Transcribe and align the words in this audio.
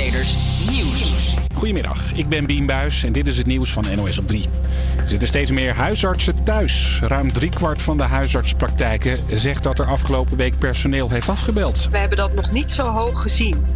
Creators 0.00 0.36
Nieuws. 0.70 1.34
Goedemiddag, 1.54 2.12
ik 2.14 2.28
ben 2.28 2.46
Bien 2.46 2.66
Buis 2.66 3.04
en 3.04 3.12
dit 3.12 3.26
is 3.26 3.36
het 3.36 3.46
nieuws 3.46 3.72
van 3.72 3.84
NOS 3.96 4.18
op 4.18 4.26
3. 4.26 4.48
Er 5.02 5.08
zitten 5.08 5.28
steeds 5.28 5.50
meer 5.50 5.74
huisartsen 5.74 6.44
thuis. 6.44 7.00
Ruim 7.02 7.32
driekwart 7.32 7.82
van 7.82 7.96
de 7.96 8.02
huisartspraktijken 8.02 9.16
zegt 9.34 9.62
dat 9.62 9.78
er 9.78 9.86
afgelopen 9.86 10.36
week 10.36 10.58
personeel 10.58 11.10
heeft 11.10 11.28
afgebeld. 11.28 11.88
We 11.90 11.98
hebben 11.98 12.16
dat 12.18 12.34
nog 12.34 12.52
niet 12.52 12.70
zo 12.70 12.86
hoog 12.86 13.22
gezien. 13.22 13.66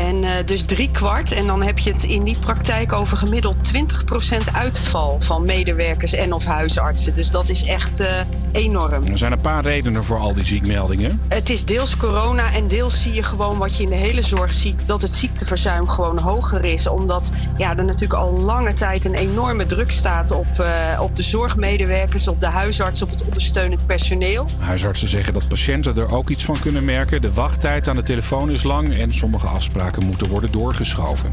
En 0.00 0.22
uh, 0.22 0.30
dus 0.44 0.64
drie 0.64 0.90
kwart. 0.90 1.32
En 1.32 1.46
dan 1.46 1.62
heb 1.62 1.78
je 1.78 1.92
het 1.92 2.02
in 2.02 2.24
die 2.24 2.36
praktijk 2.38 2.92
over 2.92 3.16
gemiddeld 3.16 3.56
20% 3.56 4.52
uitval 4.52 5.20
van 5.20 5.44
medewerkers 5.44 6.12
en 6.12 6.32
of 6.32 6.44
huisartsen. 6.44 7.14
Dus 7.14 7.30
dat 7.30 7.48
is 7.48 7.64
echt 7.64 8.00
uh, 8.00 8.06
enorm. 8.52 9.06
Er 9.06 9.18
zijn 9.18 9.32
een 9.32 9.40
paar 9.40 9.62
redenen 9.62 10.04
voor 10.04 10.18
al 10.18 10.34
die 10.34 10.44
ziekmeldingen. 10.44 11.20
Het 11.28 11.50
is 11.50 11.64
deels 11.64 11.96
corona 11.96 12.52
en 12.52 12.68
deels 12.68 13.02
zie 13.02 13.14
je 13.14 13.22
gewoon 13.22 13.58
wat 13.58 13.76
je 13.76 13.82
in 13.82 13.88
de 13.88 13.94
hele 13.94 14.22
zorg 14.22 14.52
ziet. 14.52 14.86
Dat 14.86 15.02
het 15.02 15.12
ziekteverzuim 15.12 15.88
gewoon 15.88 16.18
hoger 16.18 16.64
is. 16.64 16.86
Omdat 16.86 17.30
ja, 17.56 17.76
er 17.76 17.84
natuurlijk 17.84 18.20
al 18.20 18.32
lange 18.32 18.72
tijd 18.72 19.04
een 19.04 19.14
enorme 19.14 19.66
druk 19.66 19.90
staat 19.90 20.30
op, 20.30 20.46
uh, 20.60 21.00
op 21.02 21.16
de 21.16 21.22
zorgmedewerkers, 21.22 22.28
op 22.28 22.40
de 22.40 22.46
huisartsen, 22.46 23.06
op 23.06 23.12
het 23.12 23.24
ondersteunend 23.24 23.86
personeel. 23.86 24.46
Huisartsen 24.58 25.08
zeggen 25.08 25.32
dat 25.32 25.48
patiënten 25.48 25.96
er 25.96 26.10
ook 26.10 26.30
iets 26.30 26.44
van 26.44 26.60
kunnen 26.60 26.84
merken. 26.84 27.22
De 27.22 27.32
wachttijd 27.32 27.88
aan 27.88 27.96
de 27.96 28.02
telefoon 28.02 28.50
is 28.50 28.62
lang 28.62 28.98
en 28.98 29.14
sommige 29.14 29.46
afspraken 29.46 29.89
moeten 29.98 30.28
worden 30.28 30.52
doorgeschoven. 30.52 31.32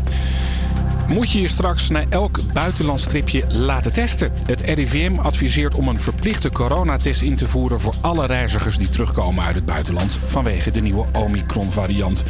Moet 1.07 1.31
je 1.31 1.41
je 1.41 1.47
straks 1.47 1.89
na 1.89 2.03
elk 2.09 2.53
buitenlands 2.53 3.03
tripje 3.03 3.43
laten 3.47 3.93
testen? 3.93 4.31
Het 4.45 4.61
RIVM 4.61 5.19
adviseert 5.19 5.75
om 5.75 5.87
een 5.87 5.99
verplichte 5.99 6.51
coronatest 6.51 7.21
in 7.21 7.35
te 7.35 7.47
voeren 7.47 7.79
voor 7.79 7.93
alle 8.01 8.25
reizigers 8.25 8.77
die 8.77 8.89
terugkomen 8.89 9.43
uit 9.43 9.55
het 9.55 9.65
buitenland 9.65 10.19
vanwege 10.25 10.71
de 10.71 10.79
nieuwe 10.79 11.05
Omicron-variant. 11.13 12.23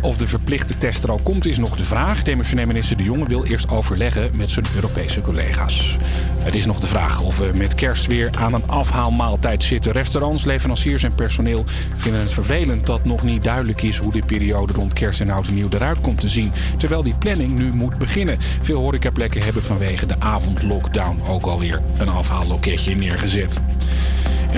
Of 0.00 0.16
de 0.16 0.26
verplichte 0.26 0.78
test 0.78 1.02
er 1.02 1.10
al 1.10 1.20
komt 1.22 1.46
is 1.46 1.58
nog 1.58 1.76
de 1.76 1.84
vraag. 1.84 2.22
Demissionair 2.22 2.66
minister 2.66 2.96
De 2.96 3.02
Jonge 3.02 3.28
wil 3.28 3.44
eerst 3.44 3.68
overleggen 3.68 4.36
met 4.36 4.50
zijn 4.50 4.66
Europese 4.74 5.20
collega's. 5.20 5.96
Het 6.38 6.54
is 6.54 6.66
nog 6.66 6.80
de 6.80 6.86
vraag 6.86 7.20
of 7.20 7.38
we 7.38 7.50
met 7.54 7.74
kerst 7.74 8.06
weer 8.06 8.30
aan 8.38 8.54
een 8.54 8.68
afhaalmaaltijd 8.68 9.62
zitten. 9.62 9.92
Restaurants, 9.92 10.44
leveranciers 10.44 11.02
en 11.02 11.14
personeel 11.14 11.64
vinden 11.96 12.20
het 12.20 12.32
vervelend 12.32 12.86
dat 12.86 13.04
nog 13.04 13.22
niet 13.22 13.44
duidelijk 13.44 13.82
is 13.82 13.96
hoe 13.96 14.12
de 14.12 14.22
periode 14.26 14.72
rond 14.72 14.92
kerst 14.92 15.20
en 15.20 15.30
oud 15.30 15.46
en 15.46 15.54
nieuw 15.54 15.68
eruit 15.70 16.00
komt 16.00 16.20
te 16.20 16.28
zien. 16.28 16.52
Terwijl 16.78 17.02
die 17.02 17.14
planning 17.18 17.58
nu 17.58 17.72
moet 17.72 17.98
beginnen. 17.98 18.23
Veel 18.62 18.80
horecaplekken 18.80 19.42
hebben 19.42 19.62
vanwege 19.62 20.06
de 20.06 20.14
avondlockdown 20.18 21.20
ook 21.28 21.46
alweer 21.46 21.80
een 21.98 22.08
afhaalloketje 22.08 22.96
neergezet. 22.96 23.60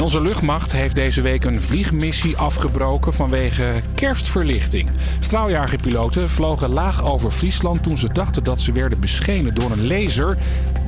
Onze 0.00 0.22
luchtmacht 0.22 0.72
heeft 0.72 0.94
deze 0.94 1.22
week 1.22 1.44
een 1.44 1.60
vliegmissie 1.60 2.36
afgebroken 2.36 3.12
vanwege 3.12 3.80
kerstverlichting. 3.94 4.90
Straaljagerpiloten 5.20 6.30
vlogen 6.30 6.70
laag 6.70 7.04
over 7.04 7.30
Friesland 7.30 7.82
toen 7.82 7.96
ze 7.96 8.12
dachten 8.12 8.44
dat 8.44 8.60
ze 8.60 8.72
werden 8.72 9.00
beschenen 9.00 9.54
door 9.54 9.70
een 9.70 9.86
laser. 9.86 10.36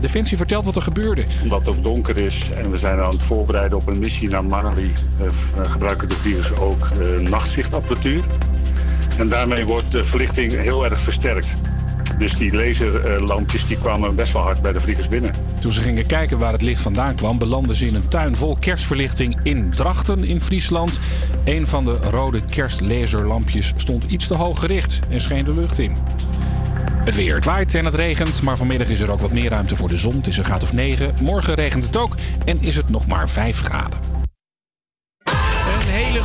Defensie 0.00 0.36
vertelt 0.36 0.64
wat 0.64 0.76
er 0.76 0.82
gebeurde. 0.82 1.24
Wat 1.48 1.68
ook 1.68 1.82
donker 1.82 2.18
is 2.18 2.50
en 2.50 2.70
we 2.70 2.76
zijn 2.76 2.98
aan 2.98 3.10
het 3.10 3.22
voorbereiden 3.22 3.78
op 3.78 3.86
een 3.86 3.98
missie 3.98 4.28
naar 4.28 4.44
Mali, 4.44 4.92
gebruiken 5.62 6.08
de 6.08 6.14
vliegers 6.14 6.52
ook 6.52 6.88
nachtzichtapparatuur. 7.20 8.24
En 9.18 9.28
daarmee 9.28 9.64
wordt 9.64 9.90
de 9.90 10.04
verlichting 10.04 10.52
heel 10.52 10.84
erg 10.84 11.00
versterkt. 11.00 11.56
Dus 12.18 12.34
die 12.34 12.54
laserlampjes 12.54 13.66
die 13.66 13.78
kwamen 13.78 14.14
best 14.14 14.32
wel 14.32 14.42
hard 14.42 14.62
bij 14.62 14.72
de 14.72 14.80
vliegers 14.80 15.08
binnen. 15.08 15.32
Toen 15.58 15.72
ze 15.72 15.82
gingen 15.82 16.06
kijken 16.06 16.38
waar 16.38 16.52
het 16.52 16.62
licht 16.62 16.80
vandaan 16.80 17.14
kwam, 17.14 17.38
belanden 17.38 17.76
ze 17.76 17.86
in 17.86 17.94
een 17.94 18.08
tuin 18.08 18.36
vol 18.36 18.56
kerstverlichting 18.60 19.38
in 19.42 19.70
Drachten 19.70 20.24
in 20.24 20.40
Friesland. 20.40 21.00
Een 21.44 21.66
van 21.66 21.84
de 21.84 21.96
rode 22.10 22.40
kerstlaserlampjes 22.50 23.72
stond 23.76 24.04
iets 24.04 24.26
te 24.26 24.34
hoog 24.34 24.60
gericht 24.60 25.00
en 25.08 25.20
scheen 25.20 25.44
de 25.44 25.54
lucht 25.54 25.78
in. 25.78 25.96
Het 27.04 27.14
weer. 27.14 27.34
Het 27.34 27.44
waait 27.44 27.74
en 27.74 27.84
het 27.84 27.94
regent, 27.94 28.42
maar 28.42 28.56
vanmiddag 28.56 28.88
is 28.88 29.00
er 29.00 29.10
ook 29.10 29.20
wat 29.20 29.32
meer 29.32 29.50
ruimte 29.50 29.76
voor 29.76 29.88
de 29.88 29.96
zon. 29.96 30.16
Het 30.16 30.26
is 30.26 30.36
een 30.36 30.44
graad 30.44 30.62
of 30.62 30.72
9. 30.72 31.14
Morgen 31.20 31.54
regent 31.54 31.84
het 31.84 31.96
ook 31.96 32.14
en 32.44 32.62
is 32.62 32.76
het 32.76 32.88
nog 32.88 33.06
maar 33.06 33.28
5 33.28 33.60
graden. 33.60 34.17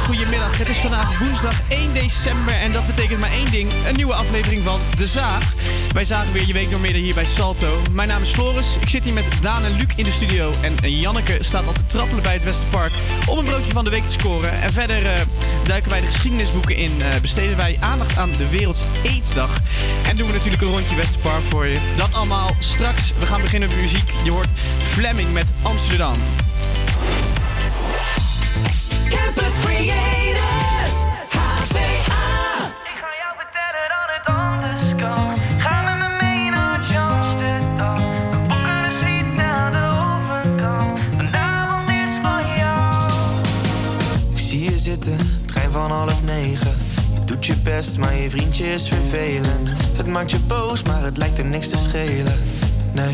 Goedemiddag, 0.03 0.57
het 0.57 0.67
is 0.67 0.77
vandaag 0.77 1.19
woensdag 1.19 1.61
1 1.69 1.93
december 1.93 2.53
en 2.53 2.71
dat 2.71 2.85
betekent 2.85 3.19
maar 3.19 3.31
één 3.31 3.51
ding: 3.51 3.71
een 3.87 3.95
nieuwe 3.95 4.13
aflevering 4.13 4.63
van 4.63 4.79
De 4.97 5.07
Zaag. 5.07 5.53
Wij 5.93 6.05
zagen 6.05 6.33
weer 6.33 6.47
je 6.47 6.53
week 6.53 6.79
midden 6.79 7.01
hier 7.01 7.13
bij 7.13 7.25
Salto. 7.25 7.81
Mijn 7.91 8.07
naam 8.07 8.21
is 8.21 8.29
Floris, 8.29 8.77
ik 8.81 8.89
zit 8.89 9.03
hier 9.03 9.13
met 9.13 9.27
Daan 9.41 9.63
en 9.63 9.71
Luc 9.71 9.87
in 9.95 10.03
de 10.03 10.11
studio. 10.11 10.53
En 10.61 10.91
Janneke 10.91 11.37
staat 11.43 11.67
al 11.67 11.73
te 11.73 11.85
trappelen 11.85 12.23
bij 12.23 12.33
het 12.33 12.43
Westerpark 12.43 12.91
om 13.27 13.37
een 13.37 13.43
broodje 13.43 13.71
van 13.71 13.83
de 13.83 13.89
week 13.89 14.07
te 14.07 14.13
scoren. 14.13 14.61
En 14.61 14.73
verder 14.73 15.03
uh, 15.03 15.09
duiken 15.63 15.89
wij 15.89 16.01
de 16.01 16.07
geschiedenisboeken 16.07 16.75
in, 16.75 16.91
uh, 16.99 17.05
besteden 17.21 17.57
wij 17.57 17.77
aandacht 17.79 18.17
aan 18.17 18.31
de 18.37 18.49
Werelds 18.49 18.81
Aidsdag. 19.05 19.61
En 20.07 20.15
doen 20.15 20.27
we 20.27 20.33
natuurlijk 20.33 20.61
een 20.61 20.69
rondje 20.69 20.95
Westerpark 20.95 21.43
voor 21.49 21.67
je. 21.67 21.77
Dat 21.97 22.13
allemaal 22.13 22.55
straks. 22.59 23.13
We 23.19 23.25
gaan 23.25 23.41
beginnen 23.41 23.69
met 23.69 23.77
muziek. 23.77 24.11
Je 24.23 24.31
hoort 24.31 24.49
Fleming 24.93 25.33
met 25.33 25.47
Amsterdam. 25.61 26.15
Campus 29.23 29.53
Creators, 29.59 30.95
HVA. 31.29 32.25
Ik 32.91 32.97
ga 33.01 33.11
jou 33.21 33.33
vertellen 33.37 33.87
dat 33.93 34.07
het 34.15 34.25
anders 34.35 34.95
kan. 34.95 35.37
Ga 35.59 35.81
met 35.83 35.97
me 35.97 36.25
mee 36.25 36.49
naar 36.49 36.79
Amsterdam. 37.09 37.97
We 38.31 38.37
boeken 38.47 38.83
een 38.83 38.91
suite 38.99 39.41
aan 39.41 39.71
de 39.71 39.85
overkant. 40.03 40.99
Vanavond 41.15 41.89
is 41.89 42.09
van 42.21 42.57
jou. 42.57 43.09
Ik 44.31 44.39
zie 44.39 44.63
je 44.71 44.77
zitten, 44.79 45.17
trein 45.45 45.71
van 45.71 45.91
half 45.91 46.23
negen. 46.23 46.77
Je 47.13 47.23
doet 47.25 47.45
je 47.45 47.55
best, 47.55 47.97
maar 47.97 48.15
je 48.15 48.29
vriendje 48.29 48.73
is 48.73 48.87
vervelend. 48.87 49.71
Het 49.97 50.07
maakt 50.07 50.31
je 50.31 50.39
boos, 50.39 50.83
maar 50.83 51.03
het 51.03 51.17
lijkt 51.17 51.37
er 51.37 51.45
niks 51.45 51.69
te 51.69 51.77
schelen. 51.77 52.33
Nee. 52.91 53.13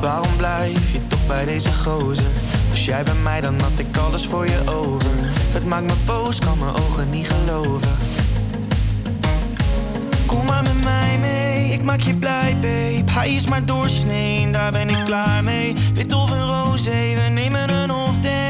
Waarom 0.00 0.36
blijf 0.36 0.92
je 0.92 1.06
toch 1.06 1.26
bij 1.26 1.44
deze 1.44 1.72
gozer? 1.72 2.24
Was 2.70 2.84
jij 2.84 3.02
bij 3.02 3.14
mij, 3.14 3.40
dan 3.40 3.60
had 3.60 3.78
ik 3.78 3.96
alles 3.96 4.26
voor 4.26 4.46
je 4.46 4.62
over. 4.66 5.10
Het 5.52 5.64
maakt 5.64 5.86
me 5.86 5.92
boos, 6.06 6.38
kan 6.38 6.58
mijn 6.58 6.74
ogen 6.74 7.10
niet 7.10 7.30
geloven. 7.30 7.96
Kom 10.26 10.46
maar 10.46 10.62
met 10.62 10.82
mij 10.82 11.18
mee, 11.18 11.72
ik 11.72 11.82
maak 11.82 12.00
je 12.00 12.14
blij, 12.14 12.56
babe. 12.60 13.10
Hij 13.10 13.34
is 13.34 13.46
maar 13.46 13.64
doorsnee, 13.64 14.50
daar 14.50 14.72
ben 14.72 14.88
ik 14.88 15.04
klaar 15.04 15.44
mee. 15.44 15.76
Wit 15.94 16.12
of 16.12 16.30
een 16.30 16.46
roze, 16.46 16.90
we 16.90 17.28
nemen 17.30 17.70
een 17.70 18.20
day. 18.20 18.49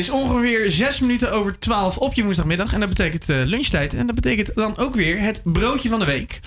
is 0.00 0.10
ongeveer 0.10 0.70
6 0.70 1.00
minuten 1.00 1.32
over 1.32 1.58
12 1.58 1.96
op 1.98 2.14
je 2.14 2.22
woensdagmiddag. 2.22 2.72
En 2.72 2.80
dat 2.80 2.88
betekent 2.88 3.28
eh, 3.28 3.36
lunchtijd. 3.44 3.94
En 3.94 4.06
dat 4.06 4.14
betekent 4.14 4.54
dan 4.54 4.76
ook 4.76 4.94
weer 4.94 5.20
het 5.20 5.40
broodje 5.44 5.88
van 5.88 5.98
de 5.98 6.04
week. 6.04 6.40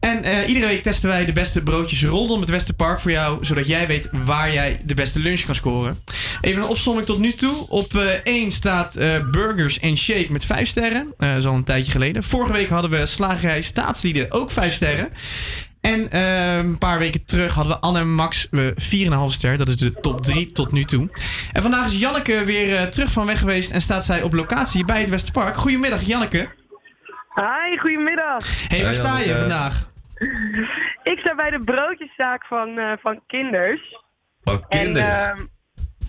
En 0.00 0.22
eh, 0.22 0.48
iedere 0.48 0.66
week 0.66 0.82
testen 0.82 1.08
wij 1.08 1.24
de 1.24 1.32
beste 1.32 1.62
broodjes 1.62 2.04
rondom 2.04 2.40
het 2.40 2.50
Westerpark 2.50 3.00
voor 3.00 3.10
jou. 3.10 3.44
Zodat 3.44 3.66
jij 3.66 3.86
weet 3.86 4.08
waar 4.12 4.52
jij 4.52 4.80
de 4.84 4.94
beste 4.94 5.18
lunch 5.18 5.40
kan 5.40 5.54
scoren. 5.54 5.98
Even 6.40 6.62
een 6.62 6.68
opsomming 6.68 7.06
tot 7.06 7.18
nu 7.18 7.32
toe. 7.34 7.68
Op 7.68 7.94
eh 7.94 8.06
1 8.24 8.50
staat 8.50 8.96
eh, 8.96 9.30
Burgers 9.30 9.80
and 9.80 9.98
Shake 9.98 10.32
met 10.32 10.44
5 10.44 10.68
sterren. 10.68 11.14
Dat 11.16 11.36
is 11.36 11.46
al 11.46 11.54
een 11.54 11.64
tijdje 11.64 11.92
geleden. 11.92 12.22
Vorige 12.22 12.52
week 12.52 12.68
hadden 12.68 12.90
we 12.90 13.06
Slagerij 13.06 13.60
Staatslieden 13.60 14.32
ook 14.32 14.50
5 14.50 14.74
sterren. 14.74 15.08
En 15.80 16.10
eh, 16.10 16.56
een 16.56 16.78
paar 16.78 16.98
weken 16.98 17.24
terug 17.24 17.54
hadden 17.54 17.74
we 17.74 17.80
Anne 17.80 17.98
en 17.98 18.14
Max 18.14 18.48
eh 18.48 18.66
4,5 18.68 19.32
ster. 19.32 19.56
Dat 19.56 19.68
is 19.68 19.76
de 19.76 19.92
top 19.92 20.22
3 20.22 20.52
tot 20.52 20.72
nu 20.72 20.84
toe. 20.84 21.08
En 21.52 21.62
vandaag 21.62 21.86
is 21.86 22.00
Janneke 22.00 22.44
weer 22.44 22.76
eh, 22.76 22.82
terug 22.82 23.10
van 23.12 23.26
weg 23.26 23.38
geweest 23.38 23.70
en 23.72 23.80
staat 23.80 24.04
zij 24.04 24.22
op 24.22 24.32
locatie 24.32 24.84
bij 24.84 25.00
het 25.00 25.08
Westerpark. 25.08 25.56
Goedemiddag 25.56 26.02
Janneke. 26.02 26.48
Hi, 27.34 27.78
goedemiddag. 27.78 28.68
Hey, 28.68 28.82
waar 28.82 28.94
sta 28.94 29.18
je 29.18 29.38
vandaag? 29.38 29.88
Ik 31.02 31.18
sta 31.18 31.34
bij 31.34 31.50
de 31.50 31.60
broodjeszaak 31.64 32.44
van, 32.46 32.78
eh, 32.78 32.92
van 33.00 33.20
Kinders. 33.26 33.96
Oh, 34.44 34.54
kinders. 34.68 35.14
En, 35.14 35.30
ehm, 35.36 35.46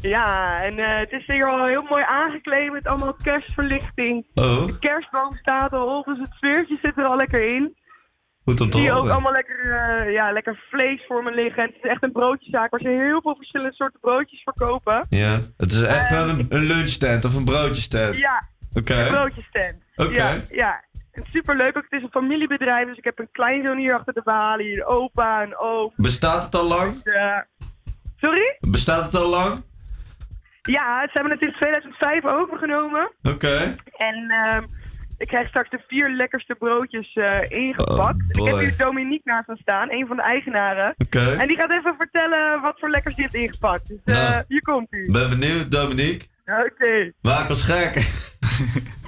ja, 0.02 0.62
en 0.64 0.80
eh, 0.80 0.98
het 1.00 1.12
is 1.12 1.26
hier 1.26 1.48
al 1.48 1.66
heel 1.66 1.86
mooi 1.90 2.04
aangekleed 2.08 2.72
met 2.72 2.88
allemaal 2.88 3.16
kerstverlichting. 3.24 4.26
oh, 4.34 4.66
De 4.66 4.80
kerstboom 4.80 5.36
staat 5.36 5.72
al 5.74 5.98
op, 5.98 6.06
dus 6.06 6.18
het 6.20 6.34
sfeertje 6.34 6.78
zit 6.82 6.98
er 6.98 7.06
al 7.06 7.16
lekker 7.16 7.56
in. 7.56 7.76
Goed 8.46 8.62
om 8.62 8.70
te 8.70 8.82
je 8.82 8.92
ook 8.92 9.10
allemaal 9.10 9.32
lekker, 9.32 9.72
eh, 9.72 10.12
ja, 10.12 10.32
lekker 10.32 10.64
vlees 10.70 11.06
voor 11.08 11.24
me 11.24 11.32
liggen. 11.34 11.64
En 11.64 11.70
het 11.70 11.84
is 11.84 11.90
echt 11.90 12.04
een 12.04 12.12
broodjeszaak 12.12 12.72
waar 12.72 12.80
ze 12.80 12.88
heel 12.88 13.22
veel 13.22 13.36
verschillende 13.36 13.74
soorten 13.76 14.00
broodjes 14.00 14.44
verkopen. 14.44 15.06
Ja, 15.10 15.40
het 15.58 15.72
is 15.72 15.82
echt 15.82 16.10
wel 16.10 16.30
een, 16.30 16.46
een 16.50 16.64
lunchstand 16.64 17.26
of 17.26 17.36
een 17.36 17.46
broodjesstand. 17.46 18.18
Ja, 18.18 18.48
Oké. 18.74 18.94
een 18.96 19.12
broodjesstand. 19.12 19.76
Oké. 19.96 20.14
Ja, 20.14 20.36
ja. 20.50 20.84
Het 21.12 21.26
is 21.26 21.32
superleuk 21.32 21.78
ook. 21.78 21.84
Het 21.90 22.00
is 22.00 22.04
een 22.04 22.22
familiebedrijf, 22.22 22.88
dus 22.88 22.98
ik 22.98 23.04
heb 23.04 23.20
een 23.20 23.32
kleinzoon 23.32 23.78
hier 23.78 23.94
achter 23.94 24.14
de 24.14 24.22
balie, 24.24 24.76
een 24.76 24.86
opa, 24.86 25.44
een 25.44 25.58
oom. 25.58 25.92
Bestaat 25.96 26.44
het 26.44 26.56
al 26.56 26.68
lang? 26.68 27.04
Eh, 27.04 27.38
sorry? 28.18 28.58
Bestaat 28.60 29.06
het 29.06 29.16
al 29.16 29.30
lang? 29.30 29.64
Ja, 30.62 31.02
ze 31.02 31.12
hebben 31.12 31.32
het 31.32 31.42
in 31.42 31.54
2005 31.54 32.26
overgenomen. 32.26 33.12
Oké. 33.22 33.76
En 33.98 34.30
ehm, 34.30 34.64
ik 35.22 35.28
krijg 35.28 35.48
straks 35.48 35.70
de 35.70 35.82
vier 35.88 36.10
lekkerste 36.10 36.56
broodjes 36.56 37.14
eh, 37.14 37.40
ingepakt. 37.52 38.40
Oh, 38.40 38.46
ik 38.48 38.52
heb 38.54 38.60
hier 38.60 38.78
Dominique 38.78 39.32
naast 39.32 39.48
me 39.48 39.58
staan, 39.58 39.92
een 39.92 40.08
van 40.08 40.16
de 40.16 40.22
eigenaren. 40.22 40.96
Oké. 40.98 41.20
En 41.40 41.48
die 41.48 41.58
gaat 41.58 41.72
even 41.72 41.96
vertellen 41.98 42.62
wat 42.62 42.80
voor 42.80 42.90
lekkers 42.90 43.16
die 43.16 43.24
heeft 43.24 43.36
ingepakt. 43.36 43.88
Dus 43.88 43.98
eh, 44.06 44.14
Nou. 44.30 44.44
hier 44.48 44.62
komt 44.62 44.88
hij. 44.90 45.06
Ben 45.12 45.30
benieuwd, 45.30 45.72
Dominique. 45.72 46.28
Oké. 46.66 47.12
Maak 47.22 47.50
ons 47.50 47.64
gek. 47.64 47.94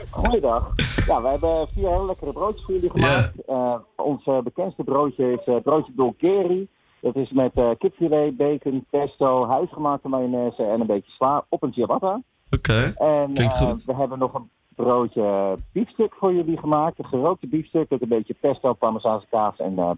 Goeiedag. 0.09 0.71
Ja, 1.07 1.21
we 1.21 1.27
hebben 1.27 1.67
vier 1.73 1.87
hele 1.89 2.05
lekkere 2.05 2.31
broodjes 2.33 2.65
voor 2.65 2.73
jullie 2.73 2.89
gemaakt. 2.89 3.45
Eh, 3.47 3.75
ons 3.95 4.25
eh, 4.25 4.39
bekendste 4.39 4.83
broodje 4.83 5.31
is 5.31 5.45
eh, 5.45 5.61
broodje 5.63 5.91
Bulgari. 5.95 6.67
Dat 7.01 7.15
is 7.15 7.31
met 7.31 7.51
eh, 7.53 7.69
kipfilet, 7.77 8.37
bacon, 8.37 8.85
pesto, 8.89 9.47
huisgemaakte 9.47 10.07
mayonaise 10.07 10.63
en 10.63 10.79
een 10.81 10.87
beetje 10.87 11.11
sla 11.11 11.45
op 11.49 11.63
een 11.63 11.73
ciabatta. 11.73 12.21
Oké. 12.51 12.93
En 12.97 13.33
Klinkt 13.33 13.53
goed. 13.57 13.83
we 13.85 13.95
hebben 13.95 14.19
nog 14.19 14.33
een 14.33 14.49
broodje 14.75 15.57
biefstuk 15.71 16.13
voor 16.15 16.33
jullie 16.33 16.57
gemaakt. 16.57 16.99
Een 16.99 17.05
gerookte 17.05 17.47
biefstuk 17.47 17.89
met 17.89 18.01
een 18.01 18.07
beetje 18.07 18.35
pesto, 18.39 18.73
parmezaanse 18.73 19.27
kaas 19.29 19.57
en 19.57 19.77
eh. 19.79 19.91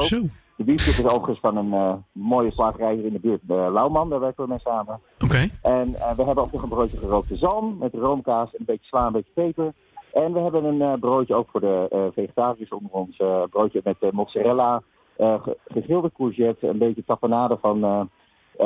Zo. 0.00 0.20
De 0.56 0.64
biefstuk 0.64 1.04
is 1.04 1.10
overigens 1.10 1.40
van 1.40 1.56
een 1.56 1.72
eh, 1.72 1.94
mooie 2.12 2.52
slagerij 2.52 2.94
hier 2.94 3.04
in 3.04 3.12
de 3.12 3.18
buurt, 3.20 3.40
de 3.42 3.68
Lauwman. 3.72 4.08
Daar 4.10 4.20
werken 4.20 4.42
we 4.44 4.50
mee 4.50 4.58
samen. 4.58 5.00
Oké. 5.24 5.48
En 5.62 5.94
eh, 5.94 6.14
we 6.16 6.22
hebben 6.24 6.44
ook 6.44 6.52
nog 6.52 6.62
een 6.62 6.68
broodje 6.68 6.96
gerookte 6.96 7.36
zalm 7.36 7.76
met 7.78 7.94
roomkaas, 7.94 8.48
een 8.58 8.64
beetje 8.64 8.86
sla, 8.86 9.06
een 9.06 9.12
beetje 9.12 9.32
peper. 9.34 9.72
En 10.12 10.32
we 10.32 10.38
hebben 10.40 10.64
een 10.64 10.82
eh, 10.82 10.92
broodje 11.00 11.34
ook 11.34 11.48
voor 11.50 11.60
de 11.60 11.86
eh, 11.90 12.00
vegetariërs 12.14 12.70
onder 12.70 12.90
ons. 12.92 13.16
eh, 13.16 13.42
broodje 13.50 13.80
met 13.84 13.96
eh, 14.00 14.10
mozzarella, 14.10 14.82
eh, 15.16 15.42
ge- 15.42 15.56
gegrilde 15.66 16.10
courgette, 16.16 16.68
een 16.68 16.78
beetje 16.78 17.04
tapenade 17.04 17.58
van 17.60 17.84
eh, 17.84 17.90
eh, 18.00 18.00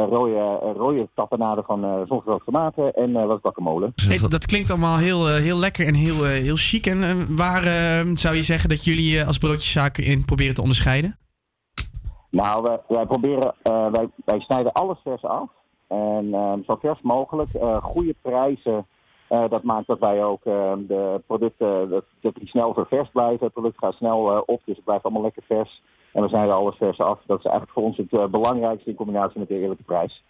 rode, 0.05 0.35
eh, 0.63 0.71
rode 0.77 1.09
tapenade 1.15 1.63
van 1.67 1.85
eh 1.85 2.01
zongerookte 2.09 2.45
tomaten 2.45 2.93
en 2.93 3.17
eh 3.17 3.27
wat 3.27 3.39
guacamole. 3.43 3.93
Hey, 4.09 4.19
dat 4.29 4.47
klinkt 4.47 4.71
allemaal 4.71 4.97
heel, 4.99 5.29
eh, 5.29 5.35
heel 5.35 5.59
lekker 5.59 5.87
en 5.87 5.95
heel, 5.95 6.25
eh, 6.25 6.31
heel 6.31 6.57
chic. 6.57 6.87
En 6.87 7.03
eh, 7.03 7.15
waar 7.29 7.65
eh, 7.65 8.11
zou 8.15 8.35
je 8.35 8.43
zeggen 8.43 8.69
dat 8.69 8.85
jullie 8.85 9.21
eh, 9.21 9.27
als 9.27 9.39
broodjeszaken 9.39 10.05
in 10.05 10.25
proberen 10.25 10.55
te 10.55 10.63
onderscheiden? 10.63 11.19
Nou, 12.31 12.63
wij, 12.63 12.81
wij 12.89 13.07
proberen, 13.07 13.55
eh, 13.63 13.87
wij, 13.91 14.09
wij 14.25 14.41
snijden 14.41 14.73
alles 14.73 14.99
vers 15.05 15.25
af. 15.25 15.49
En 15.89 16.35
eh, 16.35 16.53
zo 16.67 16.77
vers 16.81 17.01
mogelijk. 17.03 17.55
Eh, 17.55 17.77
goede 17.77 18.15
prijzen. 18.23 18.87
Eh, 19.29 19.49
dat 19.49 19.63
maakt 19.63 19.87
dat 19.87 19.99
wij 19.99 20.25
ook 20.25 20.45
eh, 20.45 20.73
de 20.89 21.23
producten, 21.27 21.89
dat, 21.91 22.05
dat 22.21 22.35
die 22.35 22.49
snel 22.49 22.75
ververs 22.75 23.09
blijven. 23.13 23.45
Het 23.45 23.53
product 23.53 23.79
gaat 23.79 23.95
snel 23.95 24.33
eh, 24.33 24.43
op, 24.47 24.61
dus 24.65 24.77
het 24.77 24.85
blijft 24.85 25.05
allemaal 25.05 25.23
lekker 25.23 25.43
vers. 25.47 25.83
En 26.17 26.23
we 26.23 26.29
snijden 26.29 26.55
alles 26.55 26.77
vers 26.79 26.99
af. 26.99 27.19
Dat 27.27 27.39
is 27.39 27.45
eigenlijk 27.45 27.73
voor 27.73 27.83
ons 27.83 27.97
het 27.97 28.13
eh, 28.13 28.27
belangrijkste 28.27 28.91
in 28.91 28.97
combinatie 28.97 29.39
met 29.39 29.49
de 29.49 29.61
eerlijke 29.61 29.83
prijs. 29.83 30.23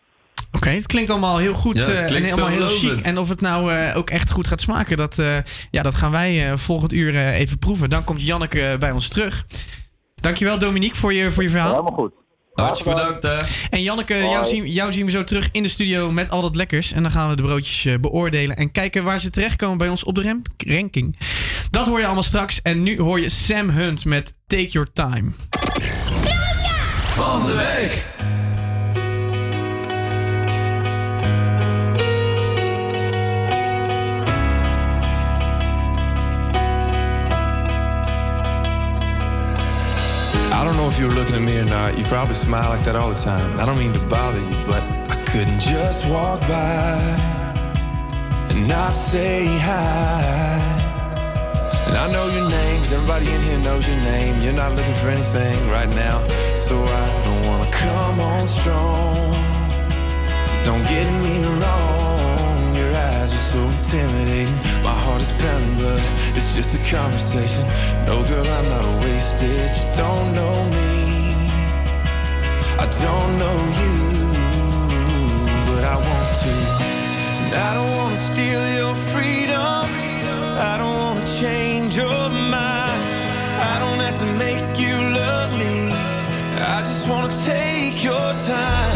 Oké, 0.52 0.70
het 0.70 0.86
klinkt 0.86 1.10
allemaal 1.10 1.38
heel 1.38 1.54
goed 1.54 1.76
Ja, 1.76 1.80
het 1.80 1.90
eh, 1.90 2.00
en 2.00 2.06
klinkt 2.06 2.28
helemaal 2.28 2.50
heel 2.50 2.68
chic. 2.68 3.00
En 3.00 3.18
of 3.18 3.28
het 3.28 3.40
nou 3.40 3.72
eh, 3.72 3.96
ook 3.96 4.10
echt 4.10 4.30
goed 4.30 4.46
gaat 4.46 4.60
smaken, 4.60 4.96
dat, 4.96 5.18
eh, 5.18 5.36
ja, 5.70 5.82
dat 5.82 5.94
gaan 5.94 6.10
wij 6.10 6.50
eh, 6.50 6.56
volgend 6.56 6.92
uur 6.92 7.14
eh, 7.14 7.38
even 7.38 7.58
proeven. 7.58 7.88
Dan 7.88 8.04
komt 8.04 8.26
Janneke 8.26 8.76
bij 8.78 8.90
ons 8.90 9.08
terug. 9.08 9.46
Dankjewel 10.14 10.58
Dominique 10.58 10.96
voor 10.96 11.12
je, 11.12 11.32
voor 11.32 11.42
je 11.42 11.48
verhaal. 11.48 11.70
Helemaal 11.70 11.94
goed. 11.94 12.12
Hartstikke 12.52 12.94
bedankt, 12.94 13.22
hè. 13.22 13.38
En 13.70 13.82
Janneke, 13.82 14.14
jou 14.14 14.46
zien, 14.46 14.66
jou 14.66 14.92
zien 14.92 15.04
we 15.04 15.10
zo 15.10 15.24
terug 15.24 15.48
in 15.52 15.62
de 15.62 15.68
studio 15.68 16.10
met 16.10 16.30
al 16.30 16.40
dat 16.40 16.56
lekkers. 16.56 16.92
En 16.92 17.02
dan 17.02 17.12
gaan 17.12 17.28
we 17.28 17.36
de 17.36 17.42
broodjes 17.42 18.00
beoordelen 18.00 18.56
en 18.56 18.72
kijken 18.72 19.04
waar 19.04 19.20
ze 19.20 19.30
terechtkomen 19.30 19.78
bij 19.78 19.88
ons 19.88 20.04
op 20.04 20.14
de 20.14 20.42
ranking. 20.56 21.18
Dat 21.70 21.86
hoor 21.86 21.98
je 21.98 22.04
allemaal 22.04 22.22
straks. 22.22 22.62
En 22.62 22.82
nu 22.82 23.00
hoor 23.00 23.20
je 23.20 23.28
Sam 23.28 23.70
Hunt 23.70 24.04
met 24.04 24.34
Take 24.46 24.68
Your 24.68 24.92
Time. 24.92 25.30
Van 27.16 27.46
de. 27.46 27.54
I 40.52 40.64
don't 40.64 40.76
know 40.76 40.88
if 40.88 40.98
you 40.98 41.06
were 41.06 41.14
looking 41.14 41.34
at 41.34 41.40
me 41.40 41.58
or 41.58 41.64
not. 41.64 41.96
You 41.96 42.04
probably 42.04 42.34
smile 42.34 42.68
like 42.68 42.84
that 42.84 42.96
all 42.96 43.08
the 43.08 43.14
time. 43.14 43.58
I 43.58 43.64
don't 43.64 43.78
mean 43.78 43.94
to 43.94 44.00
bother 44.00 44.40
you, 44.40 44.66
but 44.66 44.82
I 44.82 45.16
couldn't 45.24 45.60
just 45.60 46.06
walk 46.06 46.40
by 46.40 46.98
and 48.50 48.68
not 48.68 48.92
say 48.92 49.46
hi. 49.46 50.85
And 51.86 51.96
I 51.96 52.06
know 52.10 52.26
your 52.26 52.48
name, 52.48 52.82
'cause 52.82 52.92
everybody 52.92 53.26
in 53.32 53.42
here 53.42 53.58
knows 53.58 53.86
your 53.86 54.00
name. 54.12 54.40
You're 54.40 54.58
not 54.64 54.74
looking 54.74 54.94
for 54.94 55.08
anything 55.08 55.70
right 55.70 55.88
now, 55.94 56.18
so 56.66 56.74
I 57.02 57.06
don't 57.26 57.42
wanna 57.48 57.70
come 57.70 58.20
on 58.20 58.48
strong. 58.48 59.34
Don't 60.64 60.84
get 60.88 61.06
me 61.26 61.36
wrong, 61.60 62.74
your 62.74 62.92
eyes 63.08 63.30
are 63.38 63.46
so 63.52 63.60
intimidating. 63.76 64.58
My 64.82 64.96
heart 65.04 65.20
is 65.20 65.32
pounding, 65.42 65.76
but 65.84 66.00
it's 66.36 66.54
just 66.58 66.74
a 66.74 66.82
conversation. 66.96 67.64
No, 68.04 68.22
girl, 68.24 68.46
I'm 68.58 68.68
not 68.68 68.86
wasted. 69.04 69.70
You 69.78 69.86
don't 70.02 70.28
know 70.38 70.56
me, 70.76 70.90
I 72.84 72.86
don't 73.04 73.32
know 73.42 73.58
you, 73.82 73.98
but 75.68 75.82
I 75.94 75.96
want 76.08 76.30
to. 76.42 76.54
And 77.44 77.54
I 77.68 77.74
don't 77.74 77.92
wanna 77.98 78.20
steal 78.30 78.62
your 78.78 78.94
freedom. 79.12 80.05
I 80.58 80.78
don't 80.78 80.96
wanna 80.96 81.26
change 81.26 81.96
your 81.96 82.30
mind. 82.30 83.02
I 83.70 83.78
don't 83.78 84.00
have 84.00 84.14
to 84.16 84.26
make 84.26 84.78
you 84.80 84.96
love 84.96 85.52
me. 85.52 85.92
I 86.74 86.78
just 86.82 87.06
wanna 87.08 87.32
take 87.44 88.02
your 88.02 88.32
time. 88.34 88.95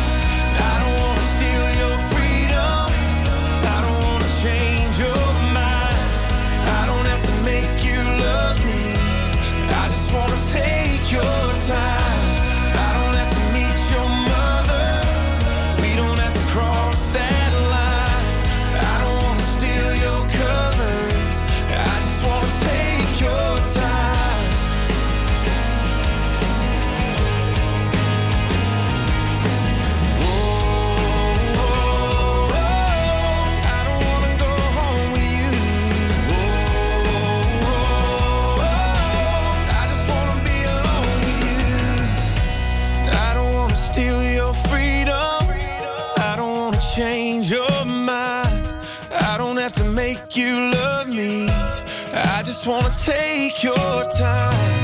just 52.63 52.67
wanna 52.67 52.93
take 52.93 53.63
your 53.63 54.03
time. 54.05 54.80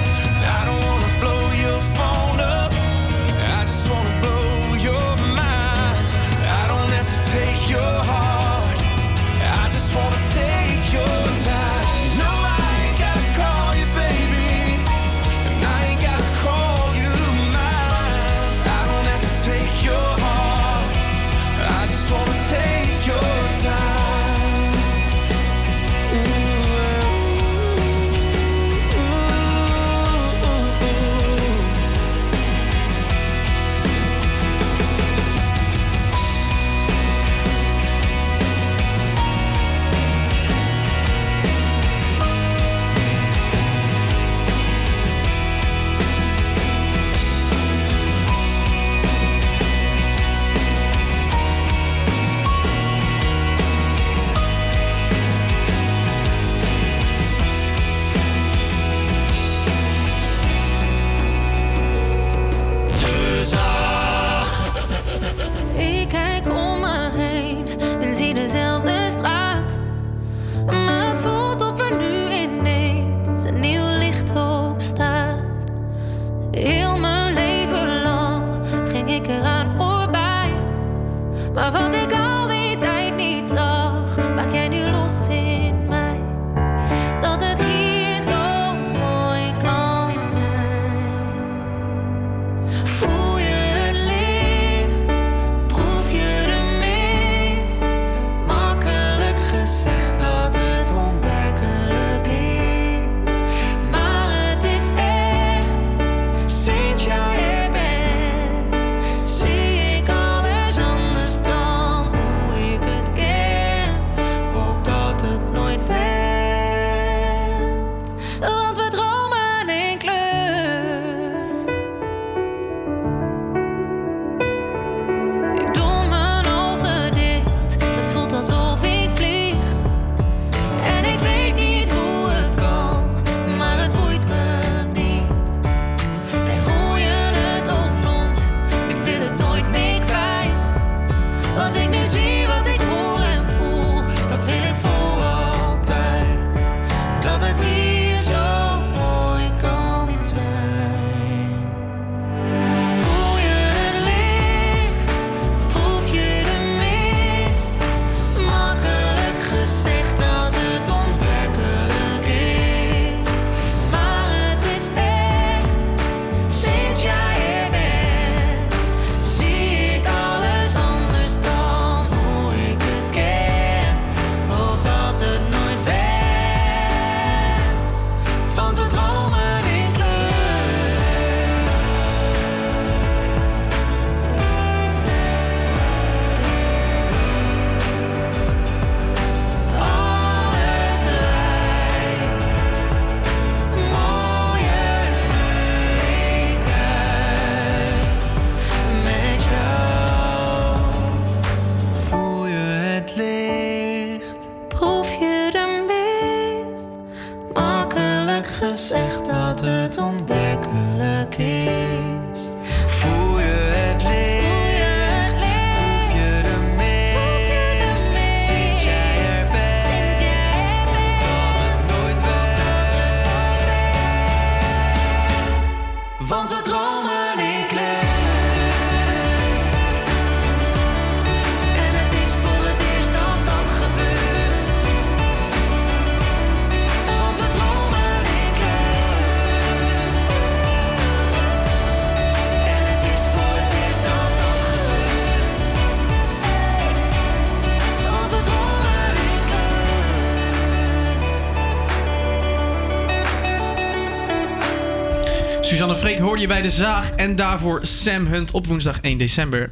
Hoorde 256.38 256.54
je 256.54 256.62
bij 256.62 256.70
de 256.70 256.76
Zaag 256.76 257.12
en 257.12 257.36
daarvoor 257.36 257.80
Sam 257.86 258.26
Hunt 258.26 258.52
op 258.52 258.68
woensdag 258.68 259.00
1 259.02 259.18
december. 259.18 259.70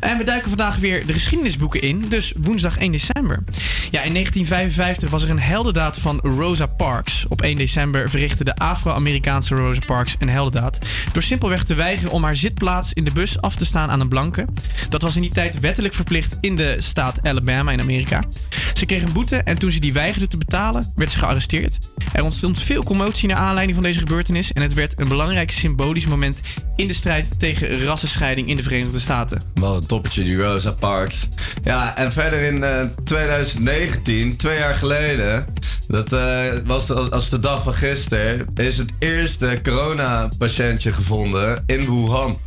En 0.00 0.18
we 0.18 0.24
duiken 0.24 0.48
vandaag 0.48 0.76
weer 0.76 1.06
de 1.06 1.12
geschiedenisboeken 1.12 1.80
in, 1.80 2.04
dus 2.08 2.32
woensdag 2.40 2.78
1 2.78 2.92
december. 2.92 3.44
Ja, 3.90 4.02
in 4.02 4.12
1955 4.12 5.10
was 5.10 5.22
er 5.22 5.30
een 5.30 5.38
heldendaad 5.38 5.98
van 5.98 6.18
Rosa 6.22 6.66
Parks. 6.66 7.26
Op 7.28 7.42
1 7.42 7.56
december 7.56 8.10
verrichtte 8.10 8.44
de 8.44 8.56
Afro-Amerikaanse 8.56 9.54
Rosa 9.54 9.80
Parks 9.86 10.16
een 10.18 10.28
heldendaad 10.28 10.78
door 11.12 11.22
simpelweg 11.22 11.64
te 11.64 11.74
weigeren 11.74 12.12
om 12.12 12.22
haar 12.22 12.36
zitplaats 12.36 12.92
in 12.92 13.04
de 13.04 13.12
bus 13.12 13.40
af 13.40 13.56
te 13.56 13.66
staan 13.66 13.90
aan 13.90 14.00
een 14.00 14.08
blanke. 14.08 14.44
Dat 14.88 15.02
was 15.02 15.16
in 15.16 15.22
die 15.22 15.30
tijd 15.30 15.60
wettelijk 15.60 15.94
verplicht 15.94 16.38
in 16.40 16.56
de 16.56 16.76
staat 16.78 17.22
Alabama 17.22 17.72
in 17.72 17.80
Amerika. 17.80 18.24
Ze 18.72 18.86
kreeg 18.86 19.02
een 19.02 19.12
boete 19.12 19.36
en 19.36 19.58
toen 19.58 19.70
ze 19.70 19.80
die 19.80 19.92
weigerde 19.92 20.26
te 20.26 20.38
betalen, 20.38 20.92
werd 20.94 21.10
ze 21.10 21.18
gearresteerd. 21.18 21.78
Er 22.18 22.24
ontstond 22.24 22.62
veel 22.62 22.82
commotie 22.82 23.28
naar 23.28 23.36
aanleiding 23.36 23.74
van 23.74 23.82
deze 23.82 23.98
gebeurtenis 23.98 24.52
en 24.52 24.62
het 24.62 24.74
werd 24.74 25.00
een 25.00 25.08
belangrijk 25.08 25.50
symbolisch 25.50 26.06
moment 26.06 26.40
in 26.76 26.86
de 26.86 26.92
strijd 26.92 27.40
tegen 27.40 27.80
rassenscheiding 27.84 28.48
in 28.48 28.56
de 28.56 28.62
Verenigde 28.62 28.98
Staten. 28.98 29.42
Wat 29.54 29.74
een 29.74 29.86
toppetje, 29.86 30.22
die 30.22 30.42
Rosa 30.42 30.70
Parks. 30.72 31.28
Ja, 31.64 31.96
en 31.96 32.12
verder 32.12 32.40
in 32.40 32.64
eh, 32.64 32.84
2019, 33.04 34.36
twee 34.36 34.58
jaar 34.58 34.74
geleden, 34.74 35.46
dat 35.88 36.12
eh, 36.12 36.52
was 36.64 36.90
als, 36.90 37.10
als 37.10 37.28
de 37.28 37.40
dag 37.40 37.62
van 37.62 37.74
gisteren, 37.74 38.46
is 38.54 38.78
het 38.78 38.92
eerste 38.98 39.58
coronapatiëntje 39.62 40.92
gevonden 40.92 41.62
in 41.66 41.80
Wuhan. 41.80 42.38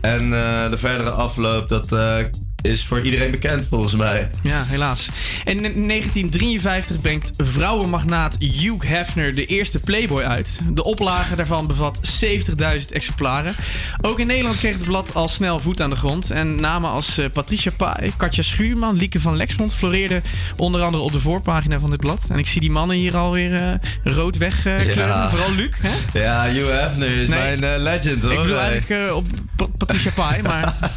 En 0.00 0.22
eh, 0.22 0.70
de 0.70 0.78
verdere 0.78 1.10
afloop, 1.10 1.68
dat 1.68 1.92
eh, 1.92 2.18
is 2.62 2.84
voor 2.84 3.00
iedereen 3.00 3.30
bekend 3.30 3.66
volgens 3.68 3.96
mij. 3.96 4.28
Ja, 4.42 4.64
helaas. 4.66 5.08
En 5.44 5.52
in 5.64 5.86
1953 5.88 7.00
brengt 7.00 7.30
vrouwenmagnaat 7.36 8.36
Hugh 8.38 8.86
Hefner 8.86 9.32
de 9.32 9.46
eerste 9.46 9.78
Playboy 9.80 10.22
uit. 10.22 10.58
De 10.72 10.82
oplage 10.84 11.36
daarvan 11.36 11.66
bevat 11.66 12.00
70.000 12.24 12.92
exemplaren. 12.92 13.54
Ook 14.00 14.18
in 14.20 14.26
Nederland 14.26 14.58
kreeg 14.58 14.74
het 14.74 14.84
blad 14.84 15.14
al 15.14 15.28
snel 15.28 15.58
voet 15.60 15.80
aan 15.80 15.90
de 15.90 15.96
grond. 15.96 16.30
En 16.30 16.60
namen 16.60 16.90
als 16.90 17.18
eh, 17.18 17.30
Patricia 17.32 17.70
Pai, 17.76 18.12
Katja 18.16 18.42
Schuurman, 18.42 18.96
Lieke 18.96 19.20
van 19.20 19.36
Lexmond 19.36 19.74
floreerden 19.74 20.22
onder 20.56 20.82
andere 20.82 21.02
op 21.02 21.12
de 21.12 21.20
voorpagina 21.20 21.78
van 21.80 21.90
dit 21.90 22.00
blad. 22.00 22.26
En 22.28 22.38
ik 22.38 22.46
zie 22.46 22.60
die 22.60 22.70
mannen 22.70 22.96
hier 22.96 23.16
alweer 23.16 23.54
eh, 23.54 23.74
rood 24.14 24.36
wegkleuren. 24.36 24.94
Ja. 24.94 25.30
Vooral 25.30 25.52
Luc, 25.54 25.70
hè? 25.82 26.18
Ja, 26.20 26.44
Hugh 26.44 26.70
Hefner 26.70 27.16
is 27.16 27.28
Nee. 27.28 27.38
mijn 27.58 27.64
eh, 27.74 27.82
legend 27.82 28.22
hoor. 28.22 28.32
Ik 28.32 28.40
bedoel 28.42 28.58
eigenlijk 28.58 29.14
op 29.14 29.26
Pa- 29.56 29.66
Patricia 29.78 30.10
Pai, 30.14 30.42
maar... 30.42 30.74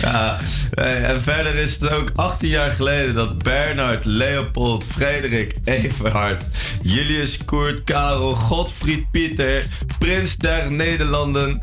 Ja, 0.00 0.31
en 0.74 1.22
verder 1.22 1.54
is 1.54 1.72
het 1.80 1.90
ook 1.90 2.10
18 2.14 2.48
jaar 2.48 2.70
geleden 2.70 3.14
dat 3.14 3.42
Bernard, 3.42 4.04
Leopold, 4.04 4.86
Frederik, 4.86 5.56
Everhard, 5.64 6.44
Julius, 6.82 7.44
Koert, 7.44 7.84
Karel, 7.84 8.34
Godfried, 8.34 9.10
Pieter, 9.10 9.62
Prins 9.98 10.36
der 10.36 10.72
Nederlanden, 10.72 11.60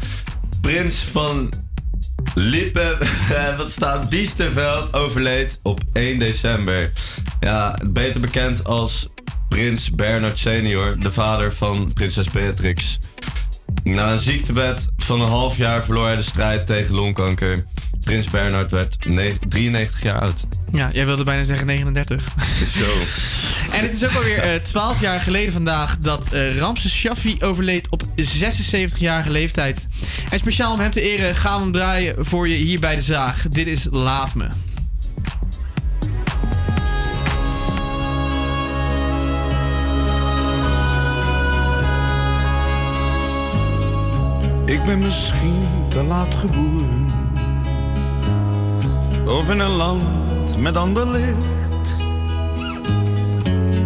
Prins 0.62 1.04
van 1.12 1.54
Lippe, 2.34 2.98
wat 3.58 3.72
staat, 3.72 4.10
Biesterveld, 4.10 4.94
overleed 4.94 5.60
op 5.64 5.80
1 5.94 6.20
december. 6.20 6.92
Ja, 7.40 7.78
beter 7.86 8.22
bekend 8.22 8.64
als 8.64 9.10
Prins 9.50 9.92
Bernard 9.92 10.38
senior, 10.38 11.00
de 11.00 11.12
vader 11.12 11.54
van 11.54 11.94
prinses 11.94 12.30
Beatrix. 12.30 12.98
Na 13.84 14.12
een 14.12 14.20
ziektebed 14.20 14.86
van 14.98 15.22
een 15.22 15.28
half 15.28 15.58
jaar 15.58 15.84
verloor 15.84 16.06
hij 16.06 16.16
de 16.16 16.22
strijd 16.22 16.66
tegen 16.66 16.96
longkanker. 16.96 17.66
Prins 18.10 18.30
Bernhard 18.30 18.72
werd 18.72 19.08
ne- 19.08 19.34
93 19.50 20.04
jaar 20.04 20.20
oud. 20.20 20.44
Ja, 20.72 20.90
jij 20.94 21.06
wilde 21.06 21.24
bijna 21.24 21.44
zeggen 21.44 21.66
39. 21.66 22.24
Zo. 22.78 22.86
En 23.78 23.86
het 23.86 23.96
is 23.96 24.04
ook 24.06 24.14
alweer 24.14 24.38
eh 24.38 24.56
12 24.56 25.02
jaar 25.02 25.20
geleden 25.20 25.54
vandaag 25.54 25.98
dat 25.98 26.34
eh, 26.34 26.58
Ramses 26.58 26.94
Shaffi 26.94 27.36
overleed 27.40 27.90
op 27.90 28.04
76-jarige 28.04 29.32
leeftijd. 29.32 29.88
En 30.30 30.40
speciaal 30.40 30.74
om 30.74 30.80
hem 30.80 30.92
te 30.92 31.02
eren 31.02 31.36
gaan 31.36 31.56
we 31.56 31.64
hem 31.64 31.72
draaien 31.72 32.26
voor 32.26 32.48
je 32.48 32.56
hier 32.56 32.80
bij 32.80 32.96
de 32.96 33.02
Zaag. 33.02 33.48
Dit 33.48 33.68
is 33.68 33.88
Laat 33.92 34.36
Me. 34.36 34.48
Ik 44.66 44.84
ben 44.84 45.00
misschien 45.00 45.66
te 45.90 46.04
laat 46.04 46.36
geboren. 46.36 47.09
Of 49.30 49.50
in 49.50 49.60
een 49.60 49.76
land 49.76 50.58
met 50.58 50.78
ander 50.78 51.08
licht. 51.08 51.96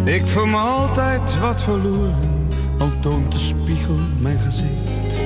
Ik 0.04 0.26
voel 0.26 0.46
me 0.46 0.56
altijd 0.56 1.38
wat 1.40 1.62
verloren, 1.62 2.48
al 2.78 2.90
toont 3.00 3.32
de 3.32 3.38
spiegel 3.38 3.98
mijn 4.18 4.38
gezicht. 4.38 5.18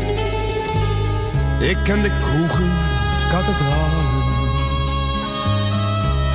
Ik 1.60 1.78
ken 1.84 2.02
de 2.02 2.10
kroegen, 2.20 2.72
kathedralen. 3.30 4.26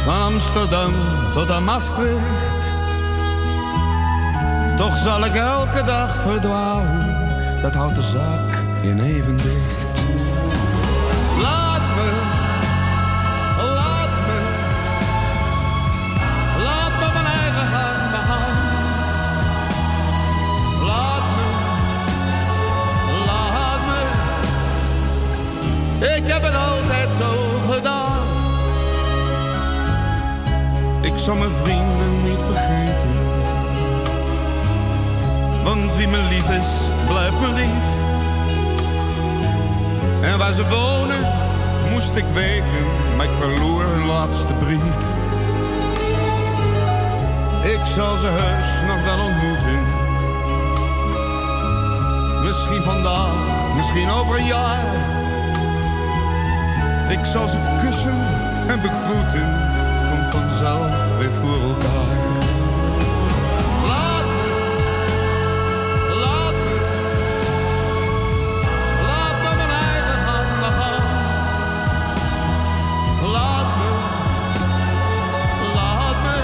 Van 0.04 0.22
Amsterdam 0.22 0.94
tot 1.34 1.50
aan 1.50 1.64
Maastricht. 1.64 2.74
Toch 4.78 4.98
zal 4.98 5.26
ik 5.26 5.36
elke 5.36 5.84
dag 5.84 6.16
verdwalen, 6.16 7.16
dat 7.62 7.74
houdt 7.74 7.96
de 7.96 8.02
zaak 8.02 8.64
in 8.82 9.00
evenwicht. 9.00 9.74
Laat 9.78 9.83
zal 31.24 31.36
mijn 31.36 31.52
vrienden 31.52 32.24
niet 32.24 32.44
vergeten. 32.44 33.14
Want 35.64 35.96
wie 35.96 36.08
me 36.08 36.18
lief 36.18 36.50
is, 36.50 36.88
blijft 37.08 37.40
me 37.40 37.48
lief. 37.48 37.88
En 40.22 40.38
waar 40.38 40.54
ze 40.54 40.68
wonen, 40.70 41.22
moest 41.92 42.16
ik 42.16 42.26
weten, 42.34 42.86
maar 43.18 43.26
ik 43.26 43.32
verloor 43.40 43.84
hun 43.84 44.06
laatste 44.06 44.54
brief. 44.54 45.06
Ik 47.74 47.86
zal 47.86 48.18
ze 48.18 48.28
heus 48.28 48.82
nog 48.88 49.04
wel 49.04 49.26
ontmoeten. 49.26 49.80
Misschien 52.44 52.84
vandaag, 52.84 53.76
misschien 53.76 54.10
over 54.10 54.40
een 54.40 54.46
jaar. 54.46 54.84
Ik 57.10 57.26
zal 57.26 57.48
ze 57.48 57.58
kussen 57.82 58.18
en 58.68 58.82
begroeten, 58.82 59.73
vanzelf 60.34 61.18
weer 61.18 61.34
voor 61.34 61.62
elkaar. 61.70 62.18
Laat 63.88 64.26
me, 64.38 64.52
laat 66.24 66.54
me, 66.66 66.78
laat 69.08 69.38
me 69.44 69.52
mijn 69.58 69.74
eigen 69.92 70.20
gang 70.28 70.52
begaan. 70.64 71.06
Laat 73.32 73.70
me, 73.80 73.92
laat 75.76 76.18
me, 76.26 76.38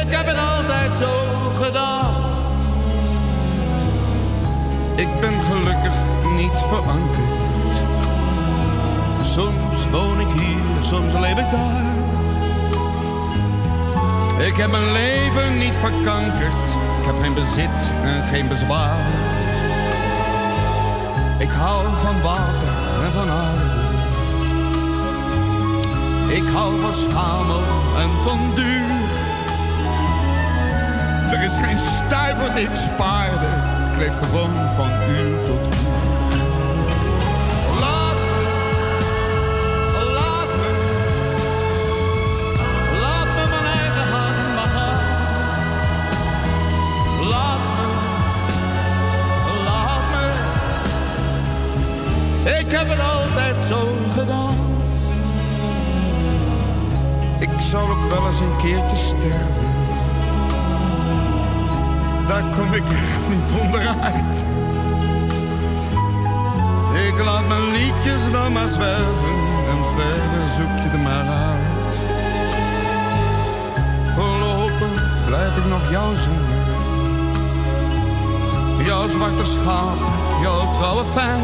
ik 0.00 0.10
heb 0.16 0.26
het 0.26 0.38
altijd 0.38 0.92
zo 0.98 1.12
gedaan. 1.62 2.14
Ik 4.94 5.20
ben 5.20 5.42
gelukkig 5.42 5.96
niet 6.36 6.60
verankerd. 6.68 7.47
Woon 9.90 10.20
ik 10.20 10.28
hier, 10.28 10.60
soms 10.80 11.12
leef 11.12 11.38
ik 11.38 11.50
daar. 11.50 11.96
Ik 14.46 14.56
heb 14.56 14.70
mijn 14.70 14.92
leven 14.92 15.58
niet 15.58 15.74
verkankerd. 15.76 16.66
Ik 17.00 17.04
heb 17.04 17.14
geen 17.20 17.34
bezit 17.34 17.90
en 18.02 18.24
geen 18.24 18.48
bezwaar. 18.48 19.04
Ik 21.38 21.50
hou 21.50 21.84
van 22.02 22.20
water 22.22 22.68
en 23.04 23.12
van 23.12 23.30
aarde. 23.30 23.76
Ik 26.34 26.48
hou 26.48 26.80
van 26.80 26.94
schamel 26.94 27.62
en 27.96 28.22
van 28.22 28.38
duur. 28.54 29.16
Er 31.30 31.44
is 31.44 31.56
geen 31.58 31.78
stuiver 31.78 32.54
die 32.54 32.68
ik 32.68 32.74
spaarde. 32.74 33.46
Ik 33.90 33.98
leef 33.98 34.18
gewoon 34.18 34.70
van 34.70 34.90
uur 35.08 35.44
tot 35.44 35.66
uur. 35.66 36.27
zou 57.68 57.90
ik 57.90 58.10
wel 58.10 58.26
eens 58.26 58.40
een 58.40 58.56
keertje 58.56 58.96
sterven. 58.96 59.68
Daar 62.28 62.42
kom 62.56 62.72
ik 62.72 62.82
echt 62.88 63.28
niet 63.28 63.60
onderuit. 63.60 64.44
Ik 67.06 67.24
laat 67.24 67.48
mijn 67.48 67.70
liedjes 67.70 68.30
dan 68.32 68.52
maar 68.52 68.68
zwerven 68.68 69.38
en 69.70 69.84
verder 69.96 70.48
zoek 70.48 70.76
je 70.82 70.88
er 70.92 70.98
maar 70.98 71.28
uit. 71.28 71.96
Voorlopig 74.14 75.26
blijf 75.26 75.56
ik 75.56 75.64
nog 75.68 75.90
jou 75.90 76.16
zingen. 76.16 76.66
Jouw 78.84 79.08
zwarte 79.08 79.44
schaap, 79.44 79.98
jouw 80.42 80.72
trouwe 80.72 81.04
fan. 81.04 81.40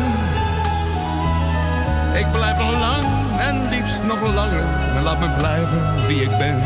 Ik 2.14 2.32
blijf 2.32 2.58
al 2.58 2.72
lang 2.72 3.23
en 3.38 3.68
liefst 3.68 4.02
nog 4.02 4.34
langer. 4.34 4.64
maar 4.92 5.02
laat 5.02 5.20
me 5.20 5.30
blijven 5.30 6.06
wie 6.06 6.22
ik 6.22 6.38
ben. 6.38 6.62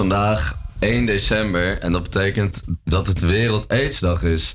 Vandaag 0.00 0.56
1 0.78 1.04
december 1.04 1.78
en 1.78 1.92
dat 1.92 2.02
betekent 2.02 2.62
dat 2.84 3.06
het 3.06 3.20
Wereld 3.20 3.68
AIDS-dag 3.68 4.22
is. 4.22 4.54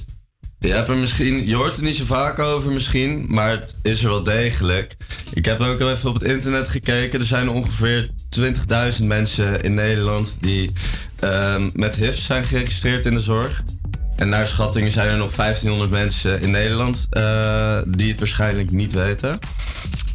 Je, 0.60 0.72
hebt 0.72 0.90
er 0.90 0.96
misschien, 0.96 1.46
je 1.48 1.56
hoort 1.56 1.78
er 1.78 1.84
niet 1.84 1.96
zo 1.96 2.06
vaak 2.06 2.40
over 2.40 2.72
misschien, 2.72 3.26
maar 3.28 3.52
het 3.52 3.76
is 3.82 4.04
er 4.04 4.10
wel 4.10 4.24
degelijk. 4.24 4.96
Ik 5.34 5.46
heb 5.46 5.60
ook 5.60 5.80
even 5.80 6.10
op 6.10 6.14
het 6.14 6.24
internet 6.24 6.70
gekeken. 6.70 7.20
Er 7.20 7.26
zijn 7.26 7.50
ongeveer 7.50 8.10
20.000 9.00 9.04
mensen 9.04 9.62
in 9.62 9.74
Nederland 9.74 10.38
die 10.40 10.72
ehm, 11.20 11.70
met 11.74 11.96
HIV 11.96 12.18
zijn 12.18 12.44
geregistreerd 12.44 13.06
in 13.06 13.14
de 13.14 13.20
zorg. 13.20 13.64
En 14.16 14.30
naar 14.30 14.48
schattingen 14.48 14.92
zijn 14.92 15.10
er 15.10 15.18
nog 15.18 15.36
1500 15.36 15.92
mensen 15.92 16.42
in 16.42 16.52
Nederland 16.52 17.08
eh, 17.10 17.80
die 17.88 18.12
het 18.12 18.20
waarschijnlijk 18.20 18.72
niet 18.72 18.94
weten. 18.94 19.40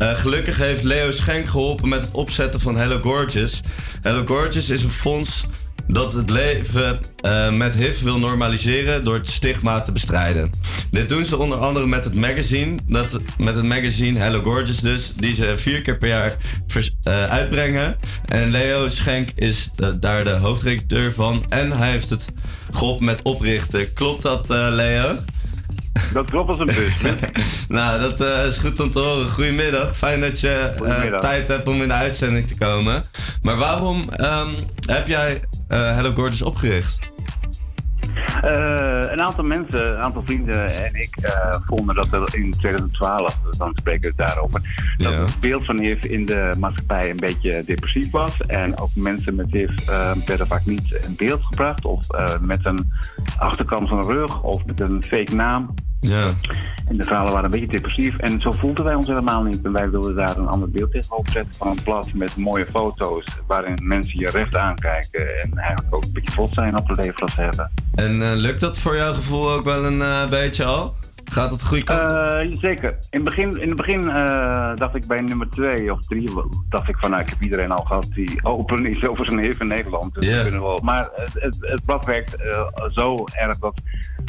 Eh, 0.01 0.15
gelukkig 0.15 0.59
heeft 0.59 0.83
Leo 0.83 1.11
Schenk 1.11 1.49
geholpen 1.49 1.89
met 1.89 2.03
het 2.03 2.11
opzetten 2.11 2.61
van 2.61 2.77
Hello 2.77 2.99
Gorgeous. 3.03 3.61
Hello 4.01 4.27
Gorgeous 4.27 4.71
is 4.71 4.83
een 4.83 4.91
fonds 4.91 5.45
dat 5.87 6.13
het 6.13 6.31
leven 6.31 6.99
eh, 7.17 7.53
met 7.53 7.75
HIV 7.75 8.01
wil 8.01 8.19
normaliseren 8.19 9.03
door 9.03 9.15
het 9.15 9.31
stigma 9.31 9.81
te 9.81 9.93
bestrijden. 9.93 10.51
Dit 10.91 11.09
doen 11.09 11.25
ze 11.25 11.37
onder 11.37 11.59
andere 11.59 11.87
met 11.87 12.05
het 12.05 12.15
magazine, 12.15 12.79
dat, 12.87 13.21
met 13.39 13.55
het 13.55 13.65
magazine 13.65 14.19
Hello 14.19 14.43
Gorgeous 14.43 14.81
dus, 14.81 15.13
die 15.17 15.35
ze 15.35 15.59
vier 15.59 15.83
keer 15.83 15.99
per 15.99 16.09
jaar 16.09 16.37
eh, 17.03 17.25
uitbrengen. 17.25 17.97
En 18.25 18.51
Leo 18.51 18.89
Schenk 18.89 19.29
is 19.35 19.71
daar 20.01 20.25
de 20.25 20.31
hoofdredacteur 20.31 21.13
van 21.13 21.45
en 21.49 21.73
hij 21.73 21.91
heeft 21.91 22.11
het 22.11 22.29
geholpen 22.71 23.05
met 23.05 23.23
oprichten. 23.23 23.93
Klopt 23.93 24.23
dat, 24.23 24.49
Leo? 24.49 25.17
Dat 26.13 26.31
klopt 26.31 26.49
als 26.49 26.59
een 26.59 26.67
bus. 26.67 27.03
nou, 27.69 28.01
dat 28.01 28.21
eh, 28.21 28.47
is 28.47 28.57
goed 28.57 28.81
om 28.81 28.91
te 28.91 28.99
horen. 28.99 29.29
Goedemiddag. 29.29 29.97
Fijn 29.97 30.21
dat 30.21 30.41
je 30.41 30.73
eh, 30.85 31.19
tijd 31.19 31.49
hebt 31.49 31.69
om 31.69 31.83
in 31.83 31.89
de 31.89 31.95
uitzending 31.95 32.47
te 32.47 32.59
komen. 32.59 33.03
Maar 33.43 33.57
waarom 33.57 34.03
ehm, 34.09 34.55
heb 34.87 35.07
jij 35.07 35.41
eh, 35.69 35.95
Hello 35.95 36.13
Gorgeous 36.15 36.43
opgericht? 36.43 37.13
Een 38.43 39.21
aantal 39.21 39.45
mensen, 39.45 39.87
een 39.87 40.03
aantal 40.03 40.23
vrienden 40.25 40.85
en 40.85 40.95
ik 40.95 41.17
vonden 41.67 41.95
dat 41.95 42.13
er 42.13 42.35
in 42.35 42.51
2012, 42.51 43.39
dan 43.59 43.73
spreken 43.75 44.01
we 44.01 44.07
het 44.07 44.17
daarover, 44.17 44.61
dat 44.97 45.13
het 45.15 45.41
beeld 45.41 45.65
van 45.65 45.81
HIV 45.81 46.05
in 46.05 46.27
de 46.27 46.55
maatschappij 46.59 47.11
een 47.11 47.17
beetje 47.17 47.63
depressief 47.67 48.11
was. 48.11 48.41
En 48.47 48.79
ook 48.79 48.91
mensen 48.95 49.35
met 49.35 49.47
HIV 49.51 49.71
werden 50.27 50.47
vaak 50.47 50.65
niet 50.65 50.91
in 50.91 51.15
beeld 51.17 51.45
gebracht 51.45 51.85
of 51.85 52.07
met 52.41 52.67
een 52.67 52.93
achterkant 53.39 53.89
van 53.89 54.01
de 54.01 54.07
rug 54.07 54.43
of 54.43 54.65
met 54.65 54.81
een 54.81 55.05
fake 55.05 55.35
naam. 55.35 55.75
Ja. 56.01 56.31
En 56.89 56.97
de 56.97 57.05
verhalen 57.05 57.33
waren 57.33 57.45
een 57.45 57.61
beetje 57.61 57.77
depressief. 57.77 58.17
En 58.17 58.41
zo 58.41 58.53
voelden 58.53 58.85
wij 58.85 58.95
ons 58.95 59.07
helemaal 59.07 59.43
niet. 59.43 59.63
En 59.63 59.73
wij 59.73 59.91
wilden 59.91 60.15
daar 60.15 60.37
een 60.37 60.49
ander 60.49 60.71
beeld 60.71 60.91
tegenover 60.91 61.33
zetten 61.33 61.55
van 61.55 61.69
een 61.69 61.83
blad 61.85 62.13
met 62.15 62.37
mooie 62.37 62.67
foto's. 62.73 63.25
Waarin 63.47 63.79
mensen 63.83 64.19
je 64.19 64.31
recht 64.31 64.57
aankijken. 64.57 65.41
En 65.43 65.59
eigenlijk 65.59 65.95
ook 65.95 66.05
een 66.05 66.13
beetje 66.13 66.33
trots 66.33 66.55
zijn 66.55 66.79
op 66.79 66.89
het 66.89 66.97
leven 66.97 67.21
dat 67.21 67.31
ze 67.31 67.41
hebben. 67.41 67.71
En 67.95 68.23
eh, 68.23 68.35
lukt 68.35 68.61
dat 68.61 68.79
voor 68.79 68.97
jouw 68.97 69.13
gevoel 69.13 69.51
ook 69.51 69.65
wel 69.65 69.85
een 69.85 70.03
eh, 70.03 70.29
beetje 70.29 70.65
al? 70.65 70.95
Gaat 71.31 71.51
het 71.51 71.63
op? 71.73 71.89
Eh, 71.89 72.59
zeker. 72.61 72.91
In 72.91 72.99
het 73.11 73.25
begin, 73.25 73.61
in 73.61 73.69
het 73.69 73.77
begin 73.77 74.11
eh, 74.11 74.71
dacht 74.75 74.95
ik 74.95 75.07
bij 75.07 75.21
nummer 75.21 75.51
twee 75.51 75.93
of 75.93 76.01
drie, 76.01 76.31
dacht 76.69 76.89
ik 76.89 76.97
van 76.99 77.11
nou, 77.11 77.23
ik 77.23 77.29
heb 77.29 77.43
iedereen 77.43 77.71
al 77.71 77.85
gehad 77.85 78.09
die 78.15 78.39
open 78.55 78.87
is 78.87 79.07
over 79.09 79.27
zijn 79.27 79.39
HIV 79.39 79.61
in 79.61 79.67
Nederland. 79.67 80.15
Dus 80.15 80.29
Ja. 80.29 80.45
we 80.45 80.51
wel. 80.51 80.81
Maar 80.83 81.09
het, 81.15 81.33
het, 81.35 81.57
het 81.61 81.85
blad 81.85 82.05
werkt 82.05 82.37
eh, 82.37 82.61
zo 82.91 83.25
erg 83.35 83.59
dat 83.59 83.81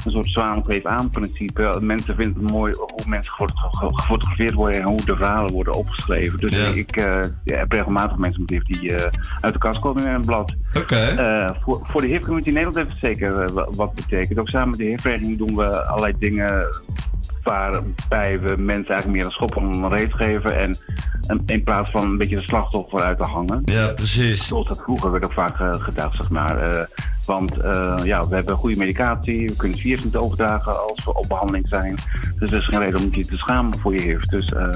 een 0.06 0.12
soort 0.12 0.28
zwaankleef 0.28 0.86
aan 0.86 1.10
principe. 1.10 1.78
Mensen 1.82 2.16
vinden 2.16 2.44
het 2.44 2.52
mooi 2.52 2.74
hoe 2.78 3.08
mensen 3.08 3.34
gefot- 3.34 3.60
ge- 3.60 3.90
gefotografeerd 3.94 4.54
worden 4.54 4.82
en 4.82 4.88
hoe 4.88 5.06
de 5.06 5.16
verhalen 5.16 5.52
worden 5.52 5.74
opgeschreven. 5.74 6.40
Dus 6.40 6.54
ik 6.76 6.96
ja, 7.00 7.22
heb 7.44 7.72
regelmatig 7.72 8.18
mensen 8.18 8.42
met 8.42 8.50
HIV 8.50 8.64
die 8.64 8.94
uit 9.42 9.54
de 9.54 9.60
kast 9.60 9.80
komen 9.80 10.06
in 10.06 10.14
een 10.14 10.26
blad. 10.26 10.56
Oké. 10.78 10.96
Eh, 10.96 11.50
voor, 11.62 11.80
voor 11.84 12.02
de 12.02 12.08
HIV-community 12.08 12.48
in 12.48 12.54
Nederland 12.54 12.76
heeft 12.78 12.90
het 13.02 13.12
zeker 13.12 13.54
wa- 13.54 13.68
wat 13.76 13.94
betekend. 13.94 14.40
Ook 14.40 14.50
samen 14.50 14.70
met 14.70 14.78
de 14.78 14.84
HIV-vereniging 14.86 15.38
doen 15.38 15.56
we 15.56 15.86
allerlei 15.86 16.14
dingen 16.20 16.68
waarbij 17.44 18.40
we 18.40 18.56
mensen 18.58 18.90
eigenlijk 18.90 19.08
meer 19.08 19.26
een 19.26 19.32
schop 19.32 19.56
om 19.56 19.84
een 19.84 19.90
reet 19.90 20.14
geven. 20.14 20.58
En, 20.60 20.78
en 21.28 21.42
in 21.46 21.64
plaats 21.64 21.92
van 21.92 22.04
een 22.04 22.18
beetje 22.18 22.36
de 22.36 22.42
slachtoffer 22.42 23.00
uit 23.00 23.22
te 23.22 23.28
hangen. 23.28 23.62
Ja, 23.66 23.88
precies. 23.88 24.48
Zoals 24.48 24.68
dat 24.68 24.82
vroeger 24.84 25.12
werd 25.12 25.26
ook 25.26 25.34
vaak 25.34 25.60
eh, 25.60 25.74
gedacht, 25.74 26.16
zeg 26.16 26.30
maar. 26.30 26.72
Eh, 26.72 26.86
want 27.26 27.58
eh, 27.58 27.96
ja, 28.04 28.28
we 28.28 28.36
hebben 28.36 28.56
goede 28.56 28.78
medicatie, 28.78 29.46
we 29.48 29.56
kunnen 29.56 29.78
het 29.78 29.86
virus 29.86 30.04
niet 30.04 30.16
overdragen 30.16 30.82
als 30.88 31.04
we 31.06 31.14
op 31.14 31.26
behandeling 31.28 31.66
zijn. 31.70 31.96
Dus 32.40 32.52
er 32.52 32.58
is 32.58 32.66
geen 32.66 32.80
reden 32.80 33.00
om 33.00 33.08
je 33.12 33.26
te 33.26 33.38
schamen 33.38 33.78
voor 33.80 33.94
je 33.94 34.02
HIV. 34.02 34.20
Dus, 34.22 34.46
eh, 34.46 34.70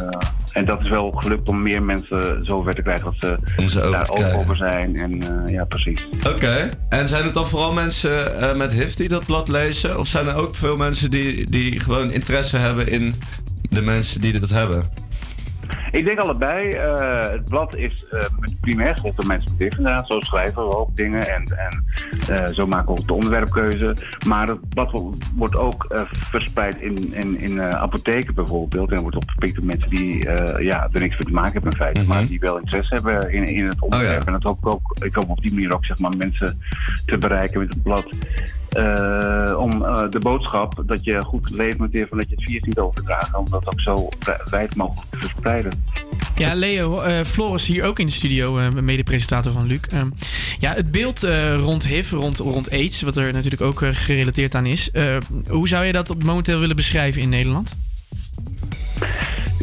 en 0.53 0.65
dat 0.65 0.81
is 0.81 0.89
wel 0.89 1.11
gelukt 1.11 1.49
om 1.49 1.61
meer 1.61 1.83
mensen 1.83 2.45
zover 2.45 2.73
te 2.73 2.81
krijgen 2.81 3.05
dat 3.05 3.15
ze, 3.17 3.37
Om 3.57 3.67
ze 3.69 3.79
open 3.81 3.91
daar 3.91 4.01
open 4.09 4.15
krijgen. 4.15 4.39
over 4.39 4.55
zijn. 4.55 4.95
En 4.95 5.21
eh, 5.45 5.53
ja, 5.53 5.63
precies. 5.63 6.07
Oké. 6.27 6.69
En 6.89 7.07
zijn 7.07 7.23
het 7.23 7.33
dan 7.33 7.47
vooral 7.47 7.73
mensen 7.73 8.57
met 8.57 8.73
HIV 8.73 8.93
die 8.93 9.07
dat 9.07 9.25
blad 9.25 9.47
lezen? 9.47 9.99
Of 9.99 10.07
zijn 10.07 10.27
er 10.27 10.35
ook 10.35 10.55
veel 10.55 10.77
mensen 10.77 11.09
die, 11.11 11.49
die 11.49 11.79
gewoon 11.79 12.11
interesse 12.11 12.57
hebben 12.57 12.87
in 12.87 13.13
de 13.69 13.81
mensen 13.81 14.21
die 14.21 14.39
dat 14.39 14.49
hebben? 14.49 14.89
Ik 15.95 16.05
denk 16.05 16.19
allebei. 16.19 16.69
Eh, 16.69 17.29
het 17.31 17.49
blad 17.49 17.75
is 17.75 18.05
met 18.39 18.57
primair 18.61 18.97
gericht 18.97 19.19
op 19.19 19.25
mensen 19.25 19.55
met 19.57 19.77
inderdaad. 19.77 20.07
Zo 20.07 20.19
schrijven 20.19 20.67
we 20.67 20.77
ook 20.77 20.95
dingen 20.95 21.27
en, 21.33 21.43
en 21.43 21.85
eh, 22.29 22.45
zo 22.53 22.67
maken 22.67 22.85
we 22.93 22.99
ook 22.99 23.07
de 23.07 23.13
onderwerpkeuze. 23.13 23.95
Maar 24.27 24.47
het 24.47 24.69
blad 24.69 24.91
wo- 24.91 25.13
wordt 25.35 25.55
ook 25.55 25.85
verspreid 26.11 26.75
in, 26.81 27.13
in, 27.13 27.39
in 27.39 27.61
apotheken 27.61 28.33
bijvoorbeeld. 28.33 28.91
En 28.91 29.01
wordt 29.01 29.15
opgepikt 29.15 29.55
door 29.55 29.65
mensen 29.65 29.89
die 29.89 30.29
ja, 30.59 30.89
er 30.91 30.99
niks 31.01 31.17
mee 31.17 31.27
te 31.27 31.31
maken 31.31 31.51
hebben 31.53 31.71
in 31.71 31.77
feite. 31.77 32.05
Maar 32.05 32.25
die 32.27 32.39
wel 32.39 32.57
interesse 32.59 32.93
hebben 32.93 33.31
in, 33.33 33.43
in 33.45 33.65
het 33.65 33.81
onderwerp. 33.81 34.23
En 34.25 34.33
dat 34.33 34.43
hoop 34.43 34.57
ik 34.57 34.73
ook. 34.73 34.95
Ik 35.03 35.15
hoop 35.15 35.29
op 35.29 35.41
die 35.41 35.53
manier 35.53 35.73
ook 35.73 35.85
zeg 35.85 35.99
maar, 35.99 36.17
mensen 36.17 36.61
te 37.05 37.17
bereiken 37.17 37.59
met 37.59 37.73
het 37.73 37.83
blad. 37.83 38.05
Om 39.57 39.69
de 40.09 40.19
boodschap 40.19 40.83
dat 40.85 41.03
je 41.03 41.21
goed 41.23 41.49
leeft 41.49 41.77
met 41.77 41.93
en 41.95 42.07
dat 42.17 42.29
je 42.29 42.35
het 42.35 42.43
virus 42.49 42.63
niet 42.63 42.79
overdraagt. 42.79 43.35
Om 43.35 43.49
dat 43.49 43.65
ook 43.65 43.81
zo 43.81 43.93
wi- 43.95 44.49
wijd 44.49 44.75
mogelijk 44.75 45.09
te 45.11 45.17
verspreiden. 45.19 45.84
Ja, 46.35 46.53
Leo, 46.53 47.01
eh, 47.01 47.23
Floris 47.23 47.65
hier 47.65 47.83
ook 47.83 47.99
in 47.99 48.05
de 48.05 48.11
studio, 48.11 48.57
eh, 48.59 48.69
mede-presentator 48.69 49.51
van 49.51 49.65
Luc. 49.67 49.79
Ehm, 49.91 50.09
ja, 50.59 50.73
het 50.73 50.91
beeld 50.91 51.23
eh, 51.23 51.55
rond 51.55 51.87
HIV, 51.87 52.11
rond, 52.11 52.37
rond 52.37 52.71
AIDS, 52.71 53.01
wat 53.01 53.17
er 53.17 53.33
natuurlijk 53.33 53.61
ook 53.61 53.81
gerelateerd 53.91 54.55
aan 54.55 54.65
is. 54.65 54.89
hoe 55.47 55.67
zou 55.67 55.85
je 55.85 55.91
dat 55.91 56.09
op 56.09 56.23
momenteel 56.23 56.59
willen 56.59 56.75
beschrijven 56.75 57.21
in 57.21 57.29
Nederland? 57.29 57.75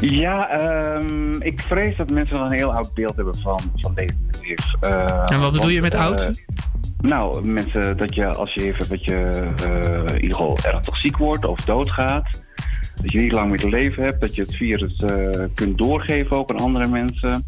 Ja, 0.00 0.48
ehm, 0.48 1.32
ik 1.40 1.60
vrees 1.60 1.96
dat 1.96 2.10
mensen 2.10 2.36
wel 2.36 2.46
een 2.46 2.52
heel 2.52 2.74
oud 2.74 2.94
beeld 2.94 3.16
hebben 3.16 3.36
van, 3.36 3.60
van 3.76 3.92
met 3.94 4.14
HIV. 4.40 4.58
Eh, 4.80 5.22
En 5.26 5.40
wat 5.40 5.52
bedoel 5.52 5.68
je 5.68 5.80
met 5.80 5.94
oud? 5.94 6.44
nou, 6.98 7.46
mensen 7.46 7.96
dat 7.96 8.14
je 8.14 8.26
als 8.26 8.54
je 8.54 8.62
hebt, 8.62 8.88
dat 8.88 9.04
je 9.04 9.30
in 10.06 10.20
ieder 10.20 10.36
geval 10.36 10.58
ernstig 10.62 10.96
ziek 10.96 11.16
wordt 11.16 11.44
of 11.44 11.60
doodgaat. 11.60 12.44
Dat 12.96 13.12
je 13.12 13.18
niet 13.18 13.32
lang 13.32 13.48
meer 13.48 13.58
te 13.58 13.68
leven 13.68 14.04
hebt, 14.04 14.20
dat 14.20 14.34
je 14.34 14.42
het 14.42 14.54
virus 14.54 14.96
eh, 14.96 15.44
kunt 15.54 15.78
doorgeven 15.78 16.36
ook 16.36 16.50
aan 16.50 16.56
andere 16.56 16.88
mensen. 16.88 17.46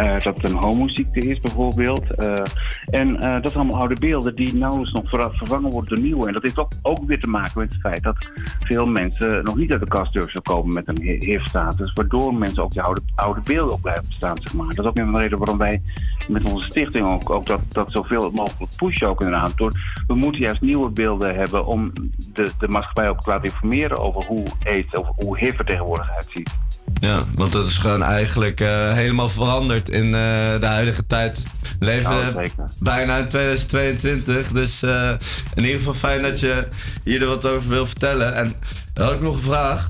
Eh, 0.00 0.20
dat 0.20 0.36
het 0.36 0.44
een 0.44 0.56
homoziekte 0.56 1.20
is 1.20 1.40
bijvoorbeeld. 1.40 2.14
Eh, 2.14 2.42
en 2.86 3.20
eh, 3.20 3.42
dat 3.42 3.52
zijn 3.52 3.54
allemaal 3.54 3.78
oude 3.78 4.00
beelden 4.00 4.34
die 4.34 4.54
nauwelijks 4.54 4.92
nog 4.92 5.08
ver- 5.08 5.34
vervangen 5.34 5.70
worden 5.70 5.94
door 5.94 6.04
nieuwe. 6.04 6.26
En 6.26 6.32
dat 6.32 6.42
heeft 6.42 6.58
ook, 6.58 6.72
ook 6.82 7.04
weer 7.06 7.20
te 7.20 7.28
maken 7.28 7.60
met 7.60 7.72
het 7.72 7.80
feit 7.80 8.02
dat 8.02 8.32
veel 8.60 8.86
mensen 8.86 9.44
nog 9.44 9.56
niet 9.56 9.72
uit 9.72 9.80
de 9.80 9.88
kast 9.88 10.12
durven 10.12 10.42
komen 10.42 10.74
met 10.74 10.88
een 10.88 11.02
HIV-status. 11.02 11.92
Waardoor 11.92 12.34
mensen 12.34 12.62
ook 12.62 12.70
die 12.70 12.82
oude, 12.82 13.00
oude 13.14 13.40
beelden 13.40 13.72
ook 13.72 13.80
blijven 13.80 14.04
bestaan, 14.08 14.36
zeg 14.40 14.54
maar. 14.54 14.66
Dat 14.68 14.84
is 14.84 14.90
ook 14.90 14.98
een 14.98 15.18
reden 15.18 15.38
waarom 15.38 15.58
wij 15.58 15.82
met 16.28 16.52
onze 16.52 16.64
stichting 16.64 17.12
ook, 17.12 17.30
ook 17.30 17.46
dat, 17.46 17.60
dat 17.68 17.92
zoveel 17.92 18.30
mogelijk 18.30 18.76
pushen 18.76 19.08
ook 19.08 19.20
inderdaad. 19.20 19.56
Door, 19.56 19.72
we 20.06 20.14
moeten 20.14 20.40
juist 20.40 20.60
nieuwe 20.60 20.90
beelden 20.90 21.34
hebben 21.34 21.66
om 21.66 21.92
de, 22.32 22.50
de 22.58 22.68
maatschappij 22.68 23.08
ook 23.08 23.20
te 23.20 23.30
laten 23.30 23.44
informeren 23.44 23.96
over 23.96 24.24
hoe 24.24 24.46
AIDS, 24.64 24.94
over 24.94 25.12
hoe 25.16 25.38
HIV 25.38 25.58
er 25.58 25.64
tegenwoordig 25.64 26.10
uitziet. 26.10 26.58
Ja, 27.00 27.22
want 27.34 27.52
dat 27.52 27.66
is 27.66 27.78
gewoon 27.78 28.02
eigenlijk 28.02 28.60
eh, 28.60 28.92
helemaal 28.92 29.28
veranderd 29.28 29.88
in 29.88 30.04
eh, 30.04 30.60
de 30.60 30.66
huidige 30.66 31.06
tijd. 31.06 31.42
We 31.78 31.84
leven 31.84 32.50
bijna 32.80 33.18
in 33.18 33.28
2022, 33.28 34.48
dus 34.48 34.82
eh, 34.82 35.10
in 35.54 35.64
ieder 35.64 35.78
geval 35.78 35.94
fijn 35.94 36.22
dat 36.22 36.40
je 36.40 36.66
hier 37.04 37.22
er 37.22 37.28
wat 37.28 37.46
over 37.46 37.68
wil 37.68 37.86
vertellen. 37.86 38.34
En 38.34 38.54
dan 38.92 39.04
had 39.04 39.14
ik 39.14 39.20
nog 39.22 39.34
een 39.34 39.42
vraag. 39.42 39.86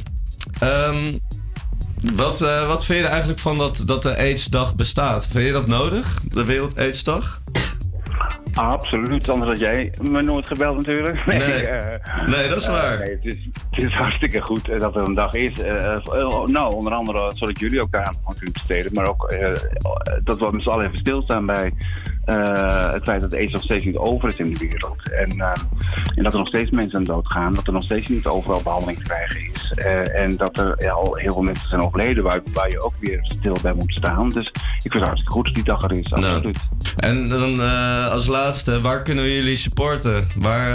Ehm, 0.58 1.18
wat, 2.14 2.38
wat 2.38 2.84
vind 2.84 2.98
je 2.98 3.04
er 3.04 3.10
eigenlijk 3.10 3.40
van 3.40 3.58
dat, 3.58 3.82
dat 3.86 4.02
de 4.02 4.16
AIDS-dag 4.16 4.74
bestaat? 4.74 5.26
Vind 5.26 5.46
je 5.46 5.52
dat 5.52 5.66
nodig, 5.66 6.20
de 6.24 6.44
Wereld 6.44 6.78
AIDS-dag? 6.78 7.42
Absoluut, 8.54 9.28
anders 9.28 9.50
had 9.50 9.60
jij 9.60 9.92
me 10.00 10.22
nooit 10.22 10.46
gebeld 10.46 10.76
natuurlijk. 10.76 11.26
Nee. 11.26 11.38
eh, 11.38 12.26
Nee, 12.26 12.48
dat 12.48 12.56
is 12.56 12.64
eh, 12.64 12.72
waar. 12.72 12.98
nee, 12.98 13.10
het, 13.10 13.24
is, 13.24 13.48
het 13.70 13.84
is 13.84 13.92
hartstikke 13.92 14.40
goed 14.40 14.68
eh, 14.68 14.80
dat 14.80 14.96
er 14.96 15.08
een 15.08 15.14
dag 15.14 15.34
is. 15.34 15.52
Nou, 16.46 16.74
onder 16.74 16.92
andere 16.92 17.32
zodat 17.34 17.58
jullie 17.58 17.82
ook 17.82 17.92
daar 17.92 18.06
aan 18.06 18.34
kunnen 18.34 18.52
besteden. 18.52 18.92
Maar 18.92 19.08
ook 19.08 19.34
dat 20.24 20.38
we 20.38 20.48
met 20.52 20.62
z'n 20.62 20.68
allen 20.68 20.86
even 20.86 20.98
stilstaan 20.98 21.46
bij 21.46 21.72
eh, 22.30 22.92
het 22.92 23.02
feit 23.02 23.20
dat 23.20 23.36
AIDS 23.36 23.52
nog 23.52 23.62
steeds 23.62 23.84
niet 23.84 23.96
over 23.96 24.28
is 24.28 24.36
in 24.36 24.52
de 24.52 24.58
wereld. 24.58 25.10
En, 25.10 25.30
eh, 25.30 25.52
en 26.14 26.22
dat 26.22 26.32
er 26.32 26.38
nog 26.38 26.48
steeds 26.48 26.70
mensen 26.70 26.98
aan 26.98 27.04
dood 27.04 27.32
gaan. 27.32 27.54
Dat 27.54 27.66
er 27.66 27.72
nog 27.72 27.82
steeds 27.82 28.08
niet 28.08 28.26
overal 28.26 28.62
behandeling 28.62 28.98
te 28.98 29.04
krijgen 29.04 29.40
is. 29.52 29.72
Eh, 29.74 30.22
en 30.22 30.36
dat 30.36 30.58
er 30.58 30.74
ja, 30.76 30.90
al 30.90 31.14
heel 31.14 31.32
veel 31.32 31.42
mensen 31.42 31.68
zijn 31.68 31.82
overleden 31.82 32.22
waar, 32.22 32.40
waar 32.52 32.70
je 32.70 32.82
ook 32.82 32.94
weer 32.98 33.18
stil 33.22 33.56
bij 33.62 33.72
moet 33.72 33.92
staan. 33.92 34.28
Dus 34.28 34.46
ik 34.46 34.92
vind 34.92 34.94
het 34.94 35.02
hartstikke 35.02 35.32
goed 35.32 35.44
dat 35.44 35.54
die 35.54 35.64
dag 35.64 35.82
er 35.82 35.92
is. 35.92 36.12
Absoluut. 36.12 36.58
En 36.96 37.28
dan 37.28 37.60
als 38.10 38.26
laatste, 38.26 38.80
waar 38.80 39.02
kunnen 39.02 39.24
we 39.24 39.34
jullie 39.34 39.56
supporten? 39.56 40.26
Waar, 40.38 40.70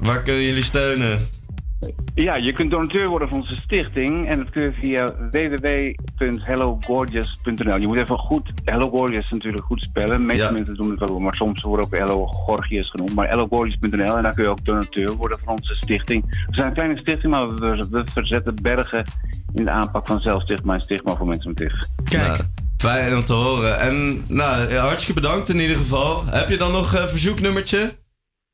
waar 0.00 0.22
kunnen 0.22 0.42
jullie 0.42 0.62
steunen? 0.62 1.28
Ja, 2.14 2.36
je 2.36 2.52
kunt 2.52 2.70
donateur 2.70 3.08
worden 3.08 3.28
van 3.28 3.40
onze 3.40 3.56
stichting. 3.56 4.28
En 4.28 4.38
dat 4.38 4.50
kun 4.50 4.62
je 4.62 4.72
via 4.80 5.04
www.hellogorgeous.nl. 5.30 7.76
Je 7.76 7.86
moet 7.86 7.96
even 7.96 8.18
goed, 8.18 8.52
Hello 8.64 8.88
Gorgeous 8.88 9.30
natuurlijk 9.30 9.64
goed 9.64 9.82
spellen. 9.82 10.18
De 10.18 10.24
meeste 10.24 10.52
mensen 10.52 10.74
doen 10.74 10.90
het 10.90 10.98
wel, 10.98 11.18
maar 11.18 11.34
soms 11.34 11.62
wordt 11.62 11.84
ook 11.84 11.92
Hello 11.92 12.28
genoemd. 12.68 13.14
Maar 13.14 13.28
hellogorgeous.nl 13.28 14.16
en 14.16 14.22
daar 14.22 14.34
kun 14.34 14.44
je 14.44 14.50
ook 14.50 14.64
donateur 14.64 15.16
worden 15.16 15.38
van 15.44 15.52
onze 15.52 15.74
stichting. 15.74 16.24
We 16.24 16.46
zijn 16.50 16.68
een 16.68 16.74
kleine 16.74 16.98
stichting, 16.98 17.32
maar 17.32 17.54
we, 17.54 17.86
we 17.90 18.04
verzetten 18.12 18.54
bergen 18.62 19.04
in 19.54 19.64
de 19.64 19.70
aanpak 19.70 20.06
van 20.06 20.20
zelfstigma 20.20 20.74
en 20.74 20.80
stigma 20.80 21.16
voor 21.16 21.26
mensen 21.26 21.52
met 21.54 21.58
HIV. 21.58 21.72
Kijk. 22.04 22.46
fijn 22.76 23.16
om 23.16 23.24
te 23.24 23.32
horen. 23.32 23.78
En 23.78 24.24
nou, 24.28 24.70
ja, 24.70 24.82
hartstikke 24.82 25.20
bedankt 25.20 25.48
in 25.48 25.60
ieder 25.60 25.76
geval. 25.76 26.26
Heb 26.26 26.48
je 26.48 26.56
dan 26.56 26.72
nog 26.72 26.94
een 26.94 27.08
verzoeknummertje? 27.08 28.00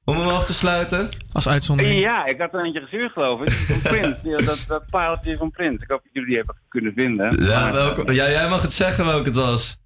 Om 0.09 0.16
hem 0.16 0.29
af 0.29 0.44
te 0.44 0.53
sluiten? 0.53 1.09
Als 1.33 1.49
uitzondering. 1.49 2.01
Ja, 2.01 2.27
ik 2.27 2.38
had 2.40 2.55
er 2.55 2.64
eentje 2.64 2.81
gestuurd 2.81 3.12
geloof 3.12 3.40
ik. 3.40 3.51
Van 3.51 3.81
Prins. 3.81 4.16
Ja, 4.33 4.37
dat, 4.37 4.64
dat 4.68 4.83
pareltje 4.90 5.37
van 5.37 5.51
Prins. 5.51 5.83
Ik 5.83 5.90
hoop 5.90 6.01
dat 6.03 6.12
jullie 6.12 6.29
die 6.29 6.37
hebben 6.37 6.57
kunnen 6.68 6.92
vinden. 6.92 7.44
Ja, 7.47 7.62
Maar, 7.62 7.73
welke, 7.73 8.14
ja, 8.14 8.31
jij 8.31 8.49
mag 8.49 8.62
het 8.62 8.73
zeggen 8.73 9.05
welke 9.05 9.25
het 9.25 9.37
was. 9.37 9.77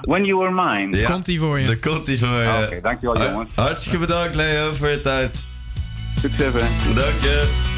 When 0.00 0.24
You 0.24 0.38
Were 0.38 0.50
Mine. 0.50 0.96
Ja. 0.98 1.10
Komt 1.10 1.24
die 1.26 1.38
voor 1.38 1.60
je. 1.60 1.66
Daar 1.66 1.76
komt 1.76 2.06
die 2.06 2.18
voor 2.18 2.28
je. 2.38 2.48
Ah, 2.48 2.62
Oké, 2.62 2.80
dankjewel 2.80 3.22
jongens. 3.22 3.50
Hartstikke 3.54 3.98
bedankt 3.98 4.34
Leo 4.34 4.72
voor 4.72 4.88
je 4.88 5.00
tijd. 5.00 5.44
Succes 6.16 6.52
hè. 6.52 6.94
Dank 6.94 7.20
je. 7.20 7.72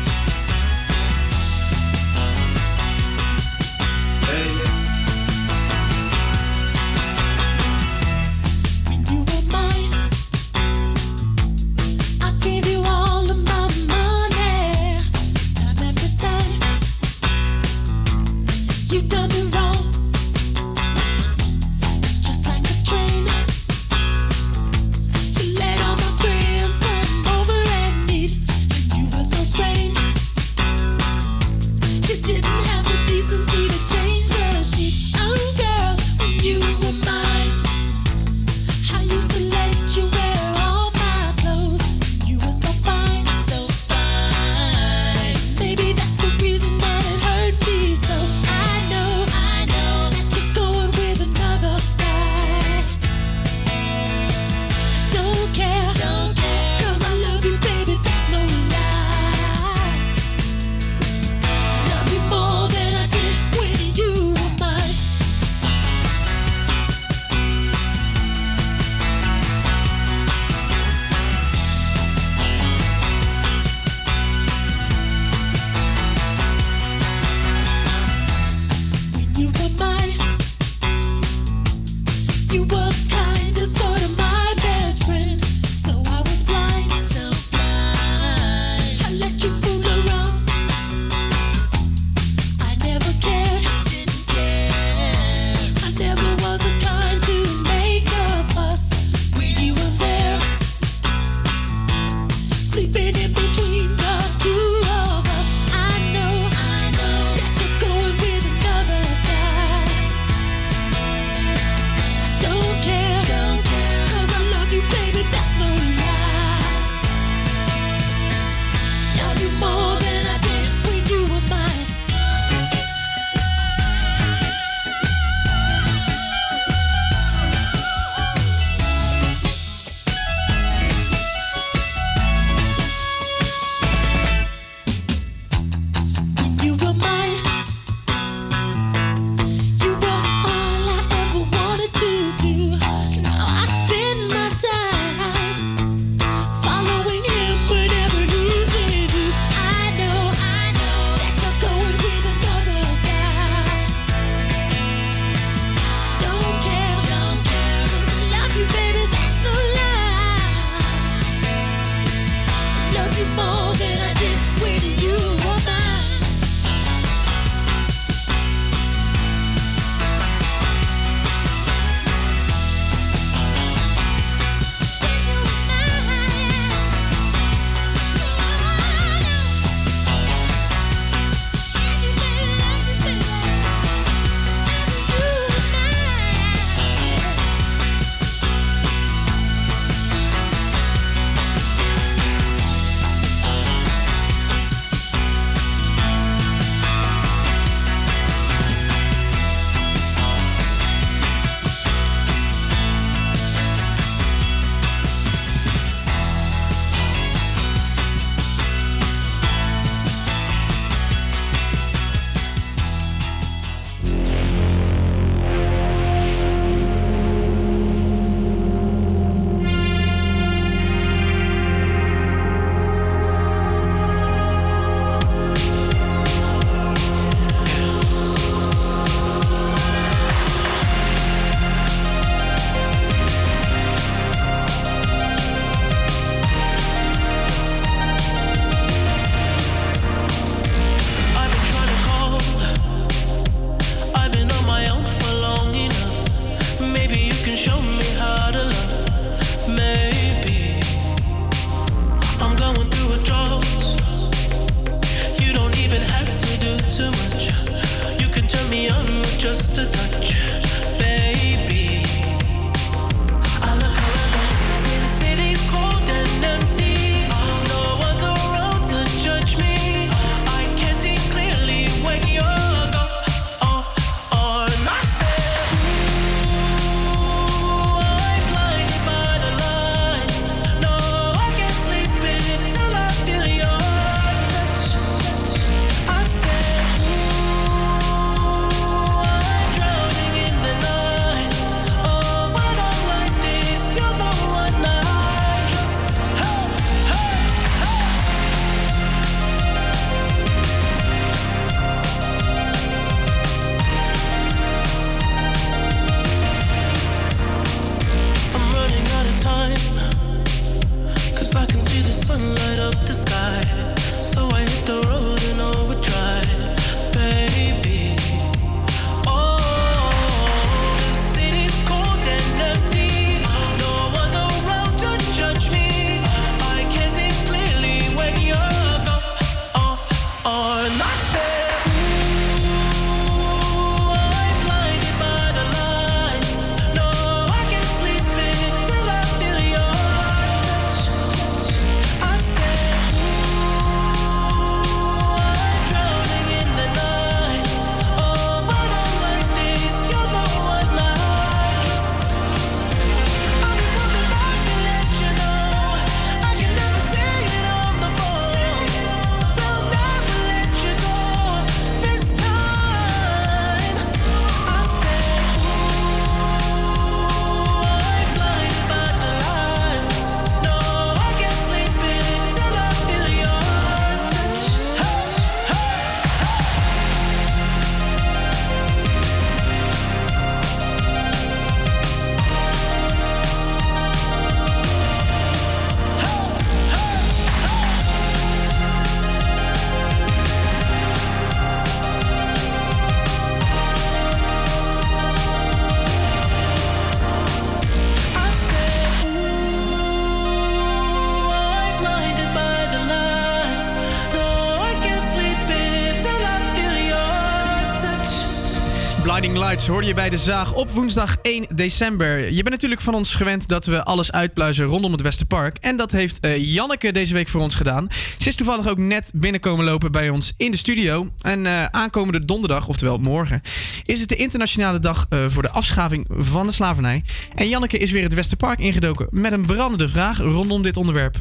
Hoorde 409.86 410.06
je 410.06 410.14
bij 410.14 410.30
de 410.30 410.38
Zaag 410.38 410.74
op 410.74 410.90
woensdag 410.90 411.36
1 411.42 411.66
december. 411.74 412.38
Je 412.38 412.62
bent 412.62 412.70
natuurlijk 412.70 413.00
van 413.00 413.14
ons 413.14 413.34
gewend 413.34 413.68
dat 413.68 413.86
we 413.86 414.04
alles 414.04 414.32
uitpluizen 414.32 414.84
rondom 414.84 415.12
het 415.12 415.20
Westerpark. 415.20 415.78
En 415.80 415.96
dat 415.96 416.12
heeft 416.12 416.40
eh, 416.40 416.74
Janneke 416.74 417.12
deze 417.12 417.34
week 417.34 417.48
voor 417.48 417.60
ons 417.60 417.74
gedaan. 417.74 418.08
Ze 418.38 418.48
is 418.48 418.56
toevallig 418.56 418.88
ook 418.88 418.98
net 418.98 419.30
binnenkomen 419.34 419.84
lopen 419.84 420.12
bij 420.12 420.28
ons 420.28 420.52
in 420.56 420.70
de 420.70 420.76
studio. 420.76 421.32
En 421.40 421.66
eh, 421.66 421.84
aankomende 421.84 422.44
donderdag, 422.44 422.88
oftewel 422.88 423.18
morgen, 423.18 423.60
is 424.04 424.20
het 424.20 424.28
de 424.28 424.36
internationale 424.36 424.98
dag 424.98 425.26
eh, 425.28 425.44
voor 425.48 425.62
de 425.62 425.70
afschaving 425.70 426.26
van 426.30 426.66
de 426.66 426.72
slavernij. 426.72 427.24
En 427.54 427.68
Janneke 427.68 427.98
is 427.98 428.10
weer 428.10 428.22
het 428.22 428.34
Westerpark 428.34 428.78
ingedoken 428.78 429.26
met 429.30 429.52
een 429.52 429.66
brandende 429.66 430.08
vraag 430.08 430.38
rondom 430.38 430.82
dit 430.82 430.96
onderwerp. 430.96 431.36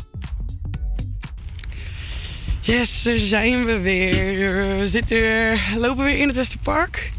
Yes, 2.61 3.03
daar 3.03 3.19
zijn 3.19 3.65
we 3.65 3.79
weer. 3.79 4.77
We 4.77 4.87
zitten 4.87 5.19
weer, 5.19 5.61
lopen 5.75 6.03
weer 6.03 6.17
in 6.17 6.27
het 6.27 6.35
Westerpark. 6.35 7.11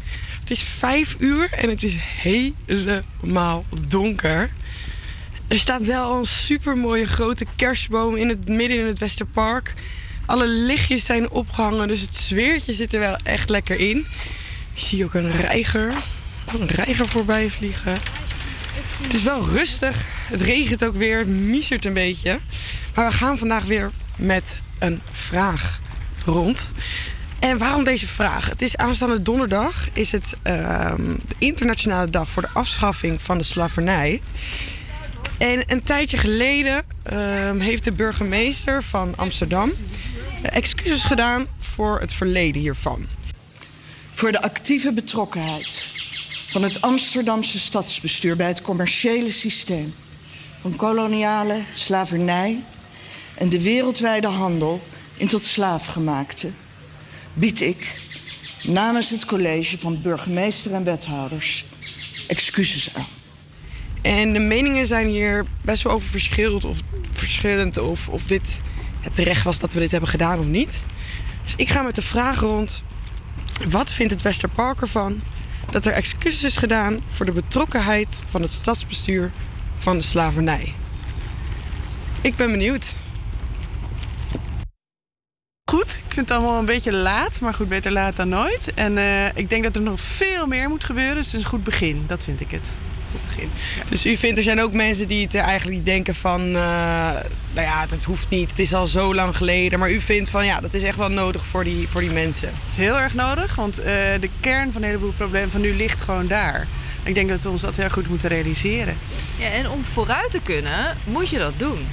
Het 0.47 0.57
is 0.57 0.63
vijf 0.63 1.15
uur 1.19 1.51
en 1.51 1.69
het 1.69 1.83
is 1.83 1.95
helemaal 1.99 3.65
donker. 3.87 4.51
Er 5.47 5.59
staat 5.59 5.85
wel 5.85 6.17
een 6.17 6.25
super 6.25 6.77
mooie 6.77 7.07
grote 7.07 7.45
kerstboom 7.55 8.15
in 8.15 8.29
het 8.29 8.47
midden 8.47 8.77
in 8.77 8.85
het 8.85 8.99
Westerpark. 8.99 9.73
Alle 10.25 10.47
lichtjes 10.47 11.05
zijn 11.05 11.29
opgehangen, 11.29 11.87
dus 11.87 12.01
het 12.01 12.15
sfeertje 12.15 12.73
zit 12.73 12.93
er 12.93 12.99
wel 12.99 13.17
echt 13.23 13.49
lekker 13.49 13.79
in. 13.79 13.97
Ik 14.73 14.81
zie 14.81 15.05
ook 15.05 15.13
een 15.13 15.31
reiger. 15.31 15.93
Een 16.59 16.67
reiger 16.67 17.07
voorbij 17.07 17.49
vliegen. 17.49 17.97
Het 19.01 19.13
is 19.13 19.23
wel 19.23 19.49
rustig. 19.49 19.95
Het 20.27 20.41
regent 20.41 20.85
ook 20.85 20.95
weer. 20.95 21.17
Het 21.17 21.85
een 21.85 21.93
beetje. 21.93 22.39
Maar 22.95 23.09
we 23.09 23.15
gaan 23.15 23.37
vandaag 23.37 23.63
weer 23.63 23.91
met 24.17 24.57
een 24.79 25.01
vraag 25.11 25.79
rond. 26.25 26.71
En 27.39 27.57
waarom 27.57 27.83
deze 27.83 28.07
vraag? 28.07 28.49
Het 28.49 28.61
is 28.61 28.77
aanstaande 28.77 29.21
donderdag 29.21 29.89
is 29.93 30.11
het 30.11 30.37
ehm, 30.43 31.15
de 31.27 31.35
internationale 31.37 32.09
dag 32.09 32.29
voor 32.29 32.41
de 32.41 32.49
afschaffing 32.53 33.21
van 33.21 33.37
de 33.37 33.43
slavernij. 33.43 34.21
En 35.37 35.63
een 35.71 35.83
tijdje 35.83 36.17
geleden 36.17 36.85
ehm, 37.03 37.59
heeft 37.59 37.83
de 37.83 37.91
burgemeester 37.91 38.83
van 38.83 39.13
Amsterdam 39.15 39.71
eh, 40.41 40.55
excuses 40.55 41.03
gedaan 41.03 41.45
voor 41.59 41.99
het 41.99 42.13
verleden 42.13 42.61
hiervan. 42.61 43.07
Voor 44.13 44.31
de 44.31 44.41
actieve 44.41 44.93
betrokkenheid 44.93 45.85
van 46.49 46.63
het 46.63 46.81
Amsterdamse 46.81 47.59
stadsbestuur 47.59 48.35
bij 48.35 48.47
het 48.47 48.61
commerciële 48.61 49.31
systeem 49.31 49.93
van 50.61 50.75
koloniale 50.75 51.61
slavernij 51.73 52.63
en 53.35 53.49
de 53.49 53.61
wereldwijde 53.61 54.27
handel 54.27 54.79
in 55.17 55.27
tot 55.27 55.43
slaafgemaakte 55.43 56.51
bied 57.39 57.61
ik 57.61 57.99
namens 58.63 59.09
het 59.09 59.25
college 59.25 59.79
van 59.79 60.01
burgemeester 60.01 60.73
en 60.73 60.83
wethouders 60.83 61.65
excuses 62.27 62.89
aan. 62.95 63.05
En 64.01 64.33
de 64.33 64.39
meningen 64.39 64.85
zijn 64.85 65.07
hier 65.07 65.45
best 65.61 65.83
wel 65.83 65.93
over 65.93 66.07
verschillend 66.07 66.65
of, 66.65 66.77
verschillend 67.11 67.77
of, 67.77 68.09
of 68.09 68.23
dit 68.23 68.61
het 69.01 69.15
terecht 69.15 69.43
was 69.43 69.59
dat 69.59 69.73
we 69.73 69.79
dit 69.79 69.91
hebben 69.91 70.09
gedaan 70.09 70.39
of 70.39 70.45
niet. 70.45 70.83
Dus 71.43 71.53
ik 71.55 71.69
ga 71.69 71.81
met 71.81 71.95
de 71.95 72.01
vraag 72.01 72.39
rond: 72.39 72.83
wat 73.69 73.93
vindt 73.93 74.11
het 74.13 74.21
Westerpark 74.21 74.81
ervan 74.81 75.21
dat 75.71 75.85
er 75.85 75.93
excuses 75.93 76.43
is 76.43 76.57
gedaan 76.57 76.99
voor 77.07 77.25
de 77.25 77.31
betrokkenheid 77.31 78.21
van 78.29 78.41
het 78.41 78.51
stadsbestuur 78.51 79.31
van 79.75 79.97
de 79.97 80.03
slavernij? 80.03 80.73
Ik 82.21 82.35
ben 82.35 82.51
benieuwd. 82.51 82.95
Goed, 85.71 86.03
ik 86.07 86.13
vind 86.13 86.29
het 86.29 86.37
allemaal 86.37 86.59
een 86.59 86.65
beetje 86.65 86.93
laat, 86.93 87.39
maar 87.39 87.53
goed, 87.53 87.69
beter 87.69 87.91
laat 87.91 88.15
dan 88.15 88.29
nooit. 88.29 88.71
En 88.73 88.97
eh, 88.97 89.25
ik 89.35 89.49
denk 89.49 89.63
dat 89.63 89.75
er 89.75 89.81
nog 89.81 89.99
veel 89.99 90.45
meer 90.45 90.69
moet 90.69 90.83
gebeuren, 90.83 91.15
dus 91.15 91.25
het 91.25 91.35
is 91.35 91.43
een 91.43 91.49
goed 91.49 91.63
begin. 91.63 92.03
Dat 92.07 92.23
vind 92.23 92.39
ik 92.39 92.51
het. 92.51 92.75
Goed 93.11 93.21
begin. 93.27 93.49
Dus 93.89 94.05
u 94.05 94.17
vindt 94.17 94.37
er 94.37 94.43
zijn 94.43 94.61
ook 94.61 94.73
mensen 94.73 95.07
die 95.07 95.23
het 95.23 95.33
er 95.33 95.41
eigenlijk 95.41 95.85
denken 95.85 96.15
van, 96.15 96.41
eh, 96.41 96.53
nou 96.53 97.23
ja, 97.53 97.85
het 97.89 98.03
hoeft 98.03 98.29
niet, 98.29 98.49
het 98.49 98.59
is 98.59 98.73
al 98.73 98.87
zo 98.87 99.15
lang 99.15 99.37
geleden. 99.37 99.79
Maar 99.79 99.91
u 99.91 100.01
vindt 100.01 100.29
van, 100.29 100.45
ja, 100.45 100.59
dat 100.59 100.73
is 100.73 100.83
echt 100.83 100.97
wel 100.97 101.09
nodig 101.09 101.45
voor 101.45 101.63
die, 101.63 101.87
voor 101.87 102.01
die 102.01 102.11
mensen. 102.11 102.47
Het 102.47 102.71
is 102.71 102.77
heel 102.77 102.99
erg 102.99 103.13
nodig, 103.13 103.55
want 103.55 103.79
eh, 103.79 103.85
de 104.19 104.29
kern 104.39 104.71
van 104.71 104.81
een 104.81 104.87
heleboel 104.87 105.13
problemen 105.13 105.51
van 105.51 105.61
nu 105.61 105.75
ligt 105.75 106.01
gewoon 106.01 106.27
daar. 106.27 106.67
Ik 107.03 107.15
denk 107.15 107.29
dat 107.29 107.43
we 107.43 107.49
ons 107.49 107.61
dat 107.61 107.75
heel 107.75 107.89
goed 107.89 108.09
moeten 108.09 108.29
realiseren. 108.29 108.97
Ja, 109.37 109.49
en 109.49 109.69
om 109.69 109.85
vooruit 109.85 110.31
te 110.31 110.41
kunnen, 110.43 110.97
moet 111.03 111.29
je 111.29 111.37
dat 111.37 111.53
doen. 111.59 111.87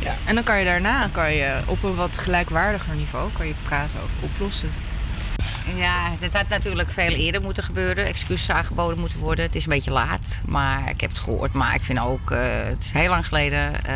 Ja. 0.00 0.14
En 0.24 0.34
dan 0.34 0.44
kan 0.44 0.58
je 0.58 0.64
daarna 0.64 1.08
kan 1.12 1.32
je 1.32 1.60
op 1.66 1.82
een 1.82 1.94
wat 1.94 2.18
gelijkwaardiger 2.18 2.94
niveau 2.94 3.30
kan 3.32 3.46
je 3.46 3.54
praten 3.62 4.00
over 4.00 4.14
oplossen. 4.22 4.70
Ja, 5.76 6.10
dit 6.20 6.32
had 6.32 6.48
natuurlijk 6.48 6.92
veel 6.92 7.12
eerder 7.12 7.42
moeten 7.42 7.62
gebeuren. 7.62 8.06
Excuses 8.06 8.50
aangeboden 8.50 8.98
moeten 8.98 9.18
worden. 9.18 9.44
Het 9.44 9.54
is 9.54 9.64
een 9.64 9.70
beetje 9.70 9.90
laat, 9.90 10.42
maar 10.46 10.90
ik 10.90 11.00
heb 11.00 11.10
het 11.10 11.18
gehoord. 11.18 11.52
Maar 11.52 11.74
ik 11.74 11.84
vind 11.84 12.00
ook, 12.00 12.30
eh, 12.30 12.38
het 12.42 12.82
is 12.82 12.92
heel 12.92 13.08
lang 13.08 13.26
geleden. 13.26 13.84
Eh, 13.84 13.94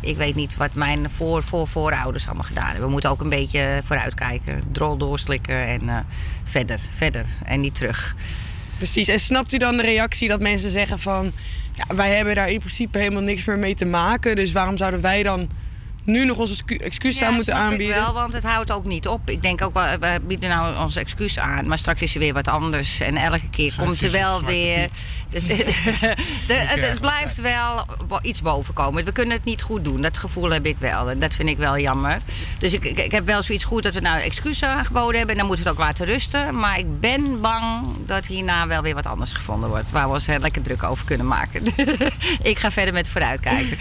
ik 0.00 0.16
weet 0.16 0.34
niet 0.34 0.56
wat 0.56 0.74
mijn 0.74 1.10
voor, 1.10 1.42
voor, 1.42 1.68
voorouders 1.68 2.26
allemaal 2.26 2.44
gedaan 2.44 2.66
hebben. 2.66 2.84
We 2.84 2.90
moeten 2.90 3.10
ook 3.10 3.20
een 3.20 3.28
beetje 3.28 3.80
vooruitkijken. 3.84 4.62
Drol 4.72 4.96
doorslikken 4.96 5.66
en 5.66 5.88
eh, 5.88 5.96
verder, 6.44 6.78
verder 6.94 7.26
en 7.44 7.60
niet 7.60 7.74
terug. 7.74 8.14
Precies. 8.84 9.08
En 9.08 9.20
snapt 9.20 9.52
u 9.52 9.56
dan 9.56 9.76
de 9.76 9.82
reactie 9.82 10.28
dat 10.28 10.40
mensen 10.40 10.70
zeggen 10.70 10.98
van... 10.98 11.32
Ja, 11.72 11.94
wij 11.94 12.16
hebben 12.16 12.34
daar 12.34 12.50
in 12.50 12.58
principe 12.58 12.98
helemaal 12.98 13.22
niks 13.22 13.44
meer 13.44 13.58
mee 13.58 13.74
te 13.74 13.84
maken. 13.84 14.36
Dus 14.36 14.52
waarom 14.52 14.76
zouden 14.76 15.00
wij 15.00 15.22
dan 15.22 15.48
nu 16.04 16.24
nog 16.24 16.36
onze 16.36 16.52
excu- 16.52 16.76
excuses 16.84 17.22
aan 17.22 17.34
moeten 17.34 17.54
aanbieden? 17.54 17.96
wel, 17.96 18.12
want 18.12 18.32
het 18.32 18.42
houdt 18.42 18.72
ook 18.72 18.84
niet 18.84 19.08
op. 19.08 19.30
Ik 19.30 19.42
denk 19.42 19.62
ook 19.62 19.74
wel, 19.74 19.98
we 19.98 20.20
bieden 20.26 20.48
nou 20.48 20.78
onze 20.78 21.00
excuus 21.00 21.38
aan, 21.38 21.68
maar 21.68 21.78
straks 21.78 22.02
is 22.02 22.14
er 22.14 22.20
weer 22.20 22.32
wat 22.34 22.48
anders. 22.48 23.00
En 23.00 23.16
elke 23.16 23.50
keer 23.50 23.74
komt 23.78 24.02
er 24.02 24.10
wel 24.10 24.42
weer. 24.44 24.88
Dus 25.34 25.46
de- 25.48 25.56
de- 26.46 26.54
het, 26.54 26.80
het 26.88 27.00
blijft 27.00 27.40
wel 27.40 27.86
iets 28.22 28.42
boven 28.42 28.74
komen. 28.74 29.04
We 29.04 29.12
kunnen 29.12 29.36
het 29.36 29.44
niet 29.44 29.62
goed 29.62 29.84
doen. 29.84 30.02
Dat 30.02 30.18
gevoel 30.18 30.50
heb 30.50 30.66
ik 30.66 30.76
wel. 30.78 31.10
En 31.10 31.18
dat 31.18 31.34
vind 31.34 31.48
ik 31.48 31.56
wel 31.56 31.78
jammer. 31.78 32.18
Dus 32.58 32.72
ik, 32.72 32.84
ik, 32.84 32.98
ik 32.98 33.10
heb 33.10 33.26
wel 33.26 33.42
zoiets 33.42 33.64
goed 33.64 33.82
dat 33.82 33.94
we 33.94 34.00
nou 34.00 34.20
excuses 34.20 34.62
aangeboden 34.62 35.16
hebben. 35.16 35.30
En 35.30 35.36
dan 35.36 35.46
moeten 35.46 35.64
we 35.64 35.70
het 35.70 35.78
ook 35.80 35.86
laten 35.86 36.06
rusten. 36.06 36.58
Maar 36.58 36.78
ik 36.78 37.00
ben 37.00 37.40
bang 37.40 37.86
dat 38.06 38.26
hierna 38.26 38.66
wel 38.66 38.82
weer 38.82 38.94
wat 38.94 39.06
anders 39.06 39.32
gevonden 39.32 39.68
wordt. 39.68 39.90
Waar 39.90 40.06
we 40.06 40.12
ons 40.14 40.26
lekker 40.26 40.62
druk 40.62 40.82
over 40.82 41.04
kunnen 41.04 41.26
maken. 41.26 41.62
ik 42.42 42.58
ga 42.58 42.70
verder 42.70 42.94
met 42.94 43.08
vooruitkijken. 43.08 43.76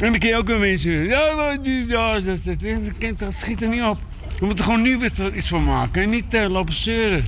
En 0.00 0.10
dan 0.10 0.18
kun 0.18 0.28
je 0.28 0.36
ook 0.36 0.46
weer 0.46 0.58
mensen 0.58 0.92
doen. 0.92 1.04
Ja, 1.04 1.34
maar 1.36 1.62
die, 1.62 1.86
ja, 1.86 2.20
dat, 2.20 2.44
dat, 2.44 2.60
dat, 2.60 3.00
dat, 3.00 3.18
dat 3.18 3.32
schiet 3.32 3.62
er 3.62 3.68
niet 3.68 3.82
op. 3.82 3.98
We 4.38 4.46
moeten 4.46 4.64
gewoon 4.64 4.82
nu 4.82 4.98
weer 4.98 5.34
iets 5.36 5.48
van 5.48 5.64
maken 5.64 6.02
en 6.02 6.10
niet 6.10 6.34
uh, 6.34 6.46
lopen 6.46 6.74
zeuren. 6.74 7.26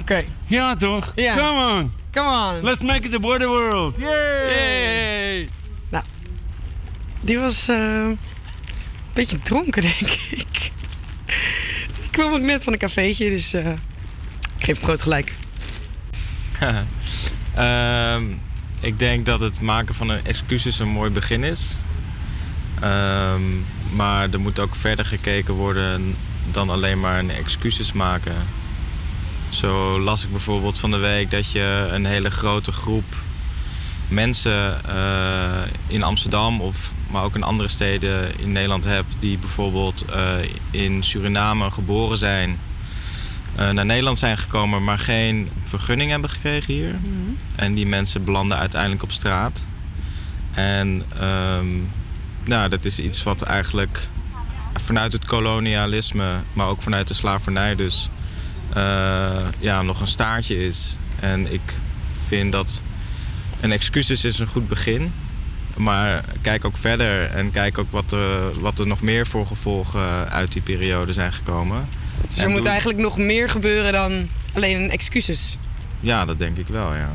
Oké. 0.00 0.24
Ja, 0.46 0.76
toch? 0.76 1.12
Ja. 1.14 1.36
Come 1.36 1.78
on. 1.78 1.92
Come 2.10 2.56
on. 2.56 2.64
Let's 2.64 2.80
make 2.80 3.06
it 3.06 3.12
the 3.12 3.20
border 3.20 3.48
world. 3.48 3.96
Yay! 3.96 4.50
Yay! 4.50 5.48
Nou, 5.90 6.04
die 7.20 7.38
was 7.38 7.68
eh, 7.68 7.76
een 7.76 8.18
beetje 9.12 9.38
dronken, 9.38 9.82
denk 9.98 10.10
ik. 10.30 10.70
Ik 12.02 12.08
kwam 12.10 12.32
ook 12.32 12.40
net 12.40 12.64
van 12.64 12.72
een 12.72 12.78
cafeetje, 12.78 13.30
dus 13.30 13.52
eh, 13.52 13.68
ik 14.56 14.64
geef 14.64 14.76
hem 14.76 14.84
groot 14.84 15.00
gelijk. 15.00 15.34
Ehm, 17.54 18.24
ik 18.80 18.98
denk 18.98 19.26
dat 19.26 19.40
het 19.40 19.60
maken 19.60 19.94
van 19.94 20.08
een 20.08 20.24
excuses 20.24 20.78
een 20.78 20.88
mooi 20.88 21.10
begin 21.10 21.44
is. 21.44 21.78
Ehm, 22.80 23.42
maar 23.96 24.30
er 24.30 24.40
moet 24.40 24.58
ook 24.58 24.74
verder 24.74 25.04
gekeken 25.04 25.54
worden 25.54 26.16
dan 26.50 26.70
alleen 26.70 27.00
maar 27.00 27.18
een 27.18 27.30
excuses 27.30 27.92
maken. 27.92 28.36
Zo 29.48 30.00
las 30.00 30.24
ik 30.24 30.30
bijvoorbeeld 30.30 30.78
van 30.78 30.90
de 30.90 30.96
week 30.96 31.30
dat 31.30 31.52
je 31.52 31.88
een 31.90 32.06
hele 32.06 32.30
grote 32.30 32.72
groep 32.72 33.04
mensen 34.08 34.84
eh, 34.84 35.62
in 35.86 36.02
Amsterdam 36.02 36.60
of 36.60 36.92
maar 37.10 37.24
ook 37.24 37.34
in 37.34 37.42
andere 37.42 37.68
steden 37.68 38.38
in 38.38 38.52
Nederland 38.52 38.84
hebt 38.84 39.14
die 39.18 39.38
bijvoorbeeld 39.38 40.04
eh, 40.04 40.36
in 40.70 41.02
Suriname 41.02 41.70
geboren 41.70 42.18
zijn, 42.18 42.58
eh, 43.56 43.70
naar 43.70 43.84
Nederland 43.86 44.18
zijn 44.18 44.38
gekomen, 44.38 44.84
maar 44.84 44.98
geen 44.98 45.50
vergunning 45.62 46.10
hebben 46.10 46.30
gekregen 46.30 46.74
hier. 46.74 46.94
En 47.56 47.74
die 47.74 47.86
mensen 47.86 48.24
belanden 48.24 48.58
uiteindelijk 48.58 49.02
op 49.02 49.12
straat. 49.12 49.66
En 50.52 51.02
ehm, 51.20 51.66
nou, 52.48 52.68
dat 52.68 52.84
is 52.84 52.98
iets 52.98 53.22
wat 53.22 53.42
eigenlijk 53.42 54.08
vanuit 54.84 55.12
het 55.12 55.24
kolonialisme, 55.24 56.34
maar 56.52 56.66
ook 56.66 56.82
vanuit 56.82 57.08
de 57.08 57.14
slavernij 57.14 57.74
dus 57.74 58.08
eh, 58.74 59.46
ja, 59.58 59.82
nog 59.82 60.00
een 60.00 60.06
staartje 60.06 60.66
is. 60.66 60.98
En 61.20 61.52
ik 61.52 61.60
vind 62.26 62.52
dat 62.52 62.82
een 63.60 63.72
excuses 63.72 64.24
is 64.24 64.38
een 64.38 64.46
goed 64.46 64.68
begin. 64.68 65.12
Maar 65.76 66.24
kijk 66.42 66.64
ook 66.64 66.76
verder 66.76 67.30
en 67.30 67.50
kijk 67.50 67.78
ook 67.78 67.90
wat, 67.90 68.12
er 68.12 68.60
wat 68.60 68.78
er 68.78 68.86
nog 68.86 69.00
meer 69.00 69.26
voor 69.26 69.46
gevolgen 69.46 70.30
uit 70.30 70.52
die 70.52 70.62
periode 70.62 71.12
zijn 71.12 71.32
gekomen. 71.32 71.88
Dus 72.28 72.36
En 72.38 72.44
er 72.44 72.50
moet 72.50 72.62
doe- 72.62 72.70
eigenlijk 72.70 72.98
nog 73.00 73.16
meer 73.18 73.50
gebeuren 73.50 73.92
dan 73.92 74.28
alleen 74.54 74.82
een 74.82 74.90
excuses. 74.90 75.56
Ja, 76.00 76.24
dat 76.24 76.38
denk 76.38 76.56
ik 76.56 76.66
wel, 76.68 76.94
ja. 76.94 77.10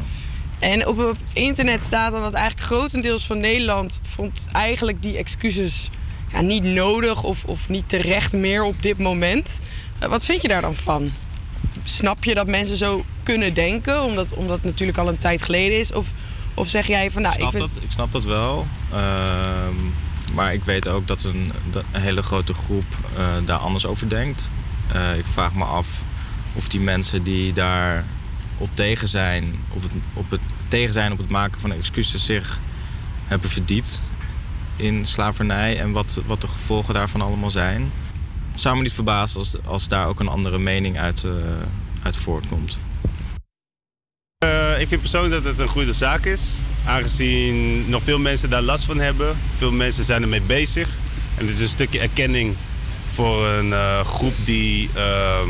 En 0.64 0.88
op 0.88 0.97
het 0.97 1.34
internet 1.34 1.84
staat 1.84 2.11
dan 2.11 2.22
dat 2.22 2.34
eigenlijk 2.34 2.66
grotendeels 2.66 3.26
van 3.26 3.39
Nederland 3.39 3.99
vond 4.01 4.47
eigenlijk 4.51 5.01
die 5.01 5.18
excuses 5.18 5.89
ja, 6.32 6.41
niet 6.41 6.64
nodig 6.64 7.24
of, 7.24 7.43
of 7.45 7.70
niet 7.70 7.89
terecht 7.89 8.34
meer 8.34 8.64
op 8.64 8.82
dit 8.82 8.97
moment. 8.97 9.59
Eh, 9.99 10.09
wat 10.09 10.26
vind 10.26 10.41
je 10.41 10.47
daar 10.47 10.61
dan 10.61 10.76
van? 10.76 11.09
Snap 11.84 12.24
je 12.24 12.34
dat 12.34 12.47
mensen 12.47 12.76
zo 12.76 13.05
kunnen 13.24 13.53
denken, 13.53 14.03
omdat, 14.03 14.34
omdat 14.34 14.55
het 14.55 14.66
natuurlijk 14.66 14.97
al 14.97 15.07
een 15.07 15.18
tijd 15.18 15.41
geleden 15.41 15.80
is? 15.80 15.93
Of, 15.93 16.11
of 16.53 16.68
zeg 16.68 16.88
jij 16.88 17.11
van 17.11 17.22
nou, 17.22 17.36
ik, 17.36 17.41
ik 17.41 17.49
snap 17.49 17.61
vind 17.61 17.74
dat, 17.74 17.84
ik 17.84 17.91
snap 17.91 18.11
dat 18.11 18.24
wel. 18.24 18.68
Ehm, 18.91 19.76
maar 20.34 20.53
ik 20.53 20.64
weet 20.64 20.88
ook 20.88 21.07
dat 21.07 21.24
een, 21.24 21.51
dat 21.70 21.84
een 21.91 22.01
hele 22.01 22.24
grote 22.24 22.53
groep 22.53 22.86
eh, 23.18 23.26
daar 23.45 23.59
anders 23.59 23.86
over 23.86 24.09
denkt. 24.09 24.51
Eh, 24.91 25.18
ik 25.18 25.26
vraag 25.26 25.53
me 25.53 25.64
af 25.64 26.03
of 26.55 26.68
die 26.68 26.82
mensen 26.82 27.24
die 27.24 27.53
daar 27.53 28.05
op 28.58 28.70
tegen 28.74 29.08
zijn, 29.08 29.56
op 29.74 29.82
het, 29.82 29.91
op 30.14 30.30
het, 30.30 30.41
tegen 30.68 30.93
zijn 30.93 31.12
op 31.12 31.18
het 31.18 31.30
maken 31.30 31.62
van 31.62 31.72
excuses, 31.72 32.26
zich 32.26 32.60
hebben 33.26 33.49
verdiept 33.49 34.01
in 34.76 35.06
slavernij 35.06 35.80
en 35.80 35.91
wat, 35.91 36.22
wat 36.26 36.41
de 36.41 36.47
gevolgen 36.47 36.93
daarvan 36.93 37.22
allemaal 37.22 37.51
zijn. 37.51 37.91
Zou 38.56 38.76
me 38.76 38.82
niet 38.82 38.93
verbazen 38.93 39.39
als, 39.39 39.56
als 39.66 39.88
daar 39.88 40.08
ook 40.08 40.20
een 40.20 40.28
andere 40.28 40.60
mening 40.60 40.99
uit, 40.99 41.24
eh, 41.24 41.32
uit 42.04 42.18
voortkomt. 42.18 42.80
Eh, 44.38 44.82
ik 44.82 44.88
vind 44.88 45.01
persoonlijk 45.01 45.34
dat 45.34 45.43
het 45.43 45.60
een 45.60 45.68
goede 45.68 45.93
zaak 45.93 46.26
is. 46.26 46.54
Aangezien 46.86 47.89
nog 47.89 48.04
veel 48.04 48.20
mensen 48.20 48.49
daar 48.49 48.62
last 48.62 48.86
van 48.86 48.99
hebben. 48.99 49.38
Veel 49.56 49.72
mensen 49.72 50.04
zijn 50.04 50.22
ermee 50.22 50.41
bezig. 50.41 50.89
En 51.38 51.45
het 51.45 51.56
is 51.56 51.62
een 51.62 51.68
stukje 51.68 51.99
erkenning 51.99 52.56
voor 53.10 53.47
een 53.47 53.74
eh, 53.74 53.99
groep 53.99 54.34
die 54.43 54.89
ehm, 54.93 55.49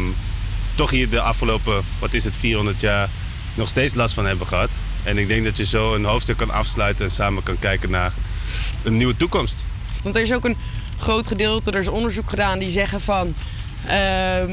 toch 0.76 0.89
hier 0.89 1.09
de 1.09 1.21
afgelopen, 1.21 1.84
wat 1.99 2.13
is 2.13 2.24
het, 2.24 2.38
400 2.38 2.82
jaar 2.82 3.09
nog 3.55 3.67
steeds 3.67 3.93
last 3.93 4.13
van 4.13 4.26
hebben 4.26 4.47
gehad. 4.47 4.80
En 5.03 5.17
ik 5.17 5.28
denk 5.28 5.43
dat 5.43 5.57
je 5.57 5.65
zo 5.65 5.93
een 5.95 6.05
hoofdstuk 6.05 6.38
kan 6.38 6.51
afsluiten 6.51 7.05
en 7.05 7.11
samen 7.11 7.43
kan 7.43 7.59
kijken 7.59 7.89
naar 7.89 8.13
een 8.84 8.97
nieuwe 8.97 9.15
toekomst. 9.17 9.65
Want 10.01 10.15
er 10.15 10.21
is 10.21 10.34
ook 10.34 10.45
een 10.45 10.57
groot 10.97 11.28
gedeelte, 11.28 11.71
er 11.71 11.80
is 11.80 11.88
onderzoek 11.88 12.30
gedaan 12.30 12.59
die 12.59 12.69
zeggen 12.69 13.01
van. 13.01 13.36
ehm, 13.88 14.51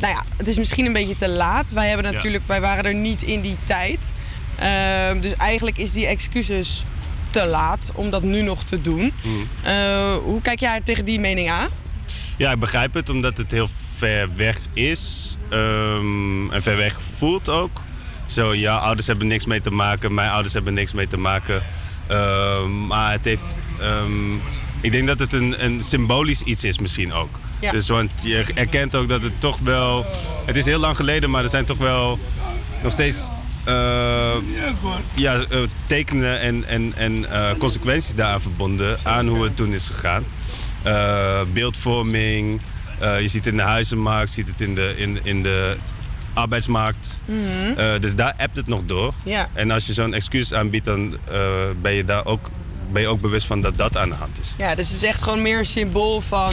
nou 0.00 0.14
ja, 0.14 0.24
het 0.36 0.48
is 0.48 0.58
misschien 0.58 0.86
een 0.86 0.92
beetje 0.92 1.16
te 1.16 1.28
laat. 1.28 1.70
Wij, 1.70 1.88
hebben 1.88 2.06
Ja. 2.06 2.12
natuurlijk, 2.12 2.46
wij 2.46 2.60
waren 2.60 2.84
er 2.84 2.94
niet 2.94 3.22
in 3.22 3.40
die 3.40 3.56
tijd. 3.64 4.12
Ehm, 4.58 5.20
dus 5.20 5.34
eigenlijk 5.36 5.78
is 5.78 5.92
die 5.92 6.06
excuses 6.06 6.82
te 7.30 7.46
laat 7.46 7.90
om 7.94 8.10
dat 8.10 8.22
nu 8.22 8.42
nog 8.42 8.64
te 8.64 8.80
doen. 8.80 9.12
Eh, 9.62 10.14
hoe 10.16 10.40
kijk 10.42 10.60
jij 10.60 10.80
tegen 10.80 11.04
die 11.04 11.20
mening 11.20 11.50
aan? 11.50 11.68
Ja, 12.38 12.52
ik 12.52 12.58
begrijp 12.58 12.94
het, 12.94 13.08
omdat 13.08 13.36
het 13.36 13.50
heel 13.52 13.68
ver 13.96 14.28
weg 14.36 14.58
is. 14.72 15.36
ehm, 15.50 16.50
en 16.50 16.62
ver 16.62 16.76
weg 16.76 16.96
voelt 17.16 17.48
ook. 17.48 17.82
Zo, 18.26 18.54
ja, 18.54 18.76
ouders 18.76 19.06
hebben 19.06 19.26
niks 19.26 19.46
mee 19.46 19.60
te 19.60 19.70
maken, 19.70 20.14
mijn 20.14 20.30
ouders 20.30 20.54
hebben 20.54 20.74
niks 20.74 20.92
mee 20.92 21.06
te 21.06 21.16
maken. 21.16 21.62
Ehm, 22.06 22.86
maar 22.86 23.12
het 23.12 23.24
heeft. 23.24 23.56
ehm, 23.80 24.34
ik 24.80 24.92
denk 24.92 25.06
dat 25.06 25.18
het 25.18 25.32
een, 25.32 25.64
een 25.64 25.82
symbolisch 25.82 26.42
iets 26.42 26.64
is, 26.64 26.78
misschien 26.78 27.12
ook. 27.12 27.40
Ja. 27.60 27.70
Dus 27.72 27.88
want 27.88 28.10
je 28.22 28.44
erkent 28.54 28.94
ook 28.94 29.08
dat 29.08 29.22
het 29.22 29.40
toch 29.40 29.58
wel. 29.58 30.06
Het 30.46 30.56
is 30.56 30.64
heel 30.64 30.78
lang 30.78 30.96
geleden, 30.96 31.30
maar 31.30 31.42
er 31.42 31.48
zijn 31.48 31.64
toch 31.64 31.78
wel 31.78 32.18
nog 32.82 32.92
steeds. 32.92 33.28
eh, 33.64 34.34
ja, 35.14 35.34
eh, 35.34 35.58
tekenen 35.86 36.40
en, 36.40 36.64
en, 36.68 36.92
en 36.96 37.30
eh, 37.30 37.58
consequenties 37.58 38.14
daaraan 38.14 38.40
verbonden 38.40 38.98
aan 39.02 39.26
hoe 39.26 39.44
het 39.44 39.56
toen 39.56 39.72
is 39.72 39.86
gegaan. 39.86 40.24
Eh, 40.82 41.40
beeldvorming, 41.52 42.60
eh, 43.00 43.20
je 43.20 43.28
ziet 43.28 43.44
het 43.44 43.52
in 43.52 43.56
de 43.56 43.62
huizenmarkt, 43.62 44.28
je 44.28 44.34
ziet 44.34 44.48
het 44.48 44.60
in 44.60 44.74
de, 44.74 44.94
in, 44.96 45.18
in 45.22 45.42
de 45.42 45.76
arbeidsmarkt. 46.34 47.20
Mhm. 47.24 47.78
Eh, 47.78 48.00
dus 48.00 48.14
daar 48.14 48.34
appt 48.38 48.56
het 48.56 48.66
nog 48.66 48.80
door. 48.86 49.14
Ja. 49.24 49.48
En 49.52 49.70
als 49.70 49.86
je 49.86 49.92
zo'n 49.92 50.14
excuus 50.14 50.52
aanbiedt, 50.52 50.84
dan 50.84 51.16
eh, 51.30 51.38
ben 51.82 51.92
je 51.92 52.04
daar 52.04 52.24
ook, 52.26 52.50
ben 52.92 53.02
je 53.02 53.08
ook 53.08 53.20
bewust 53.20 53.46
van 53.46 53.60
dat 53.60 53.78
dat 53.78 53.96
aan 53.96 54.08
de 54.08 54.14
hand 54.14 54.38
is. 54.40 54.54
Ja, 54.58 54.74
dus 54.74 54.88
het 54.88 54.96
is 54.96 55.08
echt 55.08 55.22
gewoon 55.22 55.42
meer 55.42 55.58
een 55.58 55.64
symbool 55.66 56.20
van. 56.20 56.52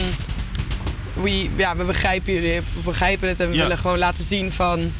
We, 1.22 1.48
ja, 1.56 1.76
we 1.76 1.84
begrijpen 1.84 2.32
jullie, 2.32 2.60
we 2.60 2.80
begrijpen 2.84 3.28
het 3.28 3.40
en 3.40 3.48
we 3.48 3.54
Ja. 3.54 3.62
willen 3.62 3.78
gewoon 3.78 3.98
laten 3.98 4.24
zien 4.24 4.52
van. 4.52 4.92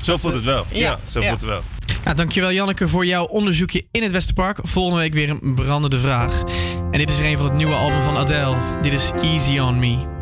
Zo 0.00 0.16
voelt 0.16 0.34
het 0.34 0.44
wel. 0.44 0.66
Ja, 0.70 0.78
Ja, 0.78 0.98
zo 1.10 1.20
ja. 1.20 1.28
voelt 1.28 1.40
het 1.40 1.50
wel. 1.50 1.62
Nou, 2.04 2.16
dankjewel 2.16 2.52
Janneke 2.52 2.88
voor 2.88 3.06
jouw 3.06 3.24
onderzoekje 3.24 3.86
in 3.90 4.02
het 4.02 4.12
Westerpark. 4.12 4.58
Volgende 4.62 4.98
week 5.00 5.12
weer 5.14 5.30
een 5.30 5.54
brandende 5.54 5.98
vraag. 5.98 6.42
En 6.90 6.98
dit 6.98 7.10
is 7.10 7.18
er 7.18 7.24
een 7.24 7.36
van 7.36 7.46
het 7.46 7.54
nieuwe 7.54 7.74
album 7.74 8.00
van 8.00 8.16
Adele. 8.16 8.56
Dit 8.82 8.92
is 8.92 9.12
Easy 9.22 9.58
On 9.58 9.78
Me. 9.78 10.17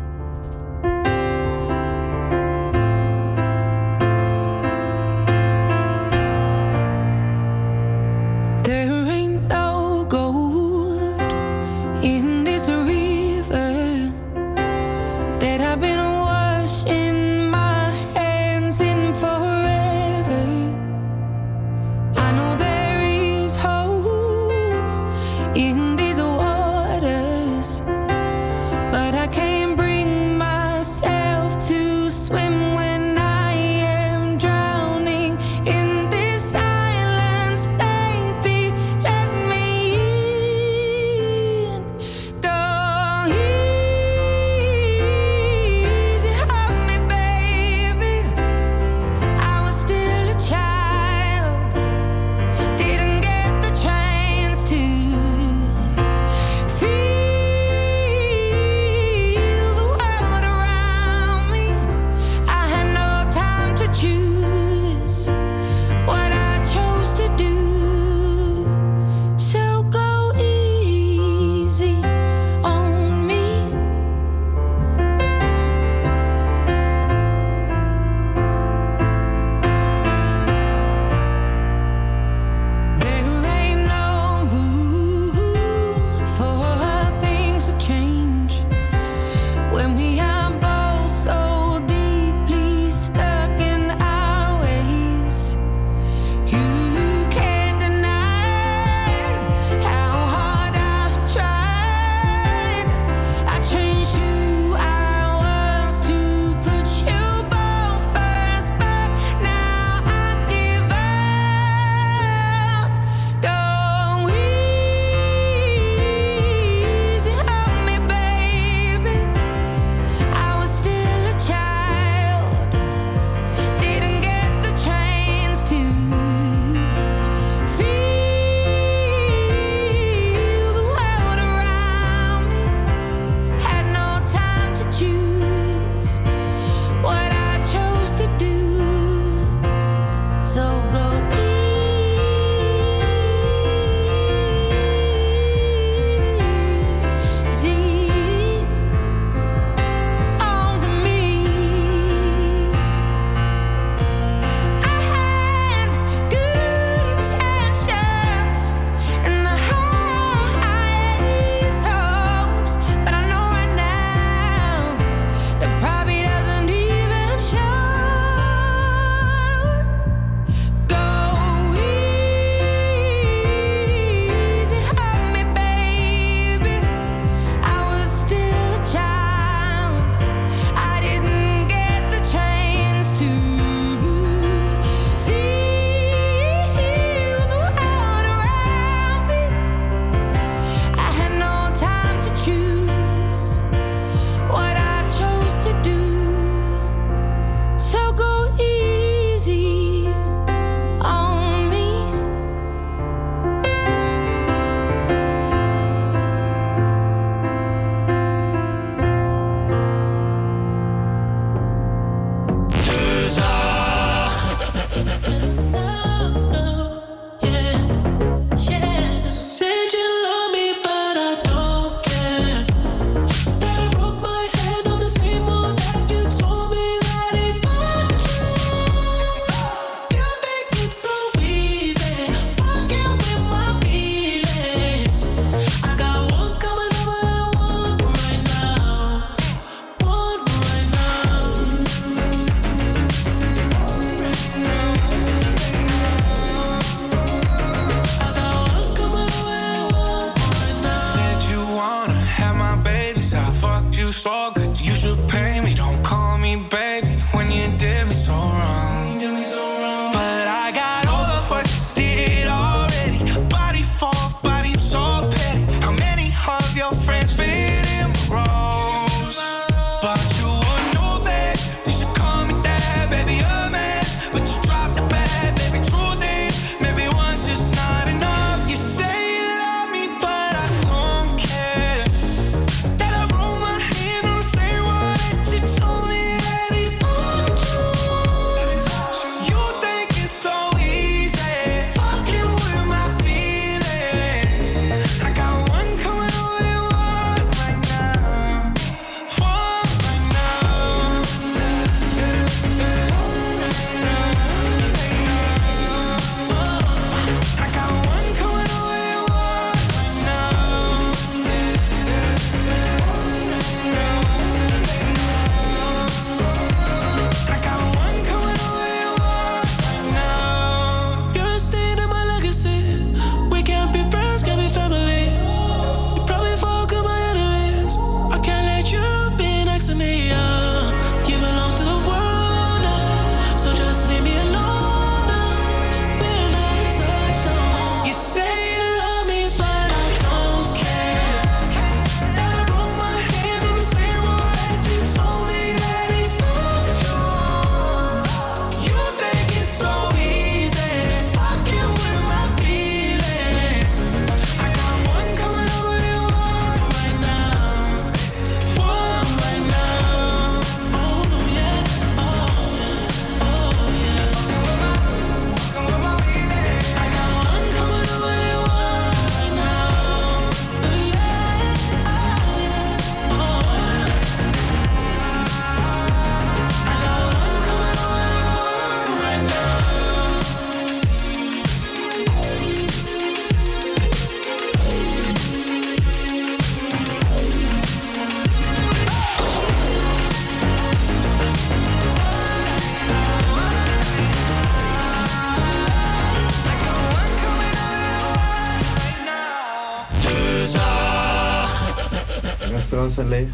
Restaurants 402.87 403.15
zijn 403.15 403.27
leeg. 403.27 403.49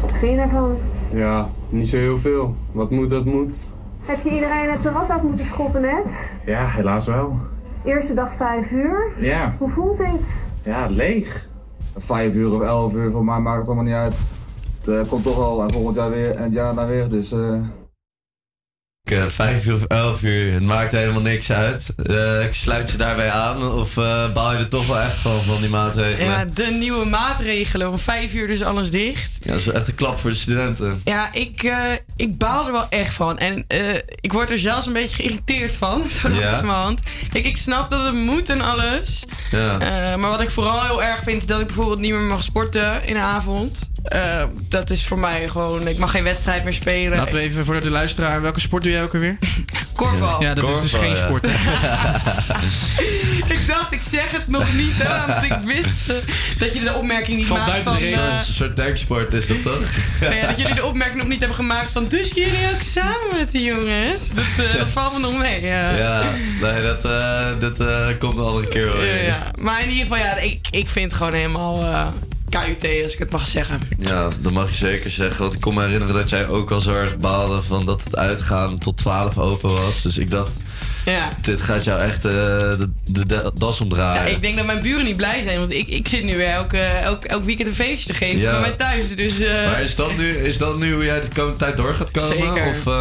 Wat 0.00 0.16
vind 0.18 0.30
je 0.30 0.36
daarvan? 0.36 0.76
Ja, 1.12 1.48
niet 1.68 1.88
zo 1.88 1.96
heel 1.96 2.18
veel. 2.18 2.54
Wat 2.72 2.90
moet, 2.90 3.10
dat 3.10 3.24
moet. 3.24 3.72
Heb 4.06 4.22
je 4.22 4.30
iedereen 4.30 4.70
het 4.70 4.82
terras 4.82 5.08
af 5.10 5.22
moeten 5.22 5.44
schoppen 5.44 5.80
net? 5.80 6.34
Ja, 6.46 6.66
helaas 6.66 7.06
wel. 7.06 7.36
Eerste 7.84 8.14
dag 8.14 8.32
vijf 8.32 8.70
uur. 8.70 9.10
Ja, 9.18 9.54
Hoe 9.58 9.68
voelt 9.70 9.96
dit? 9.96 10.34
ja, 10.62 10.86
leeg. 10.90 11.48
Vijf 11.96 12.34
uur 12.34 12.52
of 12.52 12.60
elf 12.62 12.94
uur, 12.94 13.10
voor 13.10 13.24
mij 13.24 13.38
maakt 13.38 13.58
het 13.58 13.66
allemaal 13.66 13.84
niet 13.84 13.94
uit. 13.94 14.18
Het 14.78 14.88
eh, 14.88 15.08
komt 15.08 15.22
toch 15.22 15.38
al 15.38 15.62
en 15.62 15.72
volgend 15.72 15.96
jaar 15.96 16.10
weer 16.10 16.30
en 16.36 16.42
het 16.42 16.52
jaar 16.52 16.74
daarna 16.74 16.86
weer, 16.90 17.08
dus... 17.08 17.32
eh, 17.32 17.54
Eh, 19.12 19.26
Vijf 19.26 19.66
uur 19.66 19.74
of 19.74 19.82
elf 19.84 20.22
uur, 20.22 20.52
het 20.52 20.62
maakt 20.62 20.92
helemaal 20.92 21.20
niks 21.20 21.52
uit. 21.52 21.86
Eh, 22.06 22.44
ik 22.44 22.54
sluit 22.54 22.90
je 22.90 22.96
daarbij 22.96 23.30
aan 23.30 23.72
of 23.72 23.96
eh 23.96 24.32
baal 24.32 24.52
je 24.52 24.58
er 24.58 24.68
toch 24.68 24.86
wel 24.86 24.98
echt 24.98 25.14
van, 25.16 25.40
van 25.40 25.60
die 25.60 25.70
maatregelen? 25.70 26.30
Ja, 26.30 26.44
de 26.54 26.76
nieuwe 26.80 27.04
maatregelen. 27.06 27.90
Om 27.90 27.98
vijf 27.98 28.32
uur 28.34 28.46
dus 28.46 28.62
alles 28.62 28.90
dicht. 28.90 29.36
Ja, 29.40 29.50
dat 29.50 29.60
is 29.60 29.68
echt 29.68 29.88
een 29.88 29.94
klap 29.94 30.18
voor 30.18 30.30
de 30.30 30.36
studenten. 30.36 31.00
Ja, 31.04 31.32
ik, 31.32 31.62
eh, 31.62 31.76
ik 32.16 32.38
baal 32.38 32.66
er 32.66 32.72
wel 32.72 32.86
echt 32.88 33.14
van. 33.14 33.38
En 33.38 33.64
eh, 33.68 33.94
ik 34.20 34.32
word 34.32 34.50
er 34.50 34.58
zelfs 34.58 34.86
een 34.86 34.92
beetje 34.92 35.16
geïrriteerd 35.16 35.74
van, 35.76 36.04
zo 36.20 36.28
Ja? 36.28 36.38
langzamerhand. 36.40 37.00
Kijk, 37.32 37.44
ik 37.44 37.56
snap 37.56 37.90
dat 37.90 38.04
het 38.04 38.14
moet 38.14 38.48
en 38.48 38.60
alles. 38.60 39.24
Ja. 39.50 39.72
Eh, 39.78 40.16
maar 40.18 40.30
wat 40.30 40.40
ik 40.40 40.50
vooral 40.50 40.82
heel 40.84 41.02
erg 41.02 41.20
vind, 41.24 41.36
is 41.36 41.46
dat 41.46 41.60
ik 41.60 41.66
bijvoorbeeld 41.66 42.00
niet 42.00 42.12
meer 42.12 42.20
mag 42.20 42.42
sporten 42.42 43.06
in 43.06 43.14
de 43.14 43.20
avond. 43.20 43.90
Eh, 44.02 44.44
dat 44.68 44.90
is 44.90 45.06
voor 45.06 45.18
mij 45.18 45.48
gewoon... 45.48 45.86
Ik 45.88 45.98
mag 45.98 46.10
geen 46.10 46.22
wedstrijd 46.24 46.64
meer 46.64 46.72
spelen. 46.72 47.18
Laten 47.18 47.36
we 47.36 47.42
even 47.42 47.64
voor 47.64 47.80
de 47.80 47.90
luisteraar, 47.90 48.42
welke 48.42 48.60
sport 48.60 48.82
doe 48.82 48.92
jij 48.92 49.01
ook 49.02 49.14
alweer? 49.14 49.38
Korfbal. 49.92 50.42
Ja, 50.42 50.54
dat 50.54 50.68
is 50.68 50.80
dus 50.80 50.92
geen 50.92 51.10
ja. 51.10 51.16
sport. 51.16 51.46
ik 53.56 53.66
dacht, 53.66 53.92
ik 53.92 54.02
zeg 54.02 54.30
het 54.30 54.48
nog 54.48 54.74
niet, 54.74 54.92
hè, 54.94 55.26
want 55.26 55.44
ik 55.44 55.56
wist 55.64 56.06
dat 56.58 56.72
jullie 56.72 56.88
de 56.88 56.94
opmerking 56.94 57.36
niet 57.36 57.46
Van 57.46 57.56
maakt 57.58 57.82
van... 57.82 57.94
de 57.94 58.10
eh, 58.10 58.32
Een 58.32 58.52
soort 58.52 58.76
denksport 58.76 59.32
is 59.32 59.46
dat 59.46 59.62
toch? 59.62 59.80
nou 60.20 60.34
ja, 60.34 60.46
dat 60.46 60.58
jullie 60.58 60.74
de 60.74 60.84
opmerking 60.84 61.18
nog 61.18 61.28
niet 61.28 61.38
hebben 61.38 61.56
gemaakt 61.56 61.90
van... 61.90 62.06
Dus 62.08 62.30
jullie 62.34 62.70
ook 62.74 62.82
samen 62.82 63.28
met 63.32 63.52
die 63.52 63.64
jongens? 63.64 64.34
Dat, 64.34 64.66
eh, 64.66 64.76
dat 64.76 64.90
valt 64.90 65.12
me 65.12 65.18
nog 65.18 65.38
mee. 65.38 65.60
ja. 65.62 65.96
Ja, 65.96 66.22
nee, 66.60 66.82
dat, 66.82 67.04
eh, 67.04 67.60
dat 67.60 67.80
eh, 67.80 68.08
komt 68.18 68.36
de 68.36 68.42
andere 68.42 68.68
keer 68.68 68.84
wel 68.86 69.04
Ja. 69.04 69.50
Maar 69.60 69.82
in 69.82 69.88
ieder 69.88 70.02
geval, 70.02 70.18
ja, 70.18 70.36
ik, 70.36 70.58
ik 70.70 70.88
vind 70.88 71.08
het 71.08 71.16
gewoon 71.16 71.34
helemaal 71.34 71.82
eh 71.82 72.06
KUT, 72.60 73.02
als 73.02 73.12
ik 73.12 73.18
het 73.18 73.30
mag 73.32 73.48
zeggen. 73.48 73.80
Ja, 73.98 74.28
dat 74.40 74.52
mag 74.52 74.68
je 74.70 74.76
zeker 74.76 75.10
zeggen. 75.10 75.40
Want 75.42 75.54
ik 75.54 75.60
kon 75.60 75.74
me 75.74 75.82
herinneren 75.84 76.14
dat 76.14 76.30
jij 76.30 76.48
ook 76.48 76.70
al 76.70 76.80
zo 76.80 76.94
erg 76.94 77.18
baalde 77.18 77.62
van 77.62 77.86
dat 77.86 78.04
het 78.04 78.16
uitgaan 78.16 78.78
tot 78.78 78.96
12 78.96 79.38
open 79.38 79.70
was. 79.70 80.02
Dus 80.02 80.18
ik 80.18 80.30
dacht, 80.30 80.52
Ja. 81.04 81.28
dit 81.40 81.60
gaat 81.60 81.84
jou 81.84 82.00
echt 82.00 82.24
eh, 82.24 82.32
de, 82.32 82.90
de, 83.04 83.26
de 83.26 83.50
das 83.54 83.78
Ja, 83.78 83.82
omdraaien. 83.84 84.30
ik 84.34 84.42
denk 84.42 84.56
dat 84.56 84.66
mijn 84.66 84.82
buren 84.82 85.04
niet 85.04 85.16
blij 85.16 85.42
zijn, 85.42 85.58
want 85.58 85.72
ik, 85.72 85.86
ik 85.88 86.08
zit 86.08 86.24
nu 86.24 86.36
weer 86.36 86.48
elke, 86.50 86.78
elk, 86.78 87.24
elk 87.24 87.44
weekend 87.44 87.68
een 87.68 87.74
feestje 87.74 88.06
te 88.12 88.14
geven 88.18 88.40
Ja. 88.40 88.50
bij 88.50 88.60
mij 88.60 88.72
thuis. 88.72 89.16
Dus 89.16 89.40
eh, 89.40 89.64
Maar 89.64 89.82
is 89.82 89.94
dat, 89.94 90.16
nu, 90.16 90.36
is 90.36 90.58
dat 90.58 90.78
nu 90.78 90.94
hoe 90.94 91.04
jij 91.04 91.20
de 91.20 91.28
komende 91.34 91.58
tijd 91.58 91.76
door 91.76 91.94
gaat 91.94 92.10
komen? 92.10 92.28
Zeker. 92.36 92.66
Of, 92.68 92.86
eh, 92.86 92.92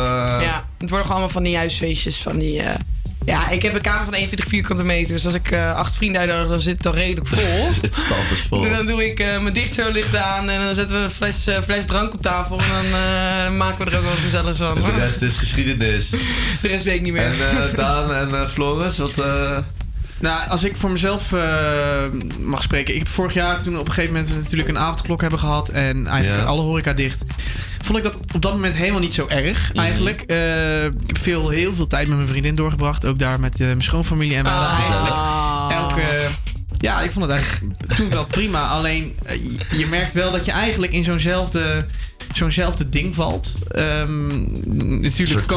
ja, 0.41 0.65
het 0.77 0.89
worden 0.89 0.89
gewoon 0.89 1.07
allemaal 1.09 1.29
van 1.29 1.43
die 1.43 1.55
huisfeestjes, 1.57 2.17
van 2.17 2.37
die... 2.39 2.61
ja, 3.25 3.49
ik 3.49 3.61
heb 3.61 3.73
een 3.73 3.81
kamer 3.81 4.03
van 4.03 4.13
21 4.13 4.47
vierkante 4.47 4.83
meter, 4.83 5.13
dus 5.13 5.25
als 5.25 5.33
ik 5.33 5.51
eh, 5.51 5.75
acht 5.75 5.95
vrienden 5.95 6.21
uitnodig, 6.21 6.47
dan 6.47 6.61
zit 6.61 6.77
het 6.77 6.85
al 6.85 6.93
redelijk 6.93 7.27
vol. 7.27 7.69
Het 7.81 7.95
stap 7.95 8.31
is 8.31 8.41
vol. 8.41 8.65
En 8.65 8.71
dan 8.71 8.85
doe 8.85 9.05
ik 9.05 9.19
eh, 9.19 9.41
mijn 9.41 9.53
dichtzoorlicht 9.53 10.15
aan 10.15 10.49
en 10.49 10.65
dan 10.65 10.75
zetten 10.75 10.95
we 10.95 11.03
een 11.03 11.09
fles, 11.09 11.47
eh, 11.47 11.61
fles 11.61 11.85
drank 11.85 12.13
op 12.13 12.21
tafel 12.21 12.57
en 12.57 12.91
dan 12.91 13.57
maken 13.57 13.85
we 13.85 13.91
er 13.91 13.97
ook 13.97 14.03
wel 14.03 14.11
wat 14.11 14.21
gezelligs 14.21 14.59
van. 14.59 14.75
De 14.75 14.91
rest 14.91 15.21
is 15.21 15.37
geschiedenis. 15.37 16.09
De 16.61 16.67
rest 16.67 16.83
weet 16.83 16.95
ik 16.95 17.01
niet 17.01 17.13
meer. 17.13 17.23
En 17.23 17.35
Daan 17.75 18.13
en 18.13 18.49
Floris, 18.49 18.97
wat... 18.97 19.21
Nou, 20.21 20.49
als 20.49 20.63
ik 20.63 20.77
voor 20.77 20.91
mezelf 20.91 21.33
eh, 21.33 22.03
mag 22.39 22.61
spreken. 22.61 22.93
Ik 22.93 22.99
heb 22.99 23.07
vorig 23.09 23.33
jaar 23.33 23.61
toen 23.61 23.79
op 23.79 23.87
een 23.87 23.93
gegeven 23.93 24.13
moment 24.15 24.33
we 24.33 24.39
natuurlijk 24.41 24.69
een 24.69 24.77
avondklok 24.77 25.21
hebben 25.21 25.39
gehad. 25.39 25.69
En 25.69 26.07
eigenlijk 26.07 26.41
Ja. 26.41 26.47
alle 26.47 26.61
horeca 26.61 26.93
dicht. 26.93 27.23
Vond 27.83 27.97
ik 27.97 28.03
dat 28.03 28.17
op 28.33 28.41
dat 28.41 28.53
moment 28.53 28.75
helemaal 28.75 28.99
niet 28.99 29.13
zo 29.13 29.25
erg 29.27 29.69
Mhm. 29.69 29.79
eigenlijk. 29.79 30.21
Eh, 30.21 30.85
ik 30.85 30.91
heb 31.07 31.17
veel, 31.17 31.49
heel 31.49 31.73
veel 31.73 31.87
tijd 31.87 32.07
met 32.07 32.17
mijn 32.17 32.29
vriendin 32.29 32.55
doorgebracht. 32.55 33.05
Ook 33.05 33.19
daar 33.19 33.39
met 33.39 33.53
eh, 33.59 33.67
mijn 33.67 33.81
schoonfamilie. 33.83 34.35
En 34.35 34.43
we 34.43 34.49
hadden 34.49 34.69
eigenlijk 34.77 35.15
elke... 35.71 36.27
Ja, 36.77 37.01
ik 37.01 37.11
vond 37.11 37.25
het 37.25 37.33
eigenlijk 37.33 37.73
toen 37.95 38.09
wel 38.09 38.25
prima. 38.25 38.67
Alleen 38.67 39.15
je- 39.77 39.85
merkt 39.89 40.13
wel 40.13 40.31
dat 40.31 40.45
je 40.45 40.51
eigenlijk 40.51 40.91
in 40.93 41.03
zo'nzelfde 41.03 41.85
zo'nzelfde 42.33 42.89
ding 42.89 43.15
valt. 43.15 43.51
Ehm, 43.71 44.27
natuurlijk, 45.01 45.47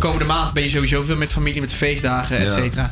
komende, 0.00 0.24
maand 0.26 0.52
ben 0.52 0.62
je 0.62 0.68
sowieso 0.68 1.02
veel 1.02 1.16
met 1.16 1.32
familie, 1.32 1.60
met 1.60 1.72
feestdagen, 1.72 2.38
et 2.38 2.50
cetera. 2.52 2.82
Ja, 2.82 2.90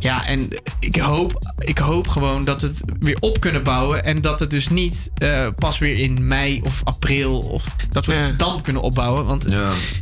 en 0.00 0.48
ik 0.80 0.96
hoop, 0.96 1.52
ik 1.58 1.78
hoop 1.78 2.08
gewoon 2.08 2.44
dat 2.44 2.60
het 2.60 2.80
weer 2.98 3.16
op 3.20 3.40
kunnen 3.40 3.62
bouwen. 3.62 4.04
En 4.04 4.20
dat 4.20 4.40
het 4.40 4.50
dus 4.50 4.68
niet 4.68 5.10
eh, 5.14 5.46
pas 5.58 5.78
weer 5.78 5.98
in 5.98 6.26
mei 6.26 6.60
of 6.64 6.80
april. 6.84 7.38
of 7.38 7.64
dat 7.90 8.06
we 8.06 8.12
het 8.12 8.38
dan 8.38 8.62
kunnen 8.62 8.82
opbouwen. 8.82 9.24
Want 9.24 9.46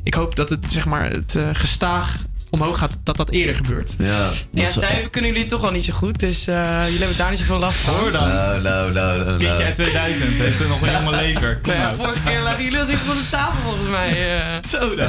ik 0.02 0.14
hoop 0.14 0.36
dat 0.36 0.48
het 0.48 0.66
zeg 0.68 0.86
maar 0.86 1.10
het 1.10 1.36
eh, 1.36 1.48
gestaag 1.52 2.16
omhoog 2.50 2.78
gaat, 2.78 2.98
dat 3.02 3.16
dat 3.16 3.30
eerder 3.30 3.54
gebeurt. 3.54 3.94
Ja, 3.98 4.28
Ja, 4.50 4.70
zij 4.70 5.08
kunnen 5.10 5.32
jullie 5.32 5.46
toch 5.46 5.64
al 5.64 5.70
niet 5.70 5.84
zo 5.84 5.92
goed, 5.92 6.18
dus 6.18 6.46
eh, 6.46 6.82
jullie 6.84 6.98
hebben 6.98 7.16
daar 7.16 7.30
niet 7.30 7.38
zoveel 7.38 7.58
last 7.58 7.78
van. 7.78 7.94
Hoor 7.94 8.10
dan. 8.10 8.28
Nou, 8.28 8.62
nou, 8.62 8.92
nou, 8.92 9.18
nou. 9.24 9.38
Kindje 9.38 9.64
uit 9.64 9.74
2000 9.74 10.30
heeft 10.30 10.60
er 10.60 10.68
nog 10.68 10.82
een 10.82 10.92
jonge 10.92 11.16
lever. 11.22 11.58
Kom 11.62 11.72
Nou 11.72 11.94
vorige 11.94 12.20
keer 12.24 12.40
lagen 12.42 12.64
jullie 12.64 12.78
als 12.78 12.88
ik 12.88 12.98
van 12.98 13.14
de 13.16 13.28
tafel 13.30 13.62
volgens 13.62 13.90
mij. 13.90 14.38
eh. 14.38 14.62
Zo 14.68 14.94
dan. 14.94 15.08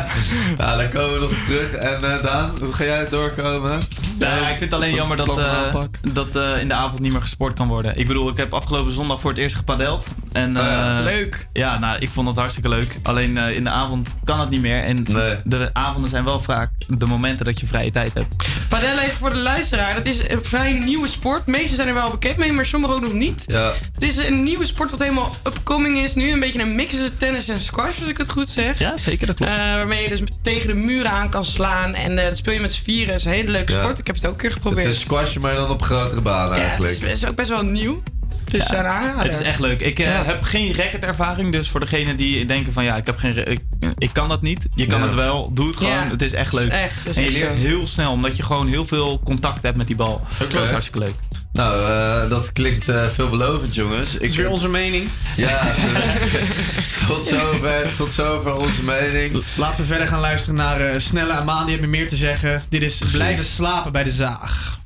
nou, 0.58 0.78
daar 0.78 0.88
komen 0.88 1.12
we 1.12 1.18
nog 1.20 1.30
op 1.30 1.42
terug. 1.44 1.72
En 1.72 2.04
eh, 2.14 2.22
Daan, 2.22 2.52
hoe 2.60 2.72
ga 2.72 2.84
jij 2.84 2.98
het 2.98 3.10
doorkomen? 3.10 3.78
Ja, 4.18 4.36
ik 4.38 4.46
vind 4.46 4.60
het 4.60 4.72
alleen 4.72 4.94
jammer 4.94 5.16
dat, 5.16 5.38
eh, 5.38 5.74
dat 6.12 6.36
eh, 6.36 6.60
in 6.60 6.68
de 6.68 6.74
avond 6.74 7.00
niet 7.00 7.12
meer 7.12 7.20
gesport 7.20 7.54
kan 7.54 7.68
worden. 7.68 7.96
Ik 7.98 8.06
bedoel, 8.06 8.28
ik 8.30 8.36
heb 8.36 8.54
afgelopen 8.54 8.92
zondag 8.92 9.20
voor 9.20 9.30
het 9.30 9.38
eerst 9.38 9.56
gepadeld. 9.56 10.06
En, 10.32 10.56
eh, 10.56 10.98
leuk. 11.02 11.48
Ja, 11.52 11.78
nou, 11.78 11.98
ik 11.98 12.10
vond 12.10 12.26
het 12.28 12.36
hartstikke 12.36 12.68
leuk. 12.68 12.98
Alleen 13.02 13.38
eh, 13.38 13.56
in 13.56 13.64
de 13.64 13.70
avond 13.70 14.08
kan 14.24 14.40
het 14.40 14.50
niet 14.50 14.60
meer. 14.60 14.78
En 14.82 15.04
de 15.44 15.70
avonden 15.72 16.10
zijn 16.10 16.24
wel 16.24 16.40
vaak 16.40 16.70
de 16.86 17.06
momenten 17.06 17.44
dat 17.44 17.60
je 17.60 17.66
vrije 17.66 17.90
tijd 17.90 18.14
hebt. 18.14 18.34
Padel 18.68 18.98
even 18.98 19.16
voor 19.18 19.30
de 19.30 19.36
luisteraar. 19.36 19.94
Dat 19.94 20.06
is 20.06 20.28
een 20.28 20.44
vrij 20.44 20.72
nieuwe 20.72 21.08
sport. 21.08 21.44
De 21.44 21.50
meeste 21.50 21.74
zijn 21.74 21.88
er 21.88 21.94
wel 21.94 22.10
bekend 22.10 22.36
mee, 22.36 22.52
maar 22.52 22.66
sommigen 22.66 22.96
ook 22.96 23.02
nog 23.02 23.12
niet. 23.12 23.42
Ja. 23.46 23.72
Het 23.92 24.02
is 24.02 24.16
een 24.16 24.42
nieuwe 24.42 24.66
sport 24.66 24.90
wat 24.90 24.98
helemaal 25.00 25.34
upcoming 25.46 25.98
is 25.98 26.14
nu. 26.14 26.32
Een 26.32 26.40
beetje 26.40 26.60
een 26.60 26.74
mix 26.74 26.90
tussen 26.92 27.16
tennis 27.16 27.48
en 27.48 27.60
squash, 27.60 28.00
als 28.00 28.08
ik 28.08 28.16
het 28.18 28.30
goed 28.30 28.50
zeg. 28.50 28.78
Ja, 28.78 28.96
zeker, 28.96 29.26
dat 29.26 29.36
klopt. 29.36 29.50
Eh, 29.52 29.56
waarmee 29.58 30.02
je 30.02 30.08
dus 30.08 30.20
tegen 30.42 30.66
de 30.68 30.74
muren 30.74 31.10
aan 31.10 31.28
kan 31.30 31.44
slaan. 31.44 31.94
En 31.94 32.18
eh, 32.18 32.24
dat 32.24 32.36
speel 32.36 32.52
je 32.54 32.60
met 32.60 32.72
z'n 32.72 32.82
vieren. 32.82 33.06
Dat 33.08 33.16
is 33.18 33.24
een 33.24 33.32
hele 33.32 33.50
leuke 33.50 33.72
Ja. 33.72 33.78
sport. 33.80 33.98
Ik 33.98 34.06
heb 34.06 34.14
het 34.16 34.26
ook 34.26 34.32
een 34.32 34.38
keer 34.38 34.48
Het 34.50 34.58
geprobeerd. 34.58 34.86
is 34.86 35.00
squashen, 35.00 35.40
maar 35.40 35.54
dan 35.54 35.70
op 35.70 35.82
grotere 35.82 36.20
ja, 36.24 36.48
het 36.50 36.58
eigenlijk. 36.58 36.92
is, 36.92 37.00
het 37.00 37.10
is 37.10 37.26
ook 37.26 37.36
best 37.36 37.48
wel 37.48 37.62
nieuw. 37.62 38.02
Dus 38.50 38.66
Ja, 38.68 39.14
het 39.22 39.32
is 39.32 39.40
echt 39.42 39.58
leuk. 39.60 39.80
Ik 39.80 39.98
eh, 39.98 40.26
heb 40.26 40.42
geen 40.42 40.74
racketervaring, 40.74 41.52
dus 41.52 41.68
voor 41.68 41.80
degenen 41.80 42.16
die 42.16 42.44
denken 42.44 42.72
van 42.72 42.84
ja, 42.84 42.96
ik, 42.96 43.06
heb 43.06 43.18
geen, 43.18 43.50
ik, 43.50 43.60
ik 43.98 44.10
kan 44.12 44.28
dat 44.28 44.42
niet. 44.42 44.66
Je 44.74 44.86
kan 44.86 44.98
Ja. 44.98 45.04
het 45.06 45.14
wel, 45.14 45.52
doe 45.52 45.66
het 45.66 45.76
gewoon. 45.76 45.92
Ja, 45.92 46.08
het 46.10 46.22
is 46.22 46.32
echt 46.32 46.52
is 46.52 46.58
leuk. 46.60 46.70
echt- 46.70 46.98
het 46.98 47.08
is 47.08 47.16
en 47.16 47.22
je 47.22 47.30
leert 47.30 47.50
zo. 47.50 47.56
heel 47.56 47.86
snel, 47.86 48.12
omdat 48.12 48.36
je 48.36 48.42
gewoon 48.42 48.66
heel 48.68 48.86
veel 48.86 49.20
contact 49.24 49.62
hebt 49.62 49.76
met 49.76 49.86
die 49.86 49.96
bal. 49.96 50.26
Dat 50.38 50.62
is 50.62 50.70
hartstikke 50.70 50.98
leuk. 50.98 51.14
Nou, 51.52 51.82
eh, 51.84 52.30
dat 52.30 52.52
klinkt 52.52 52.88
eh, 52.88 53.06
veelbelovend, 53.06 53.74
jongens. 53.74 54.14
Ik 54.14 54.20
Dat 54.20 54.28
is 54.30 54.36
weer 54.36 54.48
onze 54.48 54.68
mening. 54.68 55.08
Ja, 55.36 55.60
tot 57.08 57.26
zover, 57.26 57.86
tot 57.96 58.10
zover 58.12 58.56
onze 58.56 58.82
mening. 58.82 59.42
Laten 59.56 59.80
we 59.82 59.86
verder 59.88 60.06
gaan 60.08 60.20
luisteren 60.20 60.54
naar 60.56 60.80
eh, 60.80 60.98
Snelle 60.98 61.32
en 61.32 61.44
Maan. 61.44 61.62
Die 61.62 61.72
hebben 61.72 61.90
meer 61.90 62.08
te 62.08 62.16
zeggen. 62.16 62.62
Dit 62.68 62.82
is 62.82 62.98
Blijven 63.12 63.44
slapen 63.44 63.92
bij 63.92 64.04
de 64.04 64.10
zaag. 64.10 64.77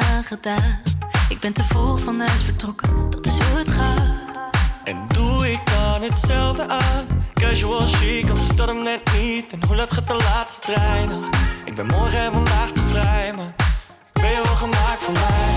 Aangedaan. 0.00 0.80
Ik 1.28 1.40
ben 1.40 1.52
te 1.52 1.62
vroeg 1.62 2.00
van 2.00 2.20
huis 2.20 2.42
vertrokken, 2.42 3.10
dat 3.10 3.26
is 3.26 3.38
hoe 3.38 3.58
het 3.58 3.70
gaat. 3.70 4.20
En 4.84 5.04
doe 5.14 5.52
ik 5.52 5.60
dan 5.64 6.02
hetzelfde 6.02 6.68
aan? 6.68 7.06
Casual 7.34 7.86
chic, 7.86 8.28
anders 8.28 8.56
dat 8.56 8.68
hem 8.68 8.82
net 8.82 9.00
niet. 9.18 9.52
En 9.52 9.66
hoe 9.66 9.76
laat 9.76 9.92
gaat 9.92 10.08
de 10.08 10.14
laatste 10.14 10.60
trein 10.60 11.08
nog? 11.08 11.28
Ik 11.64 11.74
ben 11.74 11.86
morgen 11.86 12.18
en 12.18 12.32
vandaag 12.32 12.70
te 12.70 12.80
vrij, 12.86 13.32
maar 13.36 13.54
ben 14.12 14.30
je 14.30 14.40
wel 14.44 14.54
gemaakt 14.54 15.02
voor 15.02 15.12
mij? 15.12 15.54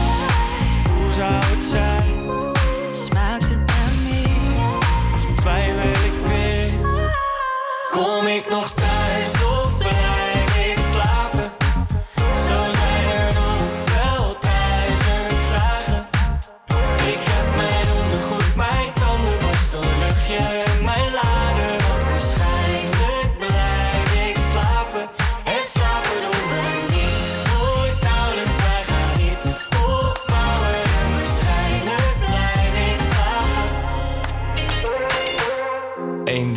Hoe 0.94 1.14
zou 1.14 1.32
het 1.34 1.66
zijn? 1.66 2.14
Smaakt 2.92 3.44
het 3.44 3.66
naar 3.66 3.94
meer? 4.04 4.78
Of 5.14 5.40
twijfel 5.40 6.06
ik 6.06 6.28
weer? 6.28 6.72
Kom 7.92 8.28
ik 8.28 8.50
nog 8.50 8.74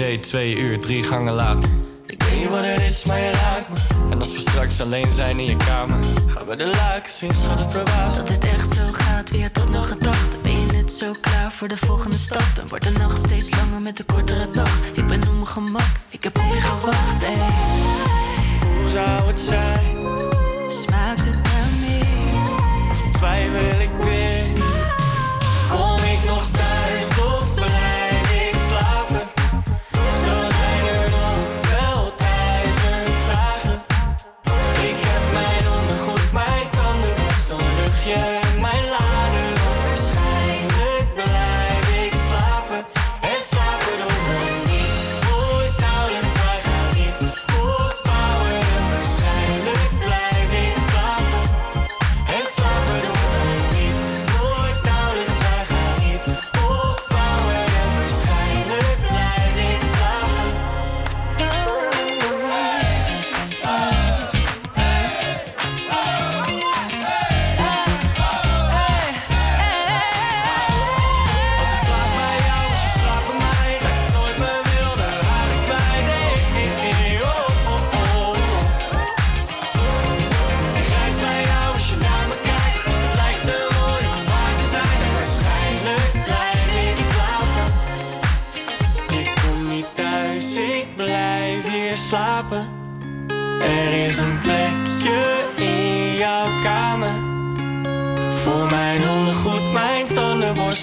1 0.08 0.16
date, 0.16 0.28
2 0.28 0.56
uur, 0.56 0.80
3 0.80 1.02
gangen 1.02 1.32
later. 1.32 1.68
Ik 2.06 2.22
weet 2.22 2.38
niet 2.38 2.48
wat 2.48 2.64
het 2.64 2.80
is, 2.80 3.04
maar 3.04 3.18
je 3.18 3.30
raakt 3.30 3.68
me. 3.68 4.10
En 4.10 4.18
als 4.18 4.32
we 4.32 4.38
straks 4.38 4.80
alleen 4.80 5.10
zijn 5.10 5.38
in 5.38 5.44
je 5.44 5.56
kamer, 5.56 6.04
gaan 6.26 6.46
we 6.46 6.56
de 6.56 6.66
lakens 6.66 7.22
in, 7.22 7.34
schat 7.34 7.58
het 7.58 7.70
verbaasd. 7.70 8.16
Dat 8.16 8.28
het 8.28 8.44
echt 8.44 8.72
zo 8.72 8.92
gaat, 8.92 9.30
wie 9.30 9.42
had 9.42 9.54
dat 9.54 9.70
nog 9.70 9.88
gedacht? 9.88 10.42
Ben 10.42 10.52
je 10.52 10.72
net 10.72 10.92
zo 10.92 11.12
klaar 11.20 11.52
voor 11.52 11.68
de 11.68 11.76
volgende 11.76 12.16
stap? 12.16 12.58
En 12.60 12.68
wordt 12.68 12.84
de 12.84 12.98
nacht 12.98 13.18
steeds 13.18 13.50
langer 13.50 13.80
met 13.80 13.96
de 13.96 14.04
kortere 14.04 14.50
dag? 14.50 14.78
Ik 14.92 15.06
ben 15.06 15.28
op 15.28 15.34
mijn 15.34 15.46
gemak, 15.46 15.92
ik 16.08 16.24
heb 16.24 16.38
op 16.38 16.52
je 16.52 16.60
gewacht, 16.60 17.24
ey. 17.24 17.36
Hoe 18.80 18.90
zou 18.90 19.26
het 19.26 19.40
zijn? 19.40 19.96
Smaakt 20.68 21.20
het 21.20 21.42
naar 21.42 21.70
meer? 21.80 22.90
Of 22.90 23.16
twijfel 23.16 23.80
ik 23.80 24.04
weer? 24.04 24.27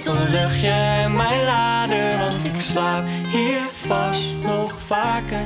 Tandenborstel, 0.06 0.14
luchtje 0.30 0.68
en 0.68 1.16
mijn 1.16 1.44
lader. 1.44 2.18
Want 2.20 2.46
ik 2.46 2.56
slaap 2.56 3.06
hier 3.28 3.62
vast 3.74 4.38
nog 4.42 4.82
vaker. 4.82 5.46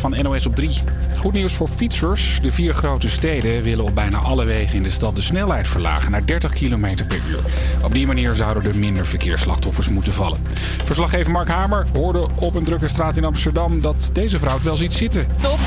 Van 0.00 0.22
NOS 0.22 0.46
op 0.46 0.56
3. 0.56 0.78
Goed 1.16 1.32
nieuws 1.32 1.52
voor 1.52 1.68
fietsers. 1.68 2.38
De 2.42 2.50
vier 2.50 2.74
grote 2.74 3.08
steden 3.08 3.62
willen 3.62 3.84
op 3.84 3.94
bijna 3.94 4.18
alle 4.18 4.44
wegen 4.44 4.76
in 4.76 4.82
de 4.82 4.90
stad 4.90 5.16
de 5.16 5.22
snelheid 5.22 5.68
verlagen 5.68 6.10
naar 6.10 6.26
30 6.26 6.52
km 6.52 7.06
per 7.06 7.20
uur. 7.28 7.40
Op 7.82 7.92
die 7.92 8.06
manier 8.06 8.34
zouden 8.34 8.64
er 8.64 8.78
minder 8.78 9.06
verkeersslachtoffers 9.06 9.88
moeten 9.88 10.12
vallen. 10.12 10.46
Verslaggever 10.84 11.32
Mark 11.32 11.48
Hamer 11.48 11.86
hoorde 11.92 12.28
op 12.34 12.54
een 12.54 12.64
drukke 12.64 12.88
straat 12.88 13.16
in 13.16 13.24
Amsterdam 13.24 13.80
dat 13.80 14.10
deze 14.12 14.38
vrouw 14.38 14.54
het 14.54 14.62
wel 14.62 14.76
ziet 14.76 14.92
zitten. 14.92 15.26
Top. 15.38 15.58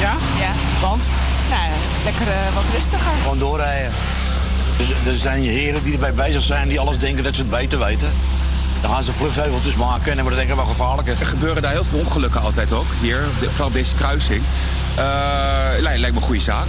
Ja? 0.00 0.16
Ja. 0.38 0.52
Want? 0.80 1.08
Nou, 1.50 1.62
ja, 1.62 2.04
lekker 2.04 2.28
eh, 2.28 2.54
wat 2.54 2.64
rustiger. 2.72 3.12
Gewoon 3.22 3.38
doorrijden. 3.38 3.92
Dus, 4.78 5.12
er 5.12 5.18
zijn 5.18 5.42
heren 5.42 5.82
die 5.82 5.92
erbij 5.92 6.14
bezig 6.14 6.42
zijn 6.42 6.68
die 6.68 6.80
alles 6.80 6.98
denken 6.98 7.24
dat 7.24 7.34
ze 7.34 7.40
het 7.40 7.50
beter 7.50 7.78
weten. 7.78 8.08
Dan 8.80 8.90
gaan 8.90 9.04
ze 9.04 9.12
vluchtheuveltjes 9.12 9.76
maken 9.76 10.10
en 10.10 10.14
dan 10.16 10.24
wordt 10.24 10.40
het 10.40 10.54
wel 10.54 10.64
gevaarlijker. 10.64 11.16
Er 11.20 11.26
gebeuren 11.26 11.62
daar 11.62 11.72
heel 11.72 11.84
veel 11.84 11.98
ongelukken 11.98 12.40
altijd 12.40 12.72
ook. 12.72 12.86
Hier, 13.00 13.24
vooral 13.40 13.70
deze 13.70 13.94
kruising. 13.94 14.42
Lijkt, 15.78 15.98
lijkt 15.98 16.14
me 16.14 16.20
een 16.20 16.26
goede 16.26 16.40
zaak. 16.40 16.68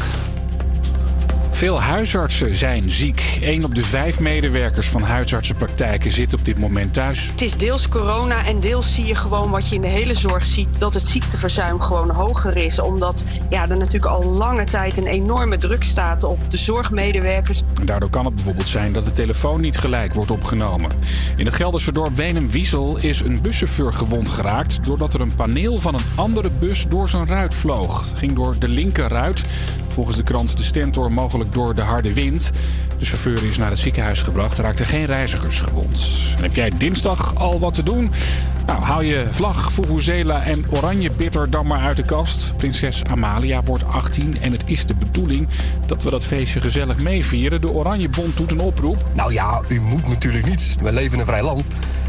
Veel 1.60 1.82
huisartsen 1.82 2.56
zijn 2.56 2.92
ziek. 2.92 3.38
Een 3.42 3.64
op 3.64 3.76
de 3.76 3.84
vijf 3.84 4.20
medewerkers 4.20 4.88
van 4.88 5.02
huisartsenpraktijken 5.02 6.12
zit 6.12 6.34
op 6.34 6.46
dit 6.46 6.60
moment 6.60 6.94
thuis. 6.94 7.28
Het 7.32 7.42
is 7.42 7.58
deels 7.58 7.88
corona 7.88 8.46
en 8.46 8.60
deels 8.60 8.94
zie 8.94 9.06
je 9.06 9.16
gewoon 9.16 9.50
wat 9.50 9.70
je 9.70 9.76
in 9.76 9.82
de 9.82 9.88
hele 9.88 10.14
zorg 10.14 10.46
ziet... 10.46 10.80
dat 10.80 10.94
het 10.94 11.04
ziekteverzuim 11.04 11.80
gewoon 11.80 12.10
hoger 12.10 12.58
is. 12.58 12.80
Omdat 12.80 13.24
ja, 13.50 13.70
er 13.70 13.78
natuurlijk 13.78 14.06
al 14.06 14.24
lange 14.24 14.66
tijd 14.66 14.98
een 14.98 15.08
enorme 15.08 15.58
druk 15.58 15.84
staat 15.84 16.24
op 16.24 16.52
de 16.52 16.58
zorgmedewerkers. 16.58 17.62
En 17.80 17.86
Daardoor 17.86 18.10
kan 18.10 18.26
het 18.26 18.36
bijvoorbeeld 18.36 18.68
zijn 18.68 18.94
dat 18.94 19.06
de 19.06 19.12
telefoon 19.12 19.62
niet 19.62 19.78
gelijk 19.78 20.14
wordt 20.14 20.32
opgenomen. 20.32 20.92
In 21.36 21.46
het 21.46 21.56
Gelderse 21.56 21.92
dorp 21.92 22.16
Wenum-Wiesel 22.16 22.98
is 22.98 23.22
een 23.22 23.42
buschauffeur 23.42 23.94
gewond 23.94 24.30
geraakt... 24.30 24.84
doordat 24.84 25.14
er 25.14 25.22
een 25.22 25.36
paneel 25.36 25.78
van 25.78 25.94
een 25.94 26.06
andere 26.16 26.50
bus 26.60 26.86
door 26.90 27.10
zijn 27.10 27.28
ruit 27.28 27.54
vloog. 27.54 28.10
Het 28.10 28.20
ging 28.20 28.36
door 28.36 28.56
de 28.60 28.68
linkerruit. 28.68 29.44
Volgens 29.90 30.18
de 30.18 30.24
krant 30.24 30.58
De 30.58 30.64
Stentor 30.64 31.12
mogelijk 31.12 31.54
door 31.54 31.76
de 31.76 31.82
harde 31.82 32.14
wind. 32.14 32.52
De 32.98 33.06
chauffeur 33.06 33.44
is 33.44 33.58
naar 33.58 33.70
het 33.70 33.80
ziekenhuis 33.80 34.22
gebracht. 34.22 34.58
Er 34.58 34.64
raakten 34.64 34.86
geen 34.86 35.06
reizigers 35.06 35.62
gewond. 35.62 36.02
En 36.38 36.44
heb 36.44 36.56
jij 36.56 36.72
dinsdag 36.78 37.36
al 37.36 37.60
wat 37.60 37.74
te 37.74 37.84
doen? 37.84 38.12
Nou, 38.66 38.82
haal 38.82 39.02
je 39.02 39.28
vlag, 39.30 39.72
vuvuzela 39.72 40.44
en 40.44 40.66
oranje 40.70 41.12
bitter 41.12 41.50
dan 41.50 41.68
maar 41.68 41.82
uit 41.82 41.98
de 41.98 42.04
kast. 42.04 42.54
Prinses 42.58 43.04
Amalia 43.04 43.64
wordt 43.64 43.86
18 43.86 44.42
en 44.42 44.52
het 44.52 44.64
is 44.66 44.86
de 44.86 44.96
bedoeling 44.96 45.48
dat 45.86 46.04
we 46.04 46.10
dat 46.10 46.24
feestje 46.24 46.62
gezellig 46.62 47.00
meevieren. 47.00 47.62
De 47.62 47.70
Oranje 47.70 48.10
Bond 48.10 48.38
doet 48.38 48.52
een 48.52 48.60
oproep. 48.60 48.98
Nou 49.14 49.34
ja, 49.34 49.62
u 49.70 49.80
moet 49.82 50.08
natuurlijk 50.08 50.46
niet. 50.46 50.76
We 50.82 50.94
leven 50.94 51.14
in 51.14 51.20
een 51.20 51.26
vrij 51.26 51.44
land. 51.44 51.68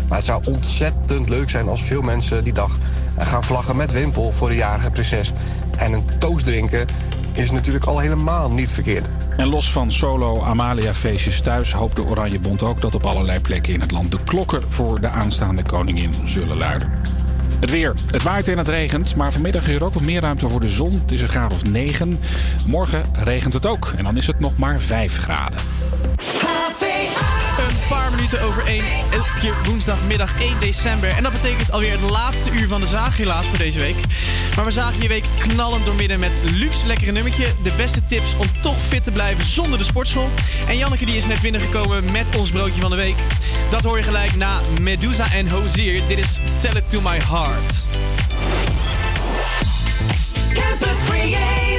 Maar 0.09 0.18
het 0.18 0.26
zou 0.26 0.43
ontzettend 0.45 1.28
leuk 1.28 1.51
zijn 1.51 1.68
als 1.68 1.83
veel 1.83 2.03
mensen 2.03 2.45
die 2.45 2.53
dag 2.53 2.78
gaan 3.18 3.45
vlaggen 3.45 3.76
met 3.76 3.93
wimpel 3.93 4.33
voor 4.33 4.49
de 4.49 4.55
jarige 4.55 4.91
prinses. 4.91 5.33
En 5.76 5.93
een 5.93 6.05
toast 6.18 6.45
drinken 6.45 6.87
is 7.33 7.51
natuurlijk 7.51 7.85
al 7.85 7.99
helemaal 7.99 8.51
niet 8.51 8.72
verkeerd. 8.72 9.07
En 9.37 9.49
los 9.49 9.72
van 9.72 9.91
solo 9.91 10.43
Amalia-feestjes 10.43 11.41
thuis 11.41 11.72
hoopt 11.72 11.97
de 11.97 12.05
Oranje 12.05 12.39
Bond 12.39 12.62
ook 12.62 12.81
dat 12.81 12.95
op 12.95 13.07
allerlei 13.07 13.41
plekken 13.41 13.72
in 13.72 13.81
het 13.81 13.91
land 13.91 14.11
de 14.11 14.18
klokken 14.24 14.62
voor 14.68 15.01
de 15.01 15.09
aanstaande 15.09 15.62
koningin 15.62 16.14
zullen 16.24 16.57
luiden. 16.57 16.93
Het 17.61 17.70
weer. 17.70 17.95
Het 18.11 18.22
waait 18.22 18.49
en 18.49 18.59
het 18.59 18.68
regent, 18.68 19.16
maar 19.16 19.33
vanmiddag 19.33 19.68
is 19.68 19.74
er 19.74 19.85
ook 19.85 19.95
wat 19.95 20.03
meer 20.03 20.20
ruimte 20.20 20.49
voor 20.49 20.61
de 20.61 20.68
zon. 20.68 20.93
Het 20.93 21.12
is 21.12 21.20
een 21.20 21.28
graad 21.28 21.53
of 21.53 21.64
9. 21.64 22.20
Morgen 22.66 23.05
regent 23.12 23.53
het 23.53 23.66
ook 23.66 23.93
en 23.97 24.05
dan 24.05 24.16
is 24.16 24.26
het 24.26 24.41
nog 24.41 24.57
maar 24.57 24.81
5 24.81 25.18
graden. 25.18 25.59
Paar 27.91 28.11
minuten 28.11 28.43
over 28.43 28.66
1 28.66 28.84
op 29.14 29.28
je 29.43 29.61
woensdagmiddag 29.64 30.41
1 30.41 30.61
december. 30.61 31.09
En 31.09 31.22
dat 31.22 31.32
betekent 31.32 31.72
alweer 31.72 31.93
het 31.93 32.11
laatste 32.11 32.51
uur 32.51 32.68
van 32.68 32.80
de 32.80 32.86
zaag 32.86 33.16
helaas 33.16 33.47
voor 33.47 33.59
deze 33.59 33.78
week. 33.78 33.97
Maar 34.57 34.64
we 34.64 34.70
zagen 34.70 35.03
je 35.03 35.09
week 35.09 35.24
knallend 35.38 35.84
doormidden 35.84 36.18
met 36.18 36.32
luxe 36.45 36.86
lekkere 36.86 37.12
nummertje. 37.12 37.47
De 37.62 37.72
beste 37.76 38.05
tips 38.05 38.36
om 38.36 38.47
toch 38.62 38.82
fit 38.88 39.05
te 39.05 39.11
blijven 39.11 39.47
zonder 39.47 39.78
de 39.78 39.84
sportschool. 39.84 40.28
En 40.68 40.76
Janneke 40.76 41.05
die 41.05 41.16
is 41.16 41.26
net 41.26 41.41
binnengekomen 41.41 42.12
met 42.12 42.36
ons 42.36 42.51
broodje 42.51 42.80
van 42.80 42.91
de 42.91 42.97
week. 42.97 43.16
Dat 43.70 43.84
hoor 43.84 43.97
je 43.97 44.03
gelijk 44.03 44.36
na 44.36 44.61
Medusa 44.80 45.32
en 45.32 45.49
Hozier. 45.49 46.03
Dit 46.09 46.18
is 46.18 46.38
Tell 46.61 46.76
It 46.76 46.91
To 46.91 47.01
My 47.01 47.18
Heart. 47.18 47.74
Campus 50.55 50.99
Creators, 51.09 51.70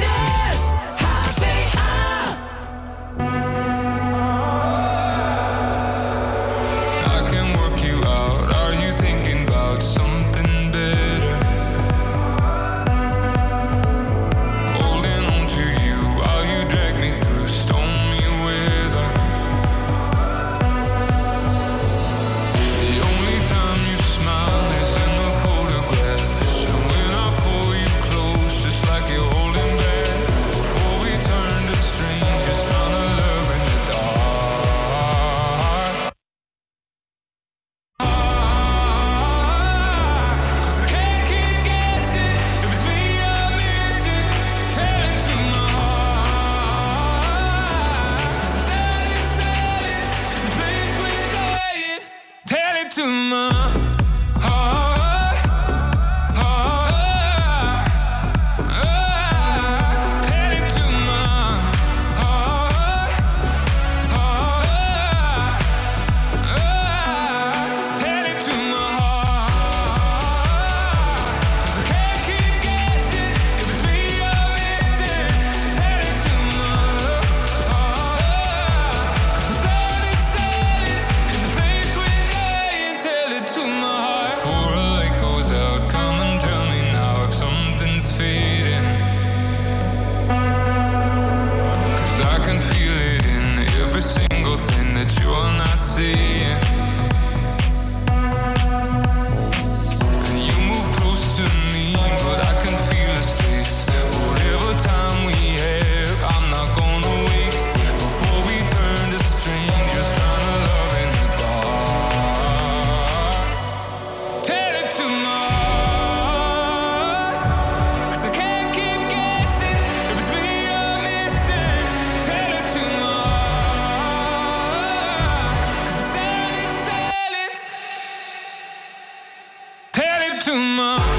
Tell 130.52 131.11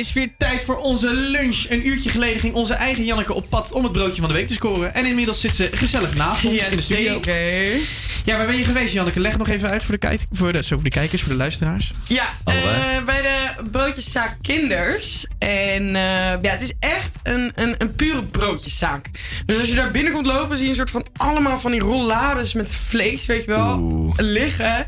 is 0.00 0.12
weer 0.12 0.30
tijd 0.38 0.62
voor 0.62 0.76
onze 0.76 1.14
lunch. 1.14 1.64
Een 1.68 1.86
uurtje 1.86 2.10
geleden 2.10 2.40
ging 2.40 2.54
onze 2.54 2.74
eigen 2.74 3.04
Janneke 3.04 3.34
op 3.34 3.48
pad 3.48 3.72
om 3.72 3.82
het 3.82 3.92
broodje 3.92 4.20
van 4.20 4.28
de 4.28 4.34
week 4.34 4.46
te 4.46 4.54
scoren. 4.54 4.94
En 4.94 5.06
inmiddels 5.06 5.40
zit 5.40 5.54
ze 5.54 5.68
gezellig 5.72 6.14
naast 6.14 6.44
ons 6.44 6.68
in 6.68 6.76
de 6.76 6.82
studio. 6.82 7.20
Jazeker. 7.24 7.80
Ja, 8.24 8.36
waar 8.36 8.46
ben 8.46 8.56
je 8.56 8.64
geweest, 8.64 8.92
Janneke? 8.92 9.20
Leg 9.20 9.38
nog 9.38 9.48
even 9.48 9.70
uit 9.70 9.82
voor 9.82 9.92
de, 9.92 9.98
kijk, 9.98 10.20
voor 10.32 10.52
de, 10.52 10.64
zo 10.64 10.74
voor 10.74 10.84
de 10.84 10.90
kijkers, 10.90 11.20
voor 11.22 11.32
de 11.32 11.38
luisteraars. 11.38 11.92
Ja, 12.08 12.24
eh, 12.44 13.04
bij 13.04 13.22
de 13.22 13.68
broodjeszaak 13.70 14.36
Kinders. 14.42 15.26
En 15.38 15.86
eh, 15.86 16.40
ja, 16.40 16.50
het 16.50 16.60
is 16.60 16.72
echt 16.78 17.16
een, 17.22 17.52
een, 17.54 17.74
een 17.78 17.94
pure 17.94 18.22
broodjeszaak. 18.22 19.10
Dus 19.46 19.58
als 19.58 19.68
je 19.68 19.74
daar 19.74 19.90
binnenkomt 19.90 20.26
lopen, 20.26 20.56
zie 20.56 20.64
je 20.64 20.70
een 20.70 20.76
soort 20.76 20.90
van 20.90 21.06
allemaal 21.16 21.58
van 21.58 21.70
die 21.70 21.80
rollades 21.80 22.52
met 22.52 22.74
vlees, 22.74 23.26
weet 23.26 23.44
je 23.44 23.50
wel, 23.50 24.12
liggen. 24.16 24.86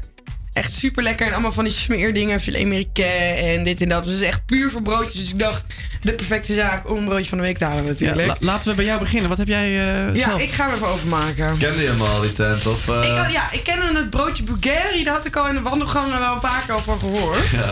Echt 0.52 0.72
super 0.72 1.02
lekker. 1.02 1.26
En 1.26 1.32
allemaal 1.32 1.52
van 1.52 1.64
die 1.64 1.72
smeerdingen, 1.72 2.40
filet 2.40 2.62
américain 2.62 3.36
en 3.58 3.64
dit 3.64 3.80
en 3.80 3.88
dat. 3.88 4.04
Dus 4.04 4.12
het 4.12 4.22
is 4.22 4.28
echt 4.28 4.46
puur 4.46 4.70
voor 4.70 4.82
broodjes. 4.82 5.14
Dus 5.14 5.28
ik 5.30 5.38
dacht, 5.38 5.64
de 6.02 6.12
perfecte 6.12 6.54
zaak 6.54 6.90
om 6.90 6.96
een 6.98 7.04
broodje 7.04 7.28
van 7.28 7.38
de 7.38 7.44
week 7.44 7.58
te 7.58 7.64
halen 7.64 7.82
Ja, 7.84 7.88
natuurlijk. 7.90 8.26
la- 8.28 8.36
laten 8.40 8.68
we 8.68 8.74
bij 8.74 8.84
jou 8.84 8.98
beginnen. 9.00 9.28
Wat 9.28 9.38
heb 9.38 9.46
jij 9.48 9.64
eh 9.64 10.14
Ja, 10.14 10.28
zelf? 10.28 10.40
ik 10.40 10.52
ga 10.52 10.64
hem 10.66 10.74
even 10.74 10.86
openmaken. 10.88 11.58
Kende 11.58 11.80
je 11.80 11.86
hem 11.86 12.00
al, 12.00 12.20
die 12.20 12.32
tent? 12.32 12.66
Of, 12.66 12.88
eh, 12.88 13.04
Ik 13.10 13.16
had, 13.16 13.32
ja, 13.32 13.52
ik 13.52 13.64
kende 13.64 13.98
het 13.98 14.10
broodje 14.10 14.42
Bulgari. 14.42 15.04
Daar 15.04 15.14
had 15.14 15.24
ik 15.26 15.36
al 15.36 15.48
in 15.48 15.54
de 15.54 15.60
wandelgang 15.62 16.18
wel 16.18 16.32
een 16.32 16.40
paar 16.40 16.62
keer 16.66 16.74
al 16.74 16.82
van 16.82 16.98
gehoord. 17.00 17.48
Ja. 17.52 17.70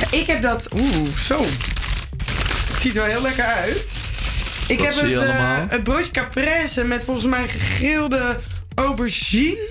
Ja, 0.00 0.18
ik 0.18 0.26
heb 0.26 0.42
dat... 0.42 0.68
Oeh, 0.78 1.08
zo. 1.26 1.44
Het 2.72 2.80
ziet 2.80 2.96
er 2.96 3.02
wel 3.02 3.10
heel 3.10 3.22
lekker 3.22 3.44
uit. 3.44 3.96
Ik 4.68 4.80
heb 4.80 4.94
het, 4.94 5.10
eh, 5.10 5.18
allemaal? 5.18 5.66
het 5.68 5.84
broodje 5.84 6.10
caprese 6.10 6.84
met 6.84 7.02
volgens 7.04 7.26
mij 7.26 7.48
gegrilde 7.48 8.38
aubergine. 8.74 9.68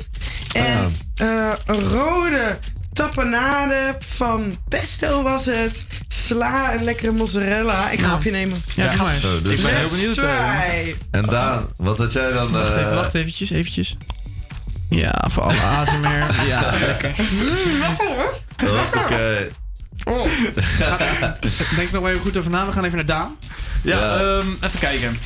En 0.56 0.96
eh, 1.16 1.52
een 1.66 1.82
rode 1.82 2.58
tapenade 2.94 3.96
van 4.00 4.56
pesto 4.70 5.24
was 5.24 5.46
het. 5.46 5.86
Sla 6.08 6.72
en 6.72 6.84
lekkere 6.84 7.12
mozzarella. 7.12 7.90
Ik 7.90 8.00
ga 8.00 8.04
een 8.06 8.10
hapje 8.12 8.32
nemen. 8.32 8.64
Ja, 8.76 8.96
maar. 8.96 9.16
Zo, 9.16 9.42
dus 9.42 9.58
ik 9.58 9.64
ben 9.64 9.76
heel 9.76 9.90
benieuwd. 9.90 10.14
try. 10.14 10.96
En 11.12 11.26
Daan, 11.26 11.68
wat 11.76 11.98
had 11.98 12.12
jij 12.12 12.32
dan? 12.32 12.52
Wacht 12.52 12.74
eh, 12.74 12.80
even, 12.82 12.96
wacht 12.96 13.14
eventjes, 13.14 13.50
eventjes. 13.50 13.98
Ja, 14.90 15.24
voor 15.28 15.44
alle 15.44 15.62
ASMR. 15.62 16.46
Ja, 16.48 16.72
lekker. 16.80 17.14
Mm, 17.18 17.80
lekker 17.80 18.08
hoor. 18.08 18.34
Hoppakee. 18.78 19.48
Oh. 20.04 20.26
Denk 21.76 21.92
nog 21.92 22.02
maar 22.02 22.12
even 22.12 22.22
goed 22.24 22.38
over 22.38 22.52
na. 22.52 22.66
We 22.66 22.72
gaan 22.72 22.84
even 22.84 22.96
naar 22.98 23.06
Daan. 23.06 23.36
Ja, 23.84 23.98
Ja. 23.98 24.18
ehm, 24.20 24.48
even 24.62 24.80
kijken. 24.80 25.20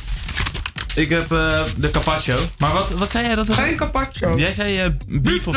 Ik 0.94 1.08
heb 1.08 1.32
eh, 1.32 1.62
de 1.76 1.90
carpaccio. 1.90 2.36
Maar 2.58 2.72
wat, 2.72 2.90
wat 2.90 3.10
zei 3.10 3.26
jij 3.26 3.34
dat? 3.34 3.52
Geen 3.52 3.76
carpaccio. 3.76 4.38
Jij 4.38 4.52
zei 4.52 4.78
eh 4.78 4.90
beef 5.06 5.48
of... 5.48 5.56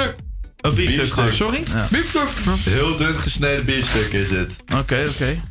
Oh, 0.61 0.73
beefstuk 0.73 1.01
Biefstuk. 1.01 1.33
Sorry? 1.33 1.63
Ja. 1.75 1.87
Biefstuk. 1.91 2.29
Heel 2.69 2.97
dun 2.97 3.17
gesneden 3.17 3.65
biefstuk 3.65 4.13
is 4.13 4.29
het. 4.29 4.63
Oké, 4.79 5.03
oké. 5.09 5.41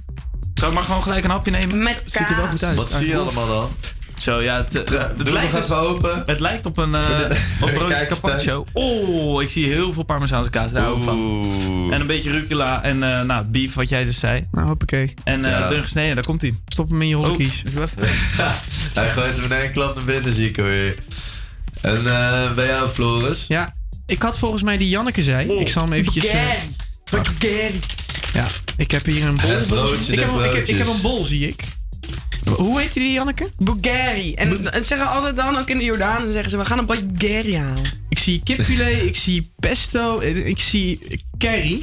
Zou 0.54 0.70
ik 0.70 0.74
maar 0.74 0.82
gewoon 0.82 1.02
gelijk 1.02 1.24
een 1.24 1.30
hapje 1.30 1.50
nemen? 1.50 1.82
Met 1.82 2.02
Ziet 2.04 2.30
er 2.30 2.36
wel 2.36 2.46
goed 2.46 2.64
uit. 2.64 2.76
Wat 2.76 2.90
zie 2.90 3.06
je 3.08 3.16
allemaal 3.16 3.46
dan? 3.46 3.70
Zo, 4.22 4.40
ja. 4.42 4.56
Het, 4.56 4.72
het, 4.72 5.16
nog 5.16 5.28
lijkt 5.28 5.54
even 5.54 5.76
open. 5.76 6.22
Het 6.26 6.40
lijkt 6.40 6.66
op 6.66 6.78
een, 6.78 6.94
eh 6.94 7.06
de- 7.06 7.36
op 7.60 7.70
broodje 7.72 8.06
carpaccio. 8.08 8.64
Oh, 8.72 9.42
ik 9.42 9.50
zie 9.50 9.66
heel 9.66 9.92
veel 9.92 10.02
parmezaanse 10.02 10.50
kaas. 10.50 10.72
Daar 10.72 10.92
ik 10.92 11.02
van. 11.02 11.88
En 11.92 12.00
een 12.00 12.06
beetje 12.06 12.30
rucola 12.30 12.82
en 12.82 13.02
eh 13.02 13.22
nou, 13.22 13.46
beef, 13.46 13.74
wat 13.74 13.88
jij 13.88 14.04
dus 14.04 14.18
zei. 14.18 14.48
Nou, 14.52 14.66
hoppakee. 14.66 15.14
En 15.24 15.44
eh 15.44 15.50
Ja. 15.50 15.68
dun 15.68 15.82
gesneden, 15.82 16.14
daar 16.14 16.24
komt 16.24 16.40
hij. 16.40 16.54
Stop 16.66 16.88
hem 16.90 17.02
in 17.02 17.08
je 17.08 17.14
rollenkies. 17.14 17.62
Oh. 17.76 17.82
Hij 18.94 19.08
gooit 19.08 19.34
hem 19.34 19.44
in 19.44 19.52
één 19.52 19.72
klap 19.72 19.94
naar 19.94 20.04
binnen, 20.04 20.32
zie 20.32 20.48
ik 20.48 20.58
alweer. 20.58 20.94
En 21.80 22.06
eh 22.06 22.52
bij 22.54 22.66
jou, 22.66 22.88
Floris? 22.88 23.44
Ja, 23.48 23.74
ik 24.06 24.22
had 24.22 24.38
volgens 24.38 24.62
mij 24.62 24.76
die 24.76 24.88
Janneke 24.88 25.22
zei. 25.22 25.52
Ik 25.52 25.68
zal 25.68 25.82
hem 25.82 25.92
eventjes... 25.92 26.22
Bulgari. 26.22 26.58
Bulgari. 27.10 27.80
ja, 28.34 28.46
ik 28.76 28.90
heb 28.90 29.04
hier 29.06 29.24
een 29.26 29.36
bol. 29.42 29.66
Broodje 29.66 30.12
ik, 30.12 30.18
heb, 30.18 30.28
ik, 30.28 30.52
heb, 30.52 30.54
ik 30.54 30.66
heb 30.66 30.76
broodjes. 30.76 30.94
een 30.96 31.02
bol, 31.02 31.24
zie 31.24 31.48
ik. 31.48 31.64
Hoe 32.56 32.80
heet 32.80 32.92
die, 32.92 33.12
Janneke? 33.12 33.50
Bulgari. 33.58 34.34
En, 34.34 34.72
en 34.72 34.84
zeggen 34.84 35.08
altijd 35.08 35.36
dan, 35.36 35.58
ook 35.58 35.68
in 35.68 35.78
de 35.78 35.84
Jordaan, 35.84 36.22
dan 36.22 36.30
zeggen 36.30 36.50
ze, 36.50 36.56
we 36.56 36.64
gaan 36.64 36.78
een 36.78 36.86
broodje 36.86 37.06
Bulgari 37.06 37.56
halen. 37.56 37.84
Ik 38.08 38.18
zie 38.18 38.40
kipfilet, 38.44 39.02
ik 39.12 39.16
zie 39.16 39.52
pesto, 39.60 40.18
en 40.18 40.46
ik 40.46 40.58
zie 40.58 41.20
curry. 41.38 41.82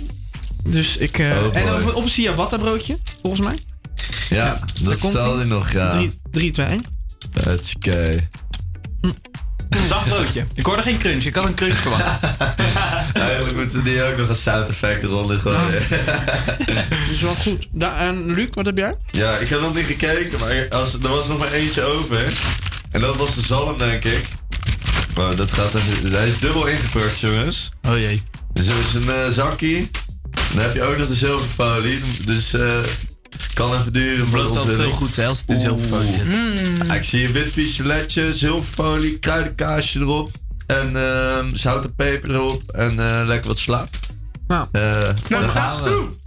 Dus 0.64 0.98
ik... 0.98 1.18
Oh 1.19 1.41
boy. 1.41 1.52
en 1.52 1.73
op, 1.73 1.95
op 1.95 2.03
een 2.03 2.10
ciabatta 2.10 2.57
broodje, 2.57 2.98
volgens 3.22 3.45
mij. 3.45 3.57
Ja, 4.30 4.60
dat 4.84 4.99
komt 4.99 5.14
stel 5.14 5.30
hij. 5.30 5.40
hij 5.40 5.45
nog, 5.45 5.72
ja. 5.72 6.07
3, 6.31 6.52
2, 6.52 6.65
1. 6.65 6.84
Hutskee. 7.44 8.27
Een 9.70 9.86
zacht 9.86 10.06
broodje. 10.08 10.46
Ik 10.54 10.66
hoorde 10.66 10.82
geen 10.82 10.98
crunch, 10.98 11.24
ik 11.24 11.36
had 11.36 11.46
een 11.46 11.54
crunch 11.54 11.78
verwacht. 11.78 12.04
Eigenlijk 13.14 13.56
moeten 13.56 13.84
die 13.84 14.04
ook 14.04 14.18
nog 14.18 14.30
een 14.30 14.36
sound 14.36 14.70
effect 14.70 15.04
eronder 15.04 15.40
gooien. 15.40 15.84
Dat 16.90 17.10
is 17.12 17.22
wel 17.22 17.34
goed. 17.34 17.68
Da 17.72 17.98
en 17.98 18.34
Luc, 18.34 18.48
wat 18.52 18.66
heb 18.66 18.78
jij? 18.78 18.94
Ja, 19.12 19.38
ik 19.38 19.50
heb 19.50 19.62
nog 19.62 19.76
niet 19.76 19.86
gekeken, 19.86 20.40
maar 20.40 20.68
als, 20.70 20.94
er 20.94 21.10
was 21.10 21.28
nog 21.28 21.38
maar 21.38 21.52
eentje 21.52 21.84
over. 21.84 22.24
En 22.91 23.02
dat 23.02 23.18
was 23.18 23.36
de 23.36 23.41
zalm, 23.41 23.78
denk 23.78 24.04
ik. 24.04 24.26
Maar 25.16 25.36
dat 25.36 25.52
gaat 25.52 25.76
even... 25.76 26.12
Hij 26.12 26.28
is 26.28 26.40
dubbel 26.40 26.66
ingepurkt, 26.66 27.20
jongens. 27.20 27.70
Oh 27.88 27.98
jee. 27.98 28.24
Dus 28.54 28.68
er 28.68 28.76
is 28.88 28.94
een 28.94 29.10
eh, 29.10 29.28
zakkie. 29.30 29.90
Dan 30.54 30.62
heb 30.62 30.74
je 30.74 30.84
ook 30.84 30.98
nog 30.98 31.08
de 31.08 31.16
zilverfolie. 31.16 32.02
Dus 32.26 32.54
eh 32.54 32.78
kan 33.54 33.74
even 33.80 33.94
duren. 33.94 34.30
Belooft 34.30 34.48
ons 34.50 34.56
wel 34.58 34.66
veel 34.66 34.78
willen. 34.78 34.94
goed, 34.94 35.14
zelfs 35.14 35.44
in 35.48 35.60
zilverfolie 35.60 36.14
zit. 36.14 36.26
Ja, 36.88 36.94
ik 36.94 37.04
zie 37.04 37.26
een 37.26 37.32
wit 37.32 37.52
pistoletje, 37.52 38.34
zilverfolie, 38.34 39.20
kruidenkaasje 39.20 40.00
erop. 40.00 40.32
En 40.68 40.96
ehm 40.96 41.56
zout 41.56 41.84
en 41.86 41.96
peper 41.96 42.30
erop. 42.30 42.72
En 42.72 43.00
eh, 43.00 43.22
lekker 43.26 43.48
wat 43.48 43.58
sla. 43.60 43.88
Nou, 44.48 44.68
Eh, 44.72 44.82
Nou, 45.30 45.44
dat 45.46 45.52
gaan 45.52 45.78
is 45.78 45.84
we. 45.84 45.90
toe. 45.90 46.18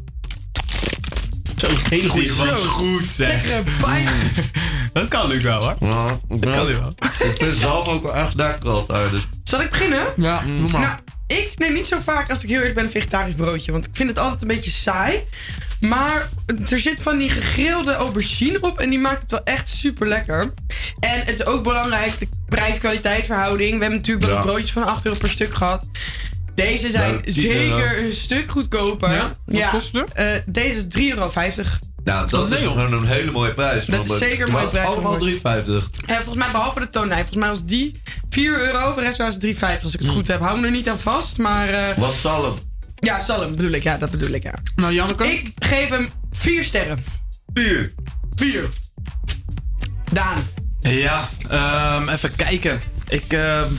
Zo, 1.56 1.66
hele 1.88 2.08
goede 2.08 2.26
Die 2.26 2.34
was 2.34 2.56
goed, 2.56 3.04
zeg. 3.04 3.28
Lekkere 3.28 3.62
bijt. 3.80 4.08
Dat 4.92 5.08
kan 5.08 5.28
Luc 5.28 5.42
wel, 5.42 5.62
hoor. 5.62 5.76
Ja, 5.80 6.06
ik, 6.28 6.40
ben 6.40 6.52
kan 6.52 6.60
ook- 6.60 6.68
hij 6.68 6.78
wel. 6.80 6.94
ik 7.30 7.34
vind 7.38 7.56
zalm 7.58 7.88
ook 7.88 8.02
wel 8.02 8.14
echt 8.14 8.34
lekker 8.34 8.70
altijd. 8.70 9.10
Dus. 9.10 9.22
Zal 9.44 9.60
ik 9.62 9.70
beginnen? 9.70 10.02
Ja, 10.16 10.42
doe 10.42 10.70
maar. 10.70 10.80
Nou, 10.80 10.98
ik 11.26 11.52
neem 11.56 11.72
niet 11.72 11.86
zo 11.86 11.98
vaak 12.00 12.30
als 12.30 12.42
ik 12.42 12.48
heel 12.48 12.58
eerlijk 12.58 12.74
ben 12.74 12.84
een 12.84 12.90
vegetarisch 12.90 13.34
broodje. 13.34 13.72
Want 13.72 13.86
ik 13.86 13.90
vind 13.96 14.08
het 14.08 14.18
altijd 14.18 14.42
een 14.42 14.48
beetje 14.48 14.70
saai. 14.70 15.24
Maar 15.88 16.28
er 16.70 16.78
zit 16.78 17.02
van 17.02 17.18
die 17.18 17.28
gegrilde 17.30 17.92
aubergine 17.94 18.60
op. 18.60 18.78
En 18.80 18.90
die 18.90 18.98
maakt 18.98 19.22
het 19.22 19.30
wel 19.30 19.44
echt 19.44 19.68
super 19.68 20.08
lekker. 20.08 20.52
En 21.00 21.20
het 21.24 21.40
is 21.40 21.46
ook 21.46 21.62
belangrijk, 21.62 22.18
de 22.18 22.28
prijs-kwaliteit 22.48 23.26
verhouding. 23.26 23.74
We 23.74 23.80
hebben 23.80 23.98
natuurlijk 23.98 24.26
wel 24.26 24.34
Ja. 24.34 24.40
een 24.40 24.46
broodje 24.46 24.72
van 24.72 24.82
8 24.86 25.04
euro 25.06 25.18
per 25.18 25.30
stuk 25.30 25.54
gehad. 25.54 25.84
Deze 26.54 26.90
zijn 26.90 27.10
Nou, 27.10 27.22
10 27.22 27.32
zeker 27.32 27.96
euro. 27.96 28.04
een 28.06 28.12
stuk 28.12 28.50
goedkoper. 28.50 29.10
Ja? 29.12 29.30
Wat 29.46 29.70
kost 29.70 29.92
het? 29.92 30.12
eh, 30.12 30.26
deze 30.46 30.76
is 30.76 30.84
3,50 30.88 31.08
euro. 31.14 31.30
Nou, 32.04 32.28
dat 32.28 32.48
Nee, 32.48 32.58
is 32.58 32.64
gewoon 32.64 32.92
een 32.92 33.06
hele 33.06 33.30
mooie 33.30 33.54
prijs. 33.54 33.86
Dat 33.86 34.10
is 34.10 34.18
zeker 34.18 34.46
een 34.46 34.52
mooie 34.52 34.66
prijs 34.68 34.86
Allemaal 34.86 35.14
een 35.14 35.20
3,50. 35.20 35.90
En 36.06 36.16
volgens 36.16 36.36
mij 36.36 36.48
behalve 36.52 36.80
de 36.80 36.88
tonijn. 36.88 37.16
Volgens 37.18 37.36
mij 37.38 37.48
was 37.48 37.64
die 37.64 38.00
4 38.30 38.58
euro. 38.60 38.78
Voor 38.92 39.00
de 39.00 39.06
rest 39.06 39.18
was 39.18 39.34
het 39.34 39.40
3,50 39.42 39.84
als 39.84 39.94
ik 39.94 40.00
het 40.00 40.08
Mm. 40.08 40.14
goed 40.14 40.26
heb. 40.26 40.40
Hou 40.40 40.58
me 40.60 40.66
er 40.66 40.72
niet 40.72 40.88
aan 40.88 40.98
vast. 40.98 41.38
Maar 41.38 41.68
eh, 41.68 41.96
Wat 41.96 42.14
zalm? 42.14 42.54
Ja, 43.02 43.20
zalm 43.20 43.56
bedoel 43.56 43.70
ik. 43.70 43.82
Ja, 43.82 43.98
dat 43.98 44.10
bedoel 44.10 44.30
ik, 44.30 44.42
ja. 44.42 44.54
Nou, 44.76 44.94
Janneke? 44.94 45.26
Ik 45.26 45.52
geef 45.58 45.88
hem 45.88 46.08
4 46.30 46.64
sterren. 46.64 47.04
4. 47.54 47.94
4. 48.34 48.68
Daan. 50.12 50.38
Ja, 50.80 51.28
ehm, 51.48 52.08
even 52.08 52.36
kijken. 52.36 52.80
Ik, 53.08 53.32
ehm, 53.32 53.72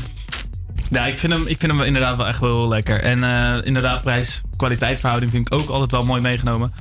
ja, 0.90 1.06
ik, 1.06 1.20
vind 1.20 1.34
hem, 1.34 1.48
ik 1.48 1.60
vind 1.60 1.72
hem 1.72 1.82
inderdaad 1.82 2.18
wel 2.18 2.28
echt 2.28 2.40
wel 2.40 2.60
heel 2.60 2.68
lekker. 2.68 3.02
En 3.02 3.24
eh, 3.24 3.58
inderdaad, 3.64 4.02
prijs-kwaliteit 4.02 5.00
verhouding 5.00 5.32
vind 5.32 5.48
ik 5.48 5.54
ook 5.54 5.70
altijd 5.70 5.91
wel 5.91 6.06
mooi 6.06 6.22
meegenomen. 6.22 6.74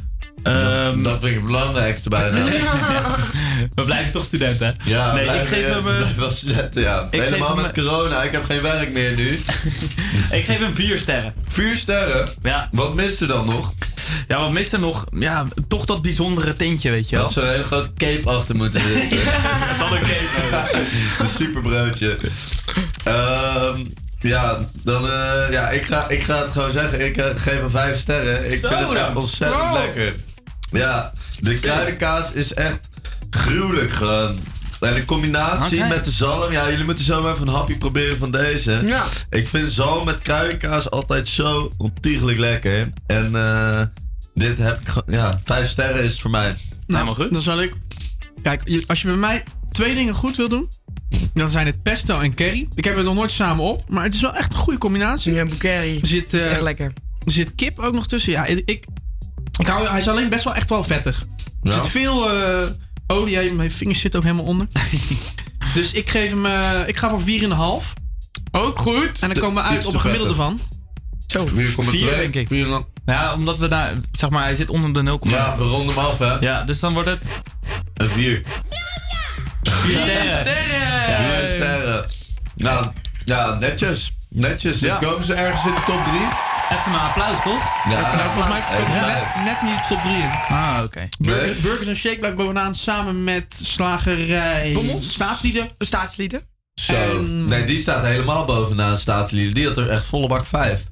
Ehm, 0.42 1.02
dat 1.02 1.12
vind 1.18 1.24
ik 1.30 1.34
het 1.34 1.44
belangrijkste 1.44 2.08
bijna. 2.08 2.44
we 3.74 3.84
blijven 3.84 4.12
toch 4.12 4.24
studenten, 4.24 4.66
hè? 4.66 4.90
Ja, 4.90 5.12
nee, 5.12 5.24
ik 5.24 5.30
blijf- 5.30 5.48
geef 5.48 5.64
hem, 5.68 5.82
blijf 5.82 6.14
wel 6.16 6.30
studenten, 6.30 6.82
ja. 6.82 7.08
ik 7.10 7.20
Helemaal 7.20 7.54
met 7.54 7.64
hem- 7.64 7.74
corona. 7.84 8.22
Ik 8.22 8.32
heb 8.32 8.44
geen 8.44 8.60
werk 8.62 8.92
meer 8.92 9.12
nu. 9.16 9.28
ik 10.38 10.44
geef 10.44 10.58
hem 10.58 10.74
vier 10.74 10.98
sterren. 10.98 11.34
Vier 11.48 11.76
sterren? 11.76 12.28
Ja. 12.42 12.68
Wat 12.70 12.94
mist 12.94 13.20
er 13.20 13.26
dan 13.28 13.46
nog? 13.46 13.72
Ja, 14.28 14.40
wat 14.40 14.50
mist 14.52 14.72
er 14.72 14.78
nog? 14.78 15.04
Ja, 15.18 15.46
toch 15.68 15.84
dat 15.84 16.02
bijzondere 16.02 16.56
tintje, 16.56 16.90
weet 16.90 17.08
je 17.08 17.14
wel. 17.16 17.24
had 17.24 17.32
zo'n 17.34 17.46
hele 17.46 17.62
grote 17.62 17.92
cape 17.96 18.30
achter 18.30 18.56
moeten 18.56 18.80
zitten. 18.92 19.18
Dan 19.78 19.92
een 19.92 20.00
cape. 20.00 20.84
Een 21.18 21.28
superbroodje. 21.28 22.18
Ehm 23.04 23.78
ja, 24.20 24.58
dan, 24.84 25.04
eh, 25.10 25.50
ja 25.50 25.68
ik, 25.68 25.84
ga, 25.86 26.08
ik 26.08 26.22
ga 26.22 26.42
het 26.42 26.50
gewoon 26.52 26.70
zeggen. 26.70 27.00
Ik 27.06 27.16
eh, 27.16 27.24
geef 27.34 27.58
hem 27.60 27.70
vijf 27.70 27.98
sterren. 27.98 28.52
Ik 28.52 28.60
Zo 28.60 28.68
vind 28.68 28.88
het 28.88 28.98
echt 28.98 29.16
ontzettend 29.16 29.60
Wow. 29.62 29.74
lekker. 29.78 30.14
Ja, 30.72 31.12
de 31.40 31.60
kruidenkaas 31.60 32.32
is 32.32 32.54
echt 32.54 32.88
gruwelijk 33.30 33.90
gewoon. 33.90 34.38
En 34.80 34.94
de 34.94 35.04
combinatie 35.04 35.84
met 35.84 36.04
de 36.04 36.10
zalm. 36.10 36.52
Ja, 36.52 36.70
jullie 36.70 36.84
moeten 36.84 37.04
zo 37.04 37.22
maar 37.22 37.32
even 37.32 37.46
een 37.46 37.54
hapje 37.54 37.78
proberen 37.78 38.18
van 38.18 38.30
deze. 38.30 38.82
Ja. 38.84 39.04
Ik 39.30 39.48
vind 39.48 39.72
zalm 39.72 40.04
met 40.04 40.18
kruidenkaas 40.18 40.90
altijd 40.90 41.28
zo 41.28 41.72
ontiegelijk 41.76 42.38
lekker. 42.38 42.92
En 43.06 43.36
eh, 43.36 43.82
dit 44.34 44.58
heb 44.58 44.80
ik 44.80 44.88
gewoon... 44.88 45.14
Ja, 45.18 45.40
vijf 45.44 45.68
sterren 45.68 46.02
is 46.02 46.10
het 46.12 46.20
voor 46.20 46.30
mij. 46.30 46.48
Nou, 46.48 46.56
Helemaal 46.86 47.14
goed. 47.14 47.32
Dan 47.32 47.42
zal 47.42 47.62
ik... 47.62 47.72
Kijk, 48.42 48.84
als 48.86 49.02
je 49.02 49.08
bij 49.08 49.16
mij 49.16 49.44
twee 49.70 49.94
dingen 49.94 50.14
goed 50.14 50.36
wil 50.36 50.48
doen... 50.48 50.68
dan 51.34 51.50
zijn 51.50 51.66
het 51.66 51.82
pesto 51.82 52.20
en 52.20 52.34
curry. 52.34 52.68
Ik 52.74 52.84
heb 52.84 52.96
het 52.96 53.04
nog 53.04 53.14
nooit 53.14 53.32
samen 53.32 53.64
op, 53.64 53.84
maar 53.88 54.04
het 54.04 54.14
is 54.14 54.20
wel 54.20 54.34
echt 54.34 54.52
een 54.52 54.58
goede 54.58 54.78
combinatie. 54.78 55.32
Ja, 55.32 55.46
curry. 55.58 55.98
Zit, 56.02 56.32
is 56.32 56.42
eh, 56.42 56.50
echt 56.50 56.60
lekker. 56.60 56.92
er 57.24 57.32
zit 57.32 57.54
kip 57.54 57.78
ook 57.78 57.94
nog 57.94 58.06
tussen. 58.06 58.32
Ja, 58.32 58.46
ik... 58.46 58.84
Ik 59.58 59.66
hou, 59.66 59.88
hij 59.88 59.98
is 59.98 60.08
alleen 60.08 60.28
best 60.28 60.44
wel 60.44 60.54
echt 60.54 60.68
wel 60.68 60.84
vettig. 60.84 61.26
Ja. 61.62 61.70
Er 61.70 61.72
zit 61.72 61.86
veel 61.88 62.34
uh, 62.34 62.68
olie, 63.06 63.52
mijn 63.52 63.70
vingers 63.70 64.00
zitten 64.00 64.20
ook 64.20 64.26
helemaal 64.26 64.46
onder. 64.46 64.66
dus 65.74 65.92
ik 65.92 66.10
geef 66.10 66.30
hem, 66.30 66.46
eh, 66.46 66.70
ik 66.86 66.96
ga 66.96 67.10
voor 67.10 67.20
4,5. 67.20 67.92
Ook 68.52 68.78
goed. 68.78 69.20
En 69.20 69.28
dan 69.28 69.42
komen 69.42 69.62
we 69.62 69.68
uit 69.68 69.86
op 69.86 69.94
een 69.94 70.00
gemiddelde 70.00 70.34
van. 70.34 70.60
Zo. 71.26 71.46
4,2 71.46 71.52
denk 71.98 72.34
ik. 72.34 72.48
ja, 73.06 73.34
omdat 73.34 73.58
we 73.58 73.68
daar, 73.68 73.92
zeg 74.12 74.30
maar, 74.30 74.42
hij 74.42 74.54
zit 74.54 74.70
onder 74.70 74.92
de 74.92 75.02
0, 75.02 75.18
Ja, 75.20 75.56
we 75.56 75.64
ronden 75.64 75.94
hem 75.94 76.04
af, 76.04 76.18
hè? 76.18 76.34
Ja, 76.34 76.62
dus 76.62 76.80
dan 76.80 76.92
wordt 76.92 77.08
het. 77.08 77.24
Een 77.94 78.08
4. 78.08 78.42
4 79.62 79.98
sterren. 79.98 80.26
4 80.26 80.36
sterren. 80.36 81.40
Ja. 81.40 81.46
sterren. 81.46 82.04
Nou, 82.56 82.86
ja, 83.24 83.54
netjes. 83.54 84.16
Netjes. 84.28 84.80
Ja. 84.80 84.96
komen 84.96 85.24
ze 85.24 85.34
ergens 85.34 85.66
in 85.66 85.74
de 85.74 85.82
top 85.86 86.04
3. 86.04 86.51
Even 86.72 86.92
een 86.92 86.98
applaus, 86.98 87.42
toch? 87.42 87.62
Ja, 87.90 88.28
volgens 88.30 88.48
mij 88.48 88.76
komen 88.76 88.92
ze 88.92 88.98
net, 89.00 89.44
net 89.44 89.62
niet 89.62 89.88
top 89.88 90.00
3 90.00 90.14
in. 90.14 90.30
Ah, 90.48 90.78
oké. 90.84 91.08
Burgers 91.18 91.86
en 91.86 91.96
shakeback 91.96 92.18
blijft 92.20 92.36
bovenaan 92.36 92.74
samen 92.74 93.24
met 93.24 93.60
Slagerij... 93.62 94.72
Bommel? 94.72 95.02
Staatslieden. 95.02 95.68
Staatslieden. 95.78 96.42
Zo. 96.74 97.20
Nee, 97.22 97.64
die 97.64 97.78
staat 97.78 98.02
helemaal 98.02 98.44
bovenaan, 98.44 98.96
Staatslieden. 98.96 99.54
Die 99.54 99.66
had 99.66 99.78
er 99.78 99.88
echt 99.88 100.04
volle 100.04 100.26
bak 100.26 100.46
5. 100.46 100.82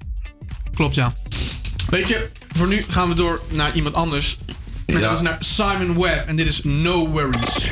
Klopt, 0.74 0.94
ja. 0.94 1.12
Weet 1.88 2.08
je, 2.08 2.30
voor 2.52 2.66
nu 2.66 2.84
gaan 2.88 3.08
we 3.08 3.14
door 3.14 3.40
naar 3.48 3.74
iemand 3.74 3.94
anders. 3.94 4.38
En 4.86 4.94
ja. 4.94 5.00
dat 5.00 5.12
is 5.12 5.20
naar 5.20 5.36
Simon 5.38 6.00
Webb. 6.00 6.28
En 6.28 6.36
dit 6.36 6.46
is 6.46 6.60
No 6.62 7.08
Worries. 7.08 7.68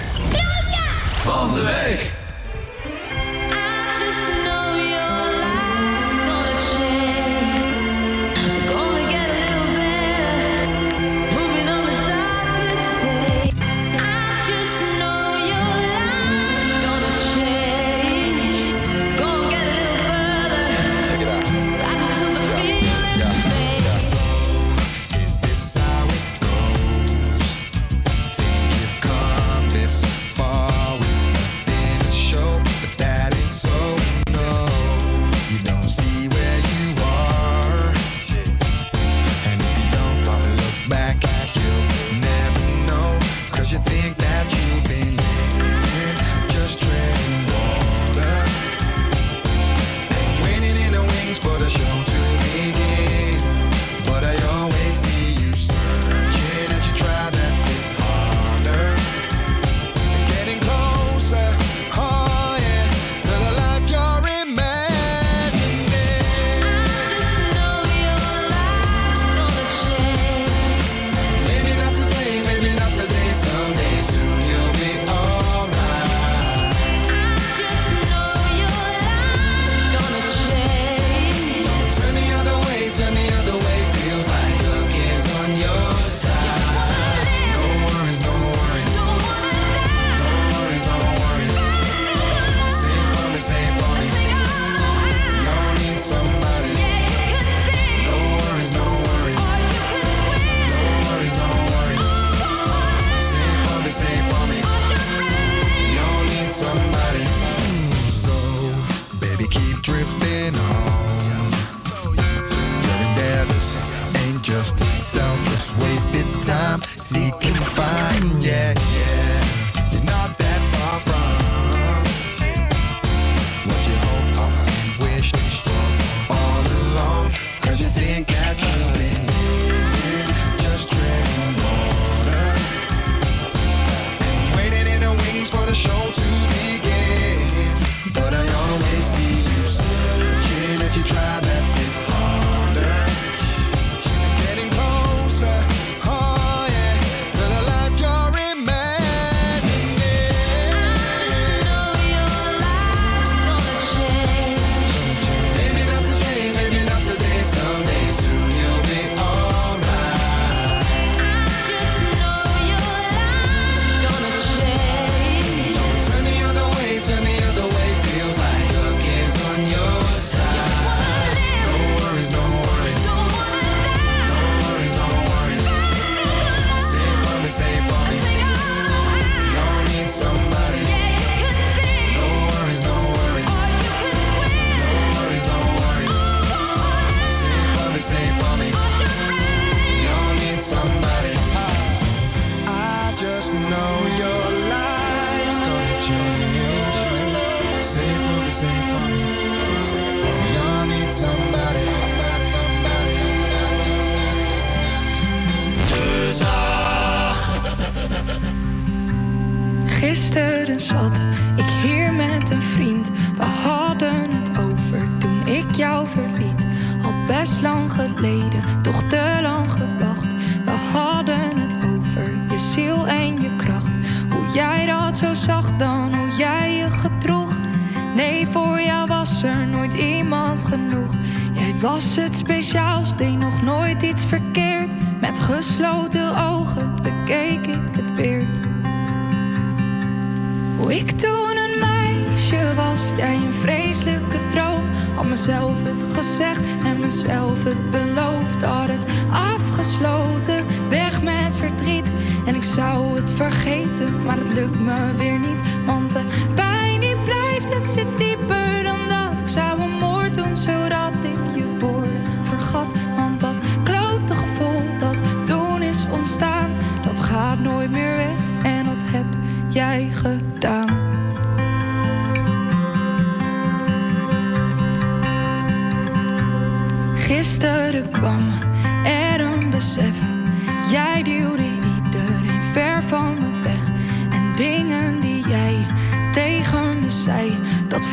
Van 1.24 1.54
de 1.54 1.62
week. 1.62 2.14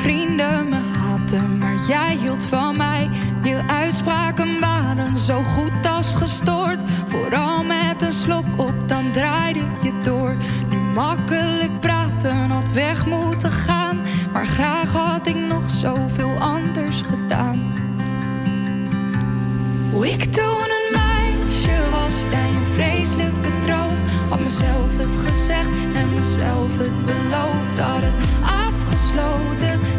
Vrienden 0.05 0.69
me 0.69 0.75
haten, 0.75 1.57
maar 1.57 1.75
jij 1.87 2.15
hield 2.15 2.45
van 2.45 2.77
mij. 2.77 3.09
Je 3.43 3.61
uitspraken 3.67 4.59
waren 4.59 5.17
zo 5.17 5.41
goed 5.41 5.85
als 5.95 6.15
gestoord. 6.15 6.81
Vooral 7.05 7.63
met 7.63 8.01
een 8.01 8.11
slok 8.11 8.45
op, 8.57 8.73
dan 8.85 9.11
draaide 9.11 9.59
je 9.81 10.01
door. 10.03 10.35
Nu 10.69 10.77
makkelijk 10.77 11.79
praten, 11.79 12.49
had 12.49 12.71
weg 12.71 13.05
moeten 13.05 13.51
gaan. 13.51 13.99
Maar 14.33 14.45
graag 14.45 14.91
had 14.93 15.27
ik 15.27 15.35
nog 15.35 15.69
zoveel 15.69 16.33
anders 16.39 17.01
gedaan. 17.01 17.73
Hoe 19.91 20.09
ik 20.09 20.23
toen 20.23 20.69
een 20.77 20.91
meisje 20.91 21.89
was, 21.91 22.15
jij 22.31 22.49
een 22.49 22.73
vreselijke 22.73 23.49
droom. 23.65 23.95
Had 24.29 24.39
mezelf 24.39 24.97
het 24.97 25.15
gezegd 25.25 25.69
en 25.95 26.13
mezelf 26.15 26.77
het 26.77 27.05
beloofd. 27.05 27.79
Had 27.79 28.01
het 28.01 28.44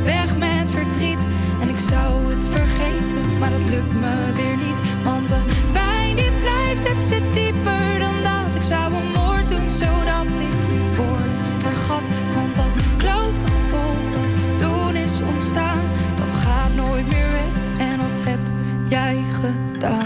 weg 0.04 0.36
met 0.36 0.70
verdriet. 0.70 1.18
En 1.60 1.68
ik 1.68 1.76
zou 1.76 2.34
het 2.34 2.48
vergeten, 2.48 3.38
maar 3.38 3.50
dat 3.50 3.64
lukt 3.70 3.94
me 3.94 4.32
weer 4.34 4.56
niet. 4.56 5.02
Want 5.04 5.28
de 5.28 5.40
pijn 5.72 6.16
die 6.16 6.30
blijft, 6.40 6.88
het 6.88 7.04
zit 7.04 7.34
dieper 7.34 7.98
dan 7.98 8.22
dat. 8.22 8.54
Ik 8.54 8.62
zou 8.62 8.94
een 8.94 9.10
moord 9.14 9.48
doen, 9.48 9.70
zodat 9.70 10.26
ik 10.48 10.56
woorden 10.96 11.36
vergat. 11.58 12.02
Want 12.34 12.54
dat 12.56 12.74
klote 12.96 13.46
gevoel 13.54 13.96
dat 14.14 14.58
toen 14.58 14.96
is 14.96 15.20
ontstaan, 15.34 15.82
dat 16.16 16.32
gaat 16.34 16.74
nooit 16.74 17.06
meer 17.06 17.30
weg. 17.30 17.54
En 17.88 17.98
dat 17.98 18.24
heb 18.24 18.40
jij 18.88 19.24
gedaan. 19.40 20.05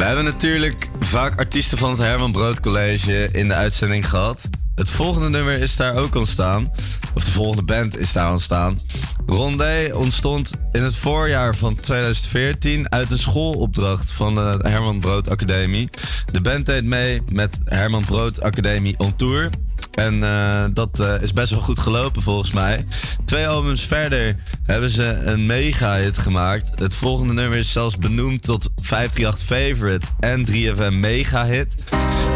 We 0.00 0.06
hebben 0.06 0.24
natuurlijk 0.24 0.88
vaak 1.00 1.38
artiesten 1.38 1.78
van 1.78 1.90
het 1.90 1.98
Herman 1.98 2.32
Brood 2.32 2.60
College 2.60 3.28
in 3.32 3.48
de 3.48 3.54
uitzending 3.54 4.08
gehad. 4.08 4.48
Het 4.80 4.90
volgende 4.90 5.28
nummer 5.28 5.58
is 5.58 5.76
daar 5.76 5.96
ook 5.96 6.14
ontstaan. 6.14 6.72
Of 7.14 7.24
de 7.24 7.30
volgende 7.30 7.62
band 7.62 7.98
is 7.98 8.12
daar 8.12 8.30
ontstaan. 8.30 8.78
Rondé 9.26 9.90
ontstond 9.94 10.50
in 10.72 10.82
het 10.82 10.96
voorjaar 10.96 11.56
van 11.56 11.74
2014 11.74 12.92
uit 12.92 13.10
een 13.10 13.18
schoolopdracht 13.18 14.10
van 14.10 14.34
de 14.34 14.58
Herman 14.62 14.98
Brood 14.98 15.30
Academie. 15.30 15.88
De 16.32 16.40
band 16.40 16.66
deed 16.66 16.84
mee 16.84 17.22
met 17.32 17.58
Herman 17.64 18.04
Brood 18.04 18.42
Academie 18.42 18.94
on 18.98 19.16
Tour. 19.16 19.50
En 19.90 20.22
eh, 20.22 20.64
dat 20.72 21.00
eh, 21.00 21.22
is 21.22 21.32
best 21.32 21.50
wel 21.50 21.60
goed 21.60 21.78
gelopen 21.78 22.22
volgens 22.22 22.52
mij. 22.52 22.86
Twee 23.24 23.48
albums 23.48 23.82
verder 23.82 24.36
hebben 24.62 24.90
ze 24.90 25.04
een 25.04 25.46
mega-hit 25.46 26.18
gemaakt. 26.18 26.80
Het 26.80 26.94
volgende 26.94 27.32
nummer 27.32 27.58
is 27.58 27.72
zelfs 27.72 27.98
benoemd 27.98 28.42
tot 28.42 28.70
538 28.82 29.38
Favorite 29.46 30.06
en 30.20 30.46
3FM 30.50 30.92
Mega-hit. 30.92 31.84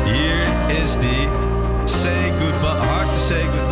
Hier 0.05 0.77
is 0.83 0.99
die 0.99 1.29
Say 1.87 2.31
Goodbye, 2.39 2.79
Hard 2.87 3.09
to 3.09 3.21
Say 3.21 3.45
Goodbye 3.45 3.64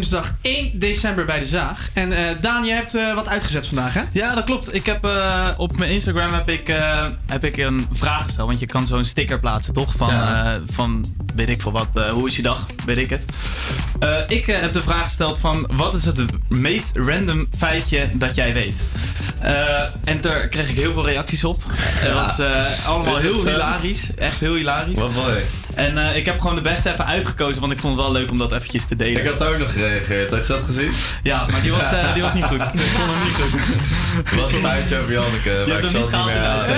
woensdag 0.00 0.34
1 0.42 0.78
december 0.78 1.24
bij 1.24 1.38
de 1.38 1.44
Zaag. 1.44 1.88
En 1.92 2.12
eh, 2.12 2.24
Daan, 2.40 2.64
je 2.64 2.72
hebt 2.72 2.94
eh, 2.94 3.14
wat 3.14 3.28
uitgezet 3.28 3.66
vandaag, 3.66 3.94
hè? 3.94 4.02
Ja, 4.12 4.34
dat 4.34 4.44
klopt. 4.44 4.74
Ik 4.74 4.86
heb 4.86 5.04
eh, 5.04 5.48
op 5.56 5.78
mijn 5.78 5.90
Instagram 5.90 6.32
heb 6.34 6.48
ik, 6.48 6.74
heb 7.26 7.44
ik 7.44 7.56
een 7.56 7.88
vraag 7.92 8.22
gesteld. 8.22 8.48
Want 8.48 8.60
je 8.60 8.66
kan 8.66 8.86
zo'n 8.86 9.04
sticker 9.04 9.40
plaatsen, 9.40 9.74
toch? 9.74 9.94
Van, 9.96 10.08
Ja. 10.08 10.60
van 10.70 11.04
weet 11.34 11.48
ik 11.48 11.60
veel 11.60 11.72
wat. 11.72 11.88
hoe 12.12 12.28
is 12.28 12.36
je 12.36 12.42
dag? 12.42 12.66
Weet 12.84 12.96
ik 12.96 13.10
het. 13.10 13.24
Ik 14.28 14.46
heb 14.46 14.72
de 14.72 14.82
vraag 14.82 15.04
gesteld 15.04 15.38
van... 15.38 15.68
Wat 15.72 15.94
is 15.94 16.04
het 16.04 16.22
meest 16.48 16.90
random 16.94 17.48
feitje 17.58 18.10
dat 18.12 18.34
jij 18.34 18.52
weet? 18.52 18.80
En 20.04 20.20
daar 20.20 20.48
kreeg 20.48 20.68
ik 20.68 20.76
heel 20.76 20.92
veel 20.92 21.06
reacties 21.06 21.44
op. 21.44 21.62
Ja. 22.04 22.14
was 22.14 22.38
eh, 22.38 22.86
allemaal 22.86 23.16
heel 23.16 23.46
hilarisch. 23.46 24.14
Echt 24.14 24.40
heel 24.40 24.54
hilarisch. 24.54 24.98
Wat 24.98 25.14
mooi. 25.14 25.34
En 25.80 25.98
eh, 25.98 26.16
ik 26.16 26.24
heb 26.24 26.40
gewoon 26.40 26.54
de 26.54 26.60
beste 26.60 26.92
even 26.92 27.06
uitgekozen. 27.06 27.60
Want 27.60 27.72
ik 27.72 27.78
vond 27.78 27.96
het 27.96 28.04
wel 28.04 28.12
leuk 28.12 28.30
om 28.30 28.38
dat 28.38 28.52
eventjes 28.52 28.86
te 28.86 28.96
delen. 28.96 29.20
Ik 29.20 29.28
had 29.28 29.42
ook 29.48 29.58
nog 29.58 29.72
gereageerd. 29.72 30.30
Had 30.30 30.46
je 30.46 30.52
dat 30.52 30.64
gezien? 30.64 30.92
Ja, 31.22 31.46
maar 31.50 31.62
die 31.62 31.70
was, 31.70 31.92
eh, 31.92 32.12
die 32.12 32.22
was 32.22 32.34
niet 32.34 32.44
goed. 32.44 32.60
Ik 32.74 32.80
vond 32.80 33.10
hem 33.10 33.24
niet 33.24 33.34
goed. 33.34 33.60
Het 34.24 34.40
was 34.40 34.52
een 34.52 34.60
feitje 34.60 34.98
over 34.98 35.12
Janneke, 35.12 35.64
maar 35.68 35.76
ik 35.76 35.90
zal 35.90 36.00
niet 36.00 36.10
het 36.10 36.16
niet 36.16 36.24
meer 36.24 36.36
halen. 36.36 36.76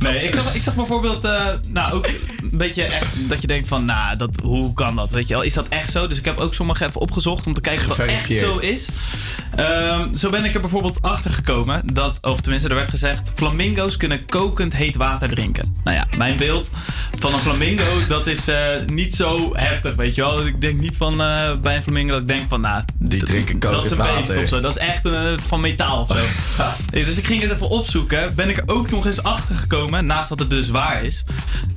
Nee, 0.00 0.22
ik 0.22 0.34
zag, 0.34 0.54
ik 0.54 0.62
zag 0.62 0.74
bijvoorbeeld, 0.74 1.24
eh, 1.24 1.46
nou 1.68 1.92
ook 1.92 2.06
een 2.06 2.50
beetje 2.52 2.82
echt 2.82 3.28
dat 3.28 3.40
je 3.40 3.46
denkt 3.46 3.68
van, 3.68 3.84
nou, 3.84 4.16
dat, 4.16 4.30
hoe 4.42 4.72
kan 4.72 4.96
dat? 4.96 5.10
Weet 5.10 5.28
je 5.28 5.34
wel, 5.34 5.42
is 5.42 5.54
dat 5.54 5.68
echt 5.68 5.90
zo? 5.90 6.06
Dus 6.06 6.18
ik 6.18 6.24
heb 6.24 6.38
ook 6.38 6.54
sommige 6.54 6.84
even 6.84 7.00
opgezocht 7.00 7.46
om 7.46 7.54
te 7.54 7.60
kijken 7.60 7.90
of 7.90 7.96
dat 7.96 8.06
echt 8.06 8.36
zo 8.38 8.56
is. 8.56 8.88
Ehm, 9.56 10.14
zo 10.14 10.30
ben 10.30 10.44
ik 10.44 10.54
er 10.54 10.60
bijvoorbeeld 10.60 11.02
achter 11.02 11.30
gekomen 11.30 11.82
dat, 11.92 12.18
of 12.22 12.40
tenminste, 12.40 12.68
er 12.68 12.74
werd 12.74 12.90
gezegd, 12.90 13.32
flamingo's 13.34 13.96
kunnen 13.96 14.26
kokend 14.26 14.72
heet 14.74 14.96
water 14.96 15.28
drinken. 15.28 15.76
Nou 15.84 15.96
ja, 15.96 16.06
mijn 16.16 16.36
beeld 16.36 16.70
van 17.18 17.32
een 17.32 17.38
flamingo, 17.38 18.06
dat 18.08 18.26
is 18.26 18.48
eh, 18.48 18.58
niet 18.86 19.14
zo 19.14 19.50
heftig, 19.56 19.94
weet 19.94 20.14
je 20.14 20.20
wel. 20.20 20.46
Ik 20.46 20.60
denk 20.60 20.80
niet 20.80 20.96
van 20.96 21.20
eh, 21.20 21.56
bij 21.60 21.76
een 21.76 21.82
flamingo 21.82 22.12
dat 22.12 22.20
ik 22.20 22.28
denk 22.28 22.42
van, 22.48 22.60
nou, 22.60 22.82
Die 22.98 23.22
drinken 23.24 23.58
dat 23.58 23.72
is 23.72 23.76
kokend 23.76 23.90
een 24.08 24.14
beest 24.14 24.28
water. 24.28 24.42
of 24.42 24.48
zo. 24.48 24.60
Dat 24.60 24.76
is 24.76 24.82
echt 24.82 25.06
eh, 25.06 25.32
van 25.46 25.60
metaal 25.60 26.00
of 26.00 26.08
zo. 26.16 26.24
Dus 27.10 27.18
ik 27.18 27.26
ging 27.26 27.42
het 27.42 27.52
even 27.52 27.68
opzoeken. 27.68 28.34
Ben 28.34 28.48
ik 28.48 28.56
er 28.56 28.62
ook 28.66 28.90
nog 28.90 29.06
eens 29.06 29.22
achter 29.22 29.54
gekomen, 29.56 30.06
naast 30.06 30.28
dat 30.28 30.38
het 30.38 30.50
dus 30.50 30.68
waar 30.68 31.04
is, 31.04 31.24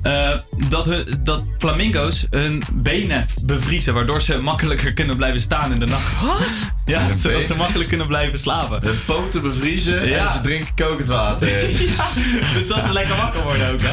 eh, 0.02 0.30
dat, 0.68 0.86
hun, 0.86 1.04
dat 1.20 1.46
flamingo's 1.58 2.26
hun 2.30 2.62
benen 2.72 3.26
bevriezen, 3.42 3.94
waardoor 3.94 4.22
ze 4.22 4.42
makkelijker 4.42 4.92
kunnen 4.92 5.16
blijven 5.16 5.40
staan 5.40 5.72
in 5.72 5.78
de 5.78 5.86
nacht. 5.86 6.20
Wat? 6.20 6.40
Ja, 6.84 7.16
zodat 7.16 7.46
ze 7.46 7.54
makkelijk 7.54 7.88
kunnen 7.88 8.06
blijven 8.06 8.38
slapen. 8.38 8.80
Hun 8.82 8.98
poten 9.06 9.42
bevriezen 9.42 10.08
Ja. 10.08 10.18
en 10.26 10.32
ze 10.32 10.40
drinken 10.40 10.74
kokend 10.86 11.08
water. 11.08 11.48
ja, 11.96 12.06
dus 12.54 12.68
dat 12.68 12.84
ze 12.84 12.92
lekker 12.92 13.16
wakker 13.16 13.42
worden 13.42 13.72
ook, 13.72 13.78
hè? 13.82 13.92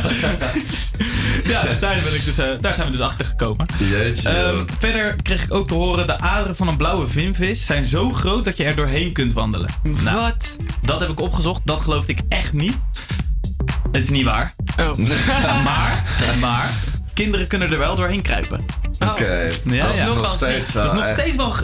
ja, 1.52 1.62
dus 1.64 1.80
daar, 1.80 1.96
ben 2.04 2.16
ik 2.16 2.26
dus, 2.26 2.38
eh, 2.38 2.48
daar 2.62 2.74
zijn 2.74 2.86
we 2.86 2.92
dus 2.92 3.02
achter 3.02 3.26
gekomen. 3.26 3.66
Jeetje, 3.80 4.30
Ehm, 4.30 4.66
verder 4.80 5.16
kreeg 5.22 5.44
ik 5.44 5.54
ook 5.54 5.68
te 5.68 5.74
horen: 5.74 6.08
de 6.08 6.20
aderen 6.20 6.56
van 6.56 6.68
een 6.68 6.78
blauwe 6.78 7.08
vinvis 7.08 7.66
zijn 7.66 7.86
zo 7.86 8.12
groot 8.12 8.44
dat 8.44 8.58
je 8.58 8.64
er 8.64 8.76
doorheen 8.76 9.12
kunt 9.12 9.34
wandelen. 9.34 9.70
Nou, 9.84 10.20
Wat? 10.22 10.58
Dat 10.82 11.00
heb 11.00 11.10
ik 11.10 11.20
opgezocht. 11.22 11.62
Dat 11.66 11.82
geloofde 11.82 12.12
ik 12.12 12.20
echt 12.30 12.54
niet. 12.54 12.78
Het 13.92 14.02
is 14.04 14.10
niet 14.10 14.24
waar. 14.24 14.54
Oh. 14.80 14.98
maar, 15.64 16.04
maar, 16.40 16.70
kinderen 17.14 17.48
kunnen 17.48 17.72
er 17.72 17.78
wel 17.78 17.96
doorheen 17.96 18.22
kruipen. 18.22 18.66
Oké, 19.00 19.50
Ja, 19.66 19.82
dat 19.82 19.92
is 19.92 19.98
ja. 19.98 20.06
nog 20.06 20.16
Nog 20.16 20.34
steeds 20.34 20.72
wel 20.74 20.84
Dat 20.84 20.92
is 20.94 21.00
nog 21.00 21.08
steeds 21.08 21.36
wel 21.36 21.56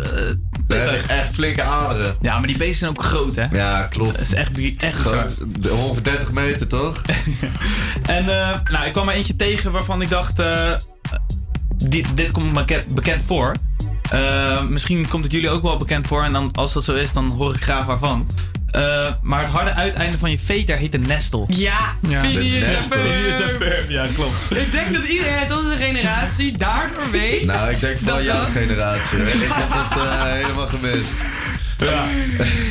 je 0.67 1.03
echt 1.07 1.33
flinke 1.33 1.61
aderen. 1.63 2.15
Ja, 2.21 2.37
maar 2.39 2.47
die 2.47 2.57
beesten 2.57 2.75
zijn 2.77 2.89
ook 2.91 3.03
groot, 3.03 3.35
hè? 3.35 3.45
Ja, 3.51 3.83
klopt. 3.83 4.11
Dat 4.13 4.21
is 4.21 4.33
echt, 4.33 4.51
echt 4.77 4.99
Groot. 4.99 5.37
Ongeveer 5.71 6.03
30 6.03 6.31
meter, 6.31 6.67
toch? 6.67 7.01
En 8.05 8.29
eh, 8.29 8.59
nou, 8.71 8.85
ik 8.85 8.93
kwam 8.93 9.09
er 9.09 9.15
eentje 9.15 9.35
tegen 9.35 9.71
waarvan 9.71 10.01
ik 10.01 10.09
dacht... 10.09 10.39
eh, 10.39 10.73
dit, 11.75 12.07
dit 12.17 12.31
komt 12.31 12.53
me 12.53 12.65
ke- 12.65 12.85
bekend 12.89 13.21
voor. 13.25 13.51
Eh, 14.11 14.63
misschien 14.67 15.07
komt 15.07 15.23
het 15.23 15.31
jullie 15.33 15.49
ook 15.49 15.61
wel 15.63 15.77
bekend 15.77 16.07
voor. 16.07 16.23
En 16.23 16.33
dan, 16.33 16.51
als 16.53 16.73
dat 16.73 16.83
zo 16.83 16.95
is, 16.95 17.13
dan 17.13 17.29
hoor 17.29 17.55
ik 17.55 17.61
graag 17.63 17.85
waarvan. 17.85 18.27
Eh, 18.71 19.07
maar 19.21 19.39
het 19.41 19.49
harde 19.49 19.73
uiteinde 19.73 20.17
van 20.17 20.31
je 20.31 20.39
veter 20.39 20.77
heet 20.77 20.93
een 20.93 21.07
nestel. 21.07 21.45
Ja, 21.49 21.95
Ferb. 22.07 22.19
Phineas 22.19 23.39
en 23.39 23.55
Ferb, 23.57 23.89
Ja, 23.89 24.05
klopt. 24.15 24.33
Ik 24.49 24.71
denk 24.71 24.93
dat 24.93 25.03
iedereen 25.03 25.37
uit 25.37 25.57
onze 25.57 25.75
generatie 25.79 26.57
daardoor 26.57 27.11
weet. 27.11 27.45
Nou, 27.45 27.69
ik 27.69 27.79
denk 27.79 27.97
vooral 27.97 28.15
Dat 28.17 28.25
jouw 28.25 28.41
dan? 28.41 28.51
generatie. 28.51 29.17
Ik 29.17 29.27
heb 29.49 29.67
het 29.69 29.97
eh, 30.01 30.23
helemaal 30.31 30.67
gemist. 30.67 31.09
Ja. 31.77 32.03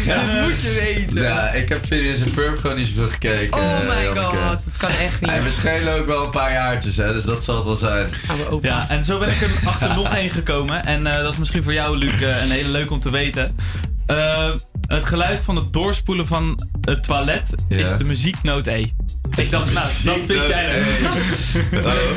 Dat 0.14 0.42
moet 0.42 0.60
je 0.60 0.94
weten. 0.94 1.22
Ja, 1.22 1.50
ik 1.50 1.68
heb 1.68 1.86
Phineas 1.86 2.20
en 2.20 2.32
Ferb 2.32 2.58
gewoon 2.58 2.76
niet 2.76 2.86
zoveel 2.86 3.08
gekeken. 3.08 3.60
Oh 3.60 3.72
eh, 3.72 3.88
my 3.88 4.04
Janneke. 4.04 4.36
god, 4.36 4.62
dat 4.64 4.76
kan 4.78 4.90
echt 4.90 5.20
niet. 5.20 5.30
En 5.30 5.44
we 5.44 5.50
schelen 5.50 5.94
ook 5.94 6.06
wel 6.06 6.24
een 6.24 6.30
paar 6.30 6.52
jaartjes, 6.52 6.96
hè, 6.96 7.12
dus 7.12 7.24
dat 7.24 7.44
zal 7.44 7.54
het 7.56 7.64
wel 7.64 7.76
zijn. 7.76 8.08
Ja, 8.60 8.86
en 8.88 9.04
zo 9.04 9.18
ben 9.18 9.28
ik 9.28 9.40
er 9.40 9.50
achter 9.64 9.94
nog 9.94 10.14
één 10.14 10.30
gekomen. 10.30 10.84
En 10.84 11.06
eh, 11.06 11.22
dat 11.22 11.32
is 11.32 11.38
misschien 11.38 11.62
voor 11.62 11.72
jou, 11.72 11.96
Luc, 11.98 12.12
eh, 12.22 12.42
een 12.42 12.50
hele 12.50 12.68
leuk 12.68 12.90
om 12.90 13.00
te 13.00 13.10
weten. 13.10 13.54
Eh, 14.06 14.50
het 14.86 15.04
geluid 15.04 15.44
van 15.44 15.56
het 15.56 15.72
doorspoelen 15.72 16.26
van 16.26 16.66
het 16.80 17.02
toilet 17.02 17.50
Ja. 17.68 17.76
is 17.76 17.96
de 17.96 18.04
muzieknoot 18.04 18.66
E. 18.66 18.84
Ik 19.36 19.50
dacht, 19.50 19.72
nou, 19.72 19.86
dat 20.04 20.16
vind 20.26 20.46
jij 20.48 20.70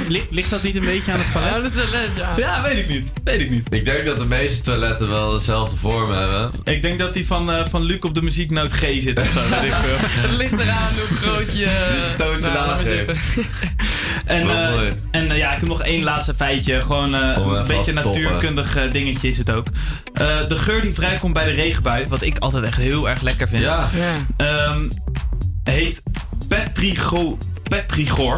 Ligt, 0.08 0.26
ligt 0.30 0.50
dat 0.50 0.64
niet 0.64 0.76
een 0.76 0.86
beetje 0.86 1.12
aan 1.12 1.20
het 1.20 1.32
toilet? 1.32 1.52
Ja, 1.52 1.62
het 1.62 1.74
toilet, 1.74 2.10
ja. 2.16 2.34
Ja, 2.38 2.62
weet 2.62 2.78
ik 2.78 2.88
niet. 2.88 3.12
Weet 3.24 3.42
ik 3.42 3.50
niet. 3.50 3.74
Ik 3.74 3.86
denk 3.86 4.06
dat 4.06 4.18
de 4.18 4.26
meeste 4.26 4.62
toiletten 4.62 5.10
wel 5.10 5.32
dezelfde 5.32 5.78
vorm 5.78 6.12
hebben. 6.12 6.52
Ik 6.64 6.82
denk 6.82 7.00
dat 7.00 7.14
die 7.14 7.26
van, 7.28 7.52
eh, 7.52 7.66
van 7.66 7.82
Luc 7.84 8.00
op 8.00 8.16
de 8.16 8.22
muzieknoot 8.22 8.72
G 8.72 8.80
zit 8.80 9.20
of 9.20 9.30
zo. 9.30 9.40
weet 9.50 9.64
ik 9.70 9.74
veel. 9.74 9.98
Het 10.28 10.38
ligt 10.38 10.52
eraan 10.62 10.94
hoe 10.94 11.18
groot 11.18 11.58
je... 11.58 11.88
Dus 11.96 12.26
toontje 12.26 12.50
Nou, 12.50 12.54
laat 12.68 12.68
maar 12.68 12.78
laag 12.78 12.86
zitten. 12.86 13.18
En, 14.30 14.50
eh, 14.50 14.88
en 15.12 15.32
eh, 15.32 15.38
ja, 15.38 15.54
ik 15.54 15.60
heb 15.60 15.70
nog 15.70 15.82
één 15.82 16.04
laatste 16.04 16.34
feitje. 16.34 16.82
Gewoon 16.82 17.16
eh, 17.16 17.22
een 17.46 17.68
beetje 17.68 17.94
natuurkundig 17.94 18.90
dingetje 18.92 19.28
is 19.28 19.38
het 19.38 19.52
ook. 19.52 19.68
Eh, 20.14 20.48
de 20.48 20.58
geur 20.58 20.82
die 20.82 20.94
vrijkomt 20.94 21.34
bij 21.34 21.46
de 21.46 21.52
regenbui, 21.52 22.06
wat 22.08 22.22
ik 22.22 22.38
altijd 22.38 22.64
echt 22.64 22.78
heel 22.78 23.10
erg 23.10 23.22
lekker 23.22 23.48
vind, 23.48 23.64
Ja. 23.64 23.88
ehm, 24.38 24.90
heet 25.64 26.02
petrigo, 26.48 27.38
petrigor. 27.64 28.38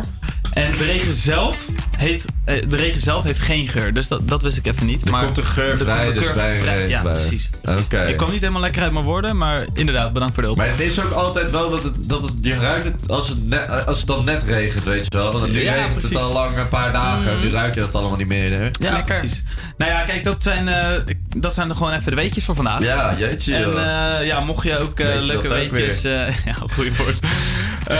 En 0.53 0.71
de 0.71 0.83
regen 0.85 1.13
zelf 1.13 1.57
heet, 1.97 2.25
eh, 2.45 2.61
de 2.69 2.75
regen 2.75 2.99
zelf 3.01 3.23
heeft 3.23 3.39
geen 3.39 3.67
geur, 3.67 3.93
dus 3.93 4.07
dat, 4.07 4.27
dat 4.27 4.41
wist 4.41 4.57
ik 4.57 4.65
even 4.65 4.85
niet. 4.85 5.05
Er 5.05 5.11
maar 5.11 5.23
komt 5.25 5.37
een 5.37 5.43
geur 5.45 5.77
vrij, 5.77 6.05
komt 6.05 6.17
een 6.17 6.23
dus 6.23 6.33
bij 6.33 6.59
vrij. 6.61 6.87
Ja, 6.87 7.01
precies. 7.01 7.49
precies. 7.61 7.85
Oké. 7.85 7.99
Ik 8.01 8.17
kwam 8.17 8.31
niet 8.31 8.39
helemaal 8.39 8.61
lekker 8.61 8.81
uit 8.81 8.91
mijn 8.91 9.05
woorden, 9.05 9.37
maar 9.37 9.65
inderdaad, 9.73 10.13
bedankt 10.13 10.33
voor 10.33 10.43
de 10.43 10.49
hulp. 10.49 10.61
Maar 10.61 10.69
het 10.71 10.79
is 10.79 10.99
ook 11.03 11.11
altijd 11.11 11.49
wel 11.49 11.69
dat 11.69 11.83
het, 11.83 12.09
dat 12.09 12.21
het 12.21 12.33
je 12.41 12.53
ruikt 12.53 12.83
het 12.83 13.09
als 13.09 13.27
het, 13.27 13.47
net, 13.47 13.85
als 13.85 13.97
het 13.97 14.07
dan 14.07 14.25
net 14.25 14.43
regent, 14.43 14.83
weet 14.83 15.05
je 15.11 15.17
wel. 15.17 15.31
Want 15.31 15.51
nu 15.51 15.63
Ja, 15.63 15.73
regent 15.73 15.91
precies. 15.91 16.09
het 16.09 16.19
al 16.21 16.33
lang 16.33 16.57
een 16.57 16.67
paar 16.67 16.91
dagen. 16.93 17.33
Mhm. 17.35 17.45
Nu 17.45 17.51
ruik 17.51 17.73
je 17.73 17.79
dat 17.79 17.95
allemaal 17.95 18.17
niet 18.17 18.27
meer. 18.27 18.51
Hè? 18.59 18.69
Ja, 18.79 19.01
precies. 19.01 19.43
Nou 19.77 19.91
ja, 19.91 20.01
kijk, 20.01 20.23
dat 20.23 20.43
zijn, 20.43 20.67
eh, 20.67 21.15
dat 21.37 21.53
zijn 21.53 21.69
er 21.69 21.75
gewoon 21.75 21.93
even 21.93 22.09
de 22.09 22.15
weetjes 22.15 22.45
voor 22.45 22.55
vandaag. 22.55 22.81
Ja, 22.83 23.15
jeetje, 23.17 23.55
En 23.55 23.77
eh, 24.19 24.25
ja, 24.27 24.39
mocht 24.39 24.63
je 24.67 24.77
ook 24.79 24.99
eh, 24.99 25.07
Weet 25.07 25.25
je 25.25 25.31
leuke 25.31 25.47
weetjes... 25.47 26.03
eh, 26.03 26.11
ja, 26.45 26.53
goeie 26.73 26.91
woord. 26.97 27.15
Eh, 27.87 27.97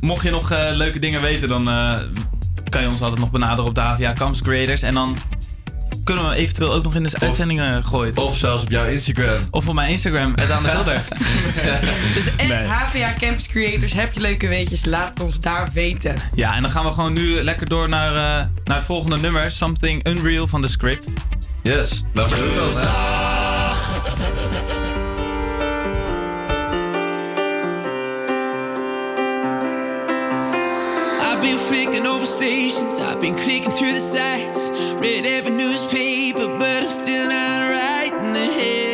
mocht 0.00 0.22
je 0.22 0.30
nog 0.30 0.50
eh, 0.50 0.58
leuke 0.72 0.98
dingen 0.98 1.20
weten, 1.20 1.48
dan 1.48 1.68
eh, 1.68 1.75
kan 2.68 2.82
je 2.82 2.88
ons 2.88 3.00
altijd 3.00 3.20
nog 3.20 3.30
benaderen 3.30 3.64
op 3.64 3.74
de 3.74 3.80
HVA 3.80 4.12
Camps 4.12 4.42
Creators. 4.42 4.82
En 4.82 4.94
dan 4.94 5.16
kunnen 6.04 6.28
we 6.28 6.34
eventueel 6.34 6.72
ook 6.72 6.82
nog 6.82 6.94
in 6.94 7.02
de 7.02 7.16
uitzendingen 7.20 7.84
gooien. 7.84 8.16
Of 8.16 8.36
zelfs 8.36 8.62
op 8.62 8.70
jouw 8.70 8.84
Instagram. 8.84 9.40
Of 9.50 9.68
op 9.68 9.74
mijn 9.74 9.90
Instagram, 9.90 10.32
het 10.36 10.50
aan 10.50 10.62
de 10.62 10.70
Wilder. 10.72 11.02
Dus 12.14 12.26
at 12.26 12.46
Nee. 12.46 12.66
HVA 12.66 13.12
Campus 13.18 13.46
Creators, 13.46 13.92
heb 13.92 14.12
je 14.12 14.20
leuke 14.20 14.48
weetjes, 14.48 14.84
laat 14.84 15.08
het 15.08 15.20
ons 15.20 15.40
daar 15.40 15.68
weten. 15.72 16.16
Ja, 16.34 16.54
en 16.54 16.62
dan 16.62 16.70
gaan 16.70 16.84
we 16.84 16.92
gewoon 16.92 17.12
nu 17.12 17.42
lekker 17.42 17.68
door 17.68 17.88
naar, 17.88 18.10
eh, 18.14 18.46
naar 18.64 18.76
het 18.76 18.84
volgende 18.84 19.16
nummer. 19.16 19.50
Something 19.50 20.06
Unreal 20.08 20.46
van 20.46 20.60
The 20.60 20.68
Script. 20.68 21.08
Yes, 21.62 22.02
laten 22.12 22.36
we 22.36 22.70
doen. 22.72 23.55
Been 31.46 31.58
flicking 31.58 32.06
over 32.06 32.26
stations. 32.26 32.98
I've 32.98 33.20
been 33.20 33.36
clicking 33.36 33.70
through 33.70 33.92
the 33.92 34.00
sites, 34.00 34.68
read 34.98 35.24
every 35.24 35.52
newspaper, 35.52 36.48
but 36.58 36.82
I'm 36.82 36.90
still 36.90 37.28
not 37.28 37.70
right 37.70 38.12
in 38.12 38.32
the 38.32 38.52
head. 38.58 38.85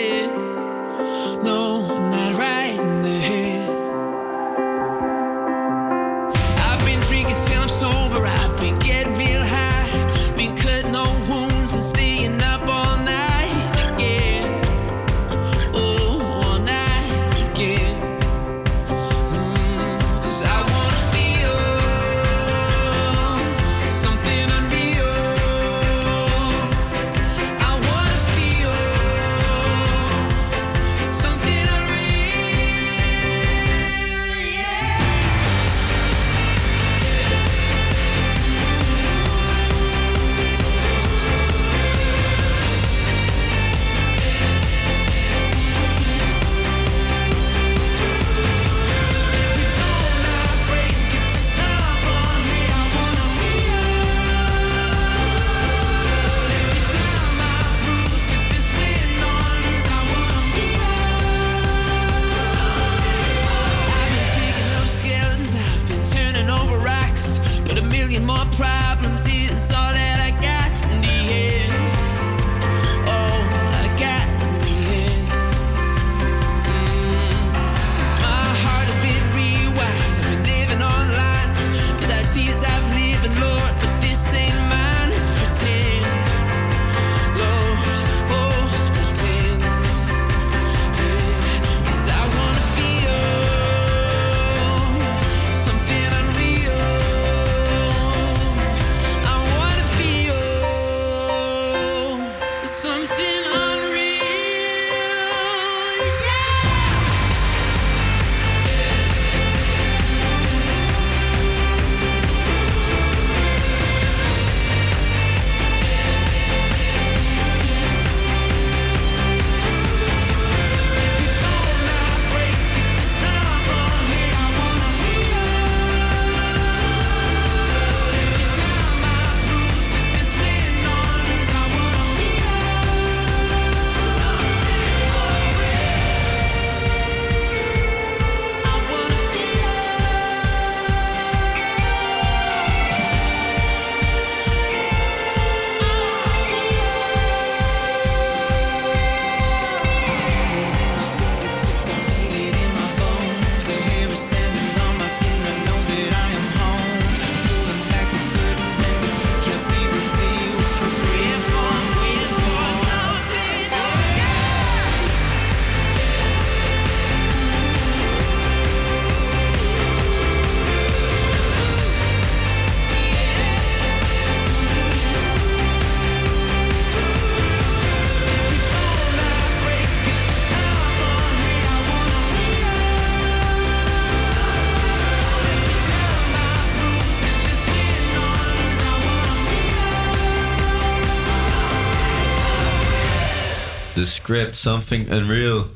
Script, 194.32 194.56
something 194.56 195.12
unreal. 195.12 195.66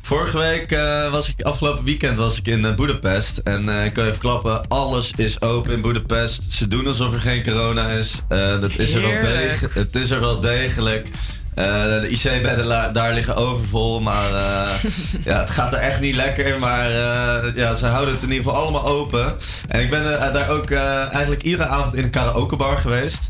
Vorige 0.00 0.38
week 0.38 0.72
eh, 0.72 1.10
was 1.10 1.28
ik, 1.28 1.42
afgelopen 1.42 1.84
weekend 1.84 2.16
was 2.16 2.38
ik 2.38 2.46
in 2.46 2.64
eh, 2.64 2.74
Budapest. 2.74 3.38
En 3.38 3.68
eh, 3.68 3.84
ik 3.84 3.92
kan 3.92 4.06
even 4.06 4.18
klappen, 4.18 4.68
alles 4.68 5.12
is 5.16 5.40
open 5.40 5.72
in 5.72 5.80
Budapest. 5.80 6.52
Ze 6.52 6.68
doen 6.68 6.86
alsof 6.86 7.12
er 7.12 7.20
geen 7.20 7.44
corona 7.44 7.88
is. 7.88 8.22
Dat 8.28 8.78
is 8.78 8.94
er 8.94 9.00
wel 9.00 9.10
Heerlijk. 9.10 9.34
degelijk. 9.34 9.74
Het 9.74 9.94
is 9.94 10.10
er 10.10 10.20
wel 10.20 10.40
degelijk. 10.40 11.08
Eh, 11.54 11.64
de 12.00 12.08
IC-bedden 12.10 12.92
daar 12.92 13.12
liggen 13.12 13.36
overvol, 13.36 14.00
maar 14.00 14.32
eh, 14.34 14.68
ja, 15.24 15.38
het 15.40 15.50
gaat 15.50 15.72
er 15.72 15.78
echt 15.78 16.00
niet 16.00 16.14
lekker. 16.14 16.58
Maar 16.58 16.90
eh, 16.90 17.54
ja, 17.56 17.74
ze 17.74 17.86
houden 17.86 18.14
het 18.14 18.22
in 18.22 18.30
ieder 18.30 18.44
geval 18.44 18.60
allemaal 18.62 18.86
open. 18.86 19.34
En 19.68 19.80
ik 19.80 19.90
ben 19.90 20.02
daar 20.32 20.50
ook 20.50 20.70
eigenlijk 20.70 21.42
iedere 21.42 21.68
avond 21.68 21.94
in 21.94 22.04
een 22.04 22.10
karaokebar 22.10 22.76
geweest. 22.76 23.20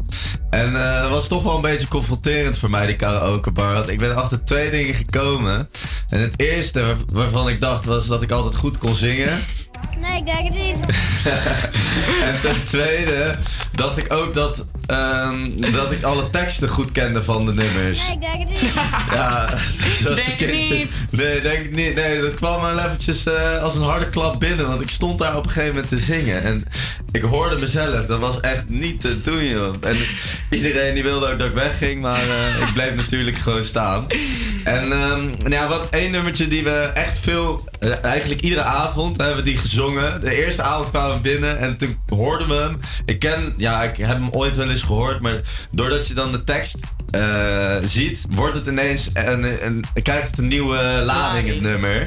En 0.50 0.72
dat 0.72 1.10
was 1.10 1.28
toch 1.28 1.42
wel 1.42 1.54
een 1.54 1.60
beetje 1.60 1.88
confronterend 1.88 2.58
voor 2.58 2.70
mij, 2.70 2.86
die 2.86 2.96
karaokebar. 2.96 3.72
Want 3.74 3.88
ik 3.88 3.98
ben 3.98 4.16
achter 4.16 4.44
twee 4.44 4.70
dingen 4.70 4.94
gekomen. 4.94 5.68
En 6.08 6.20
het 6.20 6.34
eerste 6.36 6.80
waar- 6.80 6.96
waarvan 7.12 7.48
ik 7.48 7.60
dacht 7.60 7.84
was 7.84 8.06
dat 8.06 8.22
ik 8.22 8.30
altijd 8.30 8.54
goed 8.56 8.78
kon 8.78 8.94
zingen. 8.94 9.38
Nee, 10.02 10.18
ik 10.18 10.26
denk 10.26 10.48
het 10.48 10.54
niet. 10.54 10.76
En 12.22 12.40
ten 12.42 12.64
tweede 12.66 13.36
dacht 13.72 13.96
ik 13.98 14.12
ook 14.12 14.34
dat, 14.34 14.66
ehm, 14.86 15.50
dat 15.72 15.92
ik 15.92 16.02
alle 16.02 16.30
teksten 16.30 16.68
goed 16.68 16.92
kende 16.92 17.22
van 17.22 17.46
de 17.46 17.52
nummers. 17.54 17.98
Nee, 18.06 18.12
ik 18.16 18.20
denk 18.20 18.38
het 18.38 18.62
niet. 18.62 18.72
Ja, 19.14 19.48
zoals 20.02 20.24
Denk 20.24 20.36
kindje. 20.38 20.74
niet. 20.74 20.90
Nee, 21.10 21.40
denk 21.40 21.58
ik 21.58 21.72
niet. 21.72 21.94
Nee, 21.94 22.20
dat 22.20 22.34
kwam 22.34 22.60
maar 22.60 22.84
eventjes 22.86 23.24
eh, 23.26 23.62
als 23.62 23.74
een 23.74 23.82
harde 23.82 24.06
klap 24.06 24.40
binnen. 24.40 24.66
Want 24.66 24.80
ik 24.80 24.90
stond 24.90 25.18
daar 25.18 25.36
op 25.36 25.44
een 25.44 25.50
gegeven 25.50 25.74
moment 25.74 25.88
te 25.88 25.98
zingen. 25.98 26.42
En 26.42 26.64
ik 27.12 27.22
hoorde 27.22 27.58
mezelf. 27.58 28.06
Dat 28.06 28.18
was 28.20 28.40
echt 28.40 28.68
niet 28.68 29.00
te 29.00 29.20
doen, 29.20 29.44
joh. 29.44 29.74
En 29.80 29.96
iedereen 30.50 30.94
die 30.94 31.02
wilde 31.02 31.32
ook 31.32 31.38
dat 31.38 31.48
ik 31.48 31.54
wegging. 31.54 32.00
Maar 32.00 32.20
eh, 32.22 32.66
ik 32.66 32.72
bleef 32.72 32.94
natuurlijk 32.94 33.38
gewoon 33.38 33.64
staan. 33.64 34.06
En 34.64 34.92
ehm, 34.92 35.24
nou 35.26 35.50
ja, 35.50 35.68
wat 35.68 35.88
één 35.90 36.10
nummertje 36.10 36.48
die 36.48 36.64
we 36.64 36.90
echt 36.94 37.18
veel... 37.18 37.68
eh, 37.80 38.04
eigenlijk 38.04 38.40
iedere 38.40 38.62
avond 38.62 39.16
hebben 39.16 39.36
we 39.36 39.42
die 39.42 39.56
gezongen. 39.56 39.91
De 40.20 40.44
eerste 40.44 40.62
avond 40.62 40.90
kwamen 40.90 41.16
we 41.16 41.22
binnen 41.22 41.58
en 41.58 41.76
toen 41.76 41.96
hoorden 42.08 42.48
we 42.48 42.54
hem. 42.54 42.78
Ik 43.04 43.18
ken... 43.18 43.52
Ja, 43.56 43.82
ik 43.82 43.96
heb 43.96 44.08
hem 44.08 44.28
ooit 44.30 44.56
wel 44.56 44.70
eens 44.70 44.82
gehoord. 44.82 45.20
Maar 45.20 45.40
doordat 45.70 46.06
je 46.08 46.14
dan 46.14 46.32
de 46.32 46.44
tekst 46.44 46.76
eh, 47.10 47.76
ziet, 47.82 48.26
wordt 48.30 48.54
het 48.56 48.66
ineens 48.66 49.10
een, 49.12 49.66
een, 49.66 49.84
krijgt 50.02 50.30
het 50.30 50.38
een 50.38 50.46
nieuwe 50.48 51.02
lading, 51.04 51.48
het 51.48 51.60
nummer. 51.60 52.06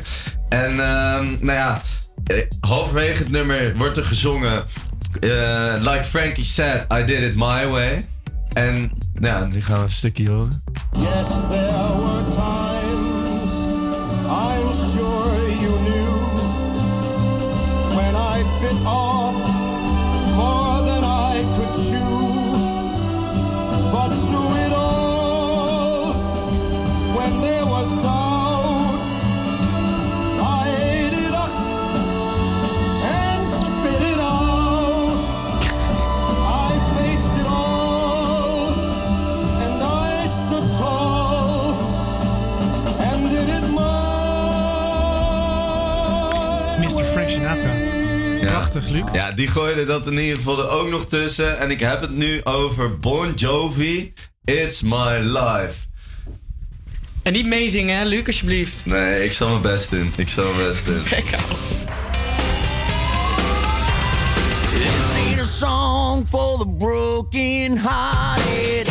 En 0.49 0.69
ehm, 0.69 1.25
nou 1.39 1.51
ja, 1.57 1.81
eh, 2.25 2.37
halverwege 2.59 3.17
het 3.17 3.31
nummer 3.31 3.75
wordt 3.77 3.97
er 3.97 4.05
gezongen. 4.05 4.65
eh, 5.19 5.75
like 5.79 6.03
Frankie 6.03 6.43
said, 6.43 6.85
I 6.91 7.03
did 7.05 7.21
it 7.21 7.35
my 7.35 7.67
way. 7.67 8.05
En 8.53 8.91
nou 9.13 9.41
ja, 9.41 9.47
nu 9.51 9.61
gaan 9.61 9.77
we 9.77 9.83
een 9.83 9.91
stukje 9.91 10.29
horen. 10.29 10.63
Yes, 10.91 11.27
there 11.49 11.71
were 11.97 12.23
times 12.35 12.74
Ja, 49.13 49.31
die 49.31 49.47
gooide 49.47 49.85
dat 49.85 50.07
in 50.07 50.17
ieder 50.17 50.35
geval 50.35 50.59
er 50.59 50.69
ook 50.69 50.89
nog 50.89 51.05
tussen. 51.05 51.59
En 51.59 51.71
ik 51.71 51.79
heb 51.79 52.01
het 52.01 52.15
nu 52.15 52.43
over 52.43 52.97
Bon 52.97 53.33
Jovi, 53.33 54.13
It's 54.43 54.81
My 54.81 55.17
Life. 55.19 55.73
En 57.23 57.33
niet 57.33 57.45
meezingen, 57.45 57.97
hè, 57.97 58.05
Luc, 58.05 58.27
alsjeblieft. 58.27 58.85
Nee, 58.85 59.23
ik 59.23 59.33
zal 59.33 59.49
mijn 59.49 59.61
best 59.61 59.89
doen. 59.89 60.13
Ik 60.15 60.29
zal 60.29 60.53
mijn 60.53 60.67
best 60.67 60.85
doen. 60.85 61.03
This 61.03 61.13
ain't 65.15 65.39
a 65.39 65.45
song 65.45 66.25
for 66.29 66.57
the 66.59 66.67
broken 66.77 67.77
hearted. 67.77 68.84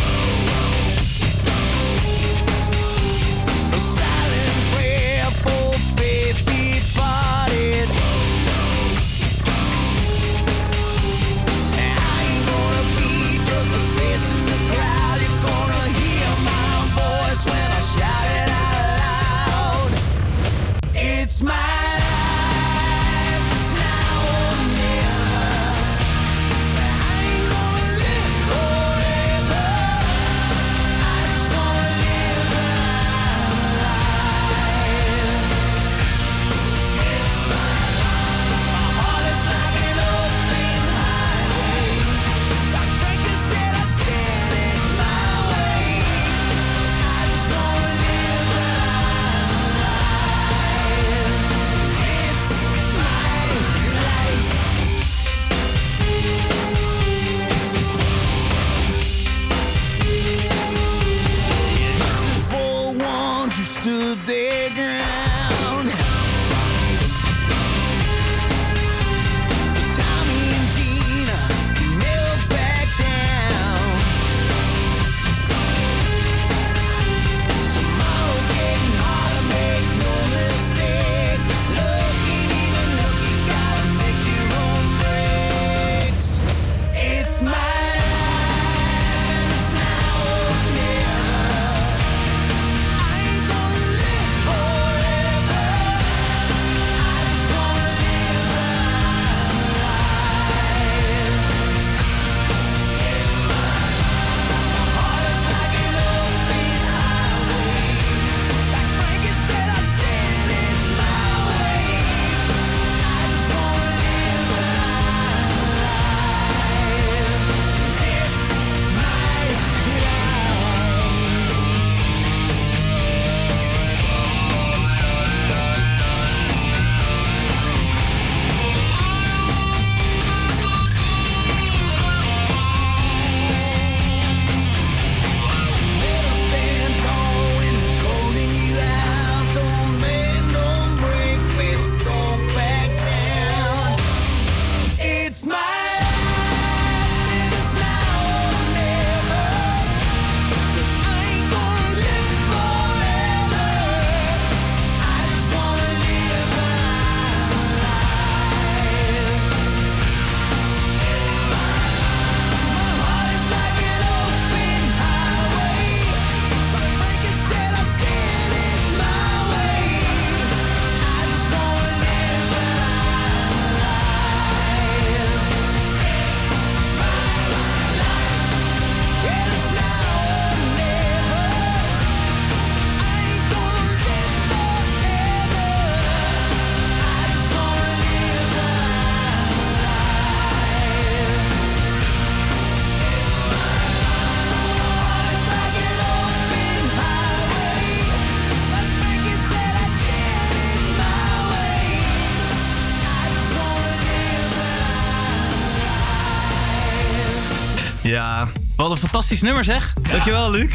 Een 208.95 209.01
fantastisch 209.01 209.43
nummer 209.43 209.65
zeg. 209.65 209.93
Dankjewel, 210.11 210.51
Luc. 210.51 210.71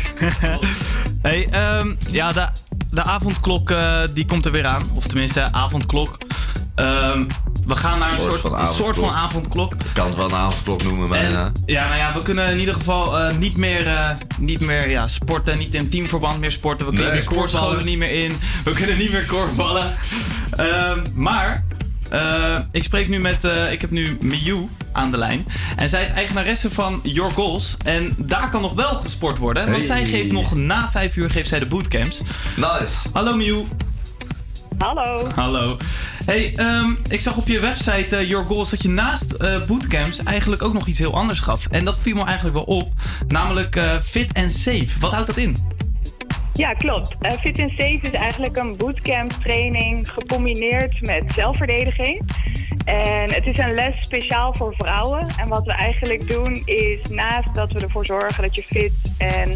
hey, 1.21 1.47
ehm, 1.51 1.93
ja, 2.11 2.31
de, 2.31 2.47
de 2.91 3.03
avondklok 3.03 3.71
eh, 3.71 4.01
die 4.13 4.25
komt 4.25 4.45
er 4.45 4.51
weer 4.51 4.65
aan. 4.65 4.89
Of 4.93 5.07
tenminste, 5.07 5.51
avondklok. 5.51 6.17
Ehm, 6.75 7.23
we 7.65 7.75
gaan 7.75 7.99
naar 7.99 8.11
een 8.11 8.19
soort, 8.19 8.39
van 8.39 8.59
een 8.59 8.67
soort 8.67 8.95
van 8.95 9.09
avondklok. 9.09 9.73
Ik 9.73 9.79
kan 9.93 10.05
het 10.05 10.15
wel 10.15 10.25
een 10.25 10.35
avondklok 10.35 10.83
noemen 10.83 11.09
bijna. 11.09 11.51
Ja, 11.65 11.87
nou 11.87 11.97
ja, 11.97 12.13
we 12.13 12.21
kunnen 12.21 12.49
in 12.51 12.59
ieder 12.59 12.73
geval 12.73 13.19
eh, 13.19 13.37
niet 13.37 13.57
meer, 13.57 13.87
eh, 13.87 14.09
niet 14.39 14.59
meer 14.59 14.89
ja, 14.89 15.07
sporten. 15.07 15.57
Niet 15.57 15.73
in 15.73 15.89
teamverband 15.89 16.39
meer 16.39 16.51
sporten. 16.51 16.85
We 16.85 16.91
kunnen 16.93 17.11
Nee, 17.13 17.47
de 17.47 17.77
er 17.77 17.83
niet 17.83 17.97
meer 17.97 18.23
in. 18.23 18.37
We 18.63 18.73
kunnen 18.73 18.97
niet 18.97 19.11
meer 19.11 19.25
korfballen. 19.25 19.95
Ehm, 20.51 21.05
maar 21.15 21.63
eh, 22.09 22.59
ik 22.71 22.83
spreek 22.83 23.09
nu 23.09 23.19
met, 23.19 23.43
eh, 23.43 23.71
ik 23.71 23.81
heb 23.81 23.91
nu 23.91 24.17
Miu 24.21 24.67
aan 24.91 25.11
de 25.11 25.17
lijn. 25.17 25.45
En 25.75 25.89
zij 25.89 26.01
is 26.01 26.11
eigenaresse 26.11 26.71
van 26.71 26.99
Your 27.03 27.31
Goals. 27.31 27.77
En 27.85 28.15
daar 28.17 28.49
kan 28.49 28.61
nog 28.61 28.73
wel 28.73 28.95
gesport 28.95 29.37
worden. 29.37 29.63
Want 29.63 29.75
Hey. 29.77 29.85
zij 29.85 30.05
geeft 30.05 30.31
nog 30.31 30.55
na 30.55 30.89
vijf 30.91 31.15
uur 31.15 31.29
geeft 31.31 31.49
zij 31.49 31.59
de 31.59 31.65
bootcamps. 31.65 32.21
Nice. 32.55 32.95
Hallo 33.13 33.35
Miu. 33.35 33.65
Hallo. 34.77 35.27
Hallo. 35.35 35.77
Hey, 36.25 36.55
ehm, 36.55 36.91
ik 37.09 37.21
zag 37.21 37.37
op 37.37 37.47
je 37.47 37.59
website 37.59 38.15
eh, 38.15 38.29
Your 38.29 38.45
Goals 38.45 38.69
dat 38.69 38.81
je 38.81 38.89
naast 38.89 39.31
eh, 39.31 39.61
bootcamps 39.65 40.23
eigenlijk 40.23 40.61
ook 40.61 40.73
nog 40.73 40.87
iets 40.87 40.99
heel 40.99 41.13
anders 41.15 41.39
gaf. 41.39 41.65
En 41.71 41.85
dat 41.85 41.99
viel 42.01 42.15
me 42.15 42.23
eigenlijk 42.23 42.55
wel 42.55 42.65
op. 42.65 42.93
Namelijk 43.27 43.75
eh, 43.75 43.99
fit 44.01 44.33
and 44.33 44.51
safe. 44.51 44.87
Wat 44.99 45.11
houdt 45.11 45.27
dat 45.27 45.37
in? 45.37 45.55
Ja, 46.59 46.73
klopt. 46.73 47.15
Eh, 47.19 47.31
Fit 47.31 47.59
and 47.59 47.69
Safe 47.69 47.99
is 48.01 48.11
eigenlijk 48.11 48.57
een 48.57 48.77
bootcamp 48.77 49.31
training 49.31 50.09
gecombineerd 50.09 51.01
met 51.01 51.31
zelfverdediging. 51.31 52.21
En 52.85 53.33
het 53.33 53.45
is 53.45 53.57
een 53.57 53.73
les 53.73 53.95
speciaal 54.01 54.55
voor 54.55 54.73
vrouwen. 54.77 55.27
En 55.37 55.47
wat 55.47 55.65
we 55.65 55.71
eigenlijk 55.71 56.27
doen 56.27 56.61
is 56.65 57.09
naast 57.09 57.55
dat 57.55 57.71
we 57.71 57.79
ervoor 57.79 58.05
zorgen 58.05 58.43
dat 58.43 58.55
je 58.55 58.63
fit 58.63 58.93
en 59.17 59.53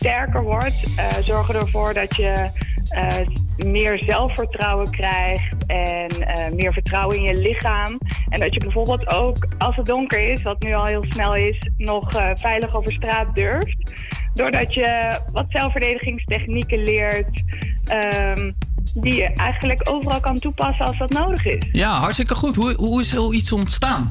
sterker 0.00 0.42
wordt, 0.42 0.94
eh, 0.96 1.04
zorgen 1.22 1.54
ervoor 1.54 1.94
dat 1.94 2.16
je 2.16 2.50
eh, 2.90 3.66
meer 3.66 4.02
zelfvertrouwen 4.06 4.90
krijgt, 4.90 5.66
en 5.66 6.08
eh, 6.08 6.52
meer 6.52 6.72
vertrouwen 6.72 7.16
in 7.16 7.22
je 7.22 7.40
lichaam. 7.40 7.98
En 8.28 8.40
dat 8.40 8.54
je 8.54 8.60
bijvoorbeeld 8.60 9.14
ook, 9.14 9.36
als 9.58 9.76
het 9.76 9.86
donker 9.86 10.30
is, 10.30 10.42
wat 10.42 10.62
nu 10.62 10.74
al 10.74 10.84
heel 10.84 11.04
snel 11.08 11.34
is, 11.34 11.70
nog 11.76 12.10
veilig 12.34 12.74
over 12.76 12.92
straat 12.92 13.34
durft. 13.34 13.94
Doordat 14.34 14.74
je 14.74 15.20
wat 15.32 15.46
zelfverdedigingstechnieken 15.48 16.82
leert, 16.82 17.44
ehm, 17.84 18.52
die 18.94 19.14
je 19.14 19.32
eigenlijk 19.34 19.90
overal 19.90 20.20
kan 20.20 20.34
toepassen 20.34 20.86
als 20.86 20.98
dat 20.98 21.10
nodig 21.10 21.44
is. 21.44 21.68
Ja, 21.72 21.90
hartstikke 21.90 22.34
goed. 22.34 22.56
Hoe, 22.56 22.74
hoe 22.74 23.00
is 23.00 23.08
zoiets 23.08 23.52
ontstaan? 23.52 24.08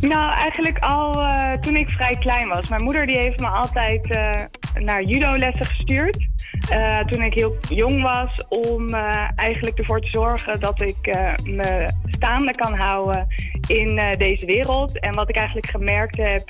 Nou, 0.00 0.32
eigenlijk 0.32 0.78
al 0.78 1.22
eh, 1.22 1.52
toen 1.52 1.76
ik 1.76 1.90
vrij 1.90 2.16
klein 2.18 2.48
was. 2.48 2.68
Mijn 2.68 2.82
moeder 2.82 3.06
die 3.06 3.18
heeft 3.18 3.40
me 3.40 3.46
altijd 3.46 4.10
eh, 4.10 4.44
naar 4.82 5.02
judo-lessen 5.02 5.64
gestuurd. 5.64 6.30
eh, 6.70 6.98
toen 6.98 7.22
ik 7.22 7.34
heel 7.34 7.56
jong 7.68 8.02
was, 8.02 8.46
om 8.48 8.94
eigenlijk 9.34 9.78
ervoor 9.78 10.00
te 10.00 10.08
zorgen 10.08 10.60
dat 10.60 10.80
ik 10.80 11.16
me 11.44 11.88
staande 12.10 12.54
kan 12.54 12.74
houden 12.74 13.26
in 13.66 14.14
deze 14.18 14.46
wereld. 14.46 15.00
En 15.00 15.14
wat 15.14 15.28
ik 15.28 15.36
eigenlijk 15.36 15.66
gemerkt 15.66 16.16
heb, 16.16 16.42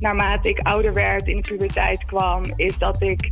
naarmate 0.00 0.48
ik 0.48 0.58
ouder 0.58 0.92
werd, 0.92 1.26
in 1.26 1.36
de 1.36 1.48
puberteit 1.48 2.04
kwam, 2.04 2.42
is 2.56 2.78
dat 2.78 3.02
ik 3.02 3.30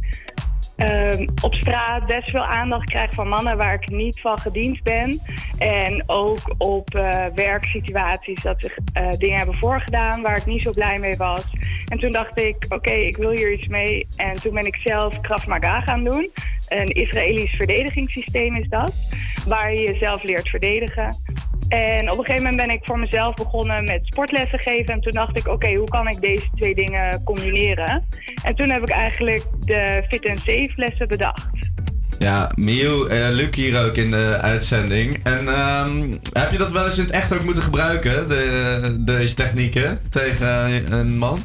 ehm, 0.76 1.26
op 1.42 1.54
straat 1.54 2.06
best 2.06 2.30
veel 2.30 2.44
aandacht 2.44 2.90
krijg 2.90 3.14
van 3.14 3.28
mannen 3.28 3.56
waar 3.56 3.74
ik 3.74 3.90
niet 3.90 4.20
van 4.20 4.38
gediend 4.38 4.82
ben. 4.82 5.20
En 5.58 6.02
ook 6.06 6.54
op 6.58 6.94
eh, 6.94 7.26
werksituaties 7.34 8.42
dat 8.42 8.56
ze 8.58 8.76
eh, 8.92 9.10
dingen 9.10 9.36
hebben 9.36 9.58
voorgedaan 9.58 10.22
waar 10.22 10.36
ik 10.36 10.46
niet 10.46 10.62
zo 10.62 10.70
blij 10.70 10.98
mee 10.98 11.16
was. 11.16 11.44
En 11.88 11.98
toen 11.98 12.10
dacht 12.10 12.38
ik, 12.38 12.66
oké, 12.68 12.92
ik 12.92 13.16
wil 13.16 13.30
hier 13.30 13.52
iets 13.52 13.68
mee. 13.68 14.06
En 14.16 14.40
toen 14.40 14.54
ben 14.54 14.66
ik 14.66 14.76
zelf 14.76 15.20
Krav 15.20 15.46
Maga 15.46 15.80
gaan 15.80 16.04
doen. 16.04 16.30
Een 16.68 16.88
Israëlisch 16.88 17.54
verdedigingssysteem 17.56 18.56
is 18.56 18.68
dat, 18.68 18.94
waar 19.46 19.74
je 19.74 19.80
jezelf 19.80 20.22
leert 20.22 20.48
verdedigen. 20.48 21.16
En 21.68 22.12
op 22.12 22.18
een 22.18 22.24
gegeven 22.24 22.42
moment 22.50 22.66
ben 22.66 22.76
ik 22.76 22.80
voor 22.84 22.98
mezelf 22.98 23.34
begonnen 23.34 23.84
met 23.84 24.00
sportlessen 24.04 24.58
geven. 24.58 24.94
En 24.94 25.00
toen 25.00 25.12
dacht 25.12 25.38
ik, 25.38 25.46
oké, 25.48 25.74
hoe 25.74 25.88
kan 25.88 26.08
ik 26.08 26.20
deze 26.20 26.46
twee 26.54 26.74
dingen 26.74 27.22
combineren? 27.24 28.04
En 28.44 28.54
toen 28.54 28.70
heb 28.70 28.82
ik 28.82 28.90
eigenlijk 28.90 29.44
de 29.60 30.04
Fit 30.08 30.26
and 30.26 30.38
Safe 30.38 30.72
lessen 30.76 31.08
bedacht. 31.08 31.48
Ja, 32.18 32.50
Miu 32.54 33.08
en 33.08 33.32
Luc 33.32 33.54
hier 33.54 33.84
ook 33.84 33.96
in 33.96 34.10
de 34.10 34.38
uitzending. 34.40 35.20
En 35.24 35.48
ehm, 35.48 36.12
heb 36.32 36.50
je 36.50 36.58
dat 36.58 36.72
wel 36.72 36.84
eens 36.84 36.98
in 36.98 37.04
het 37.04 37.12
echt 37.12 37.32
ook 37.32 37.44
moeten 37.44 37.62
gebruiken, 37.62 38.28
de, 38.28 38.96
deze 39.04 39.34
technieken, 39.34 40.00
tegen 40.10 40.92
een 40.92 41.18
man? 41.18 41.38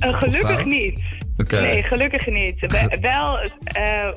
Eh, 0.00 0.18
gelukkig 0.18 0.64
niet. 0.64 1.02
Nee, 1.50 1.82
gelukkig 1.82 2.26
niet. 2.26 2.60
We- 2.60 2.98
wel, 3.00 3.38
eh, 3.64 4.08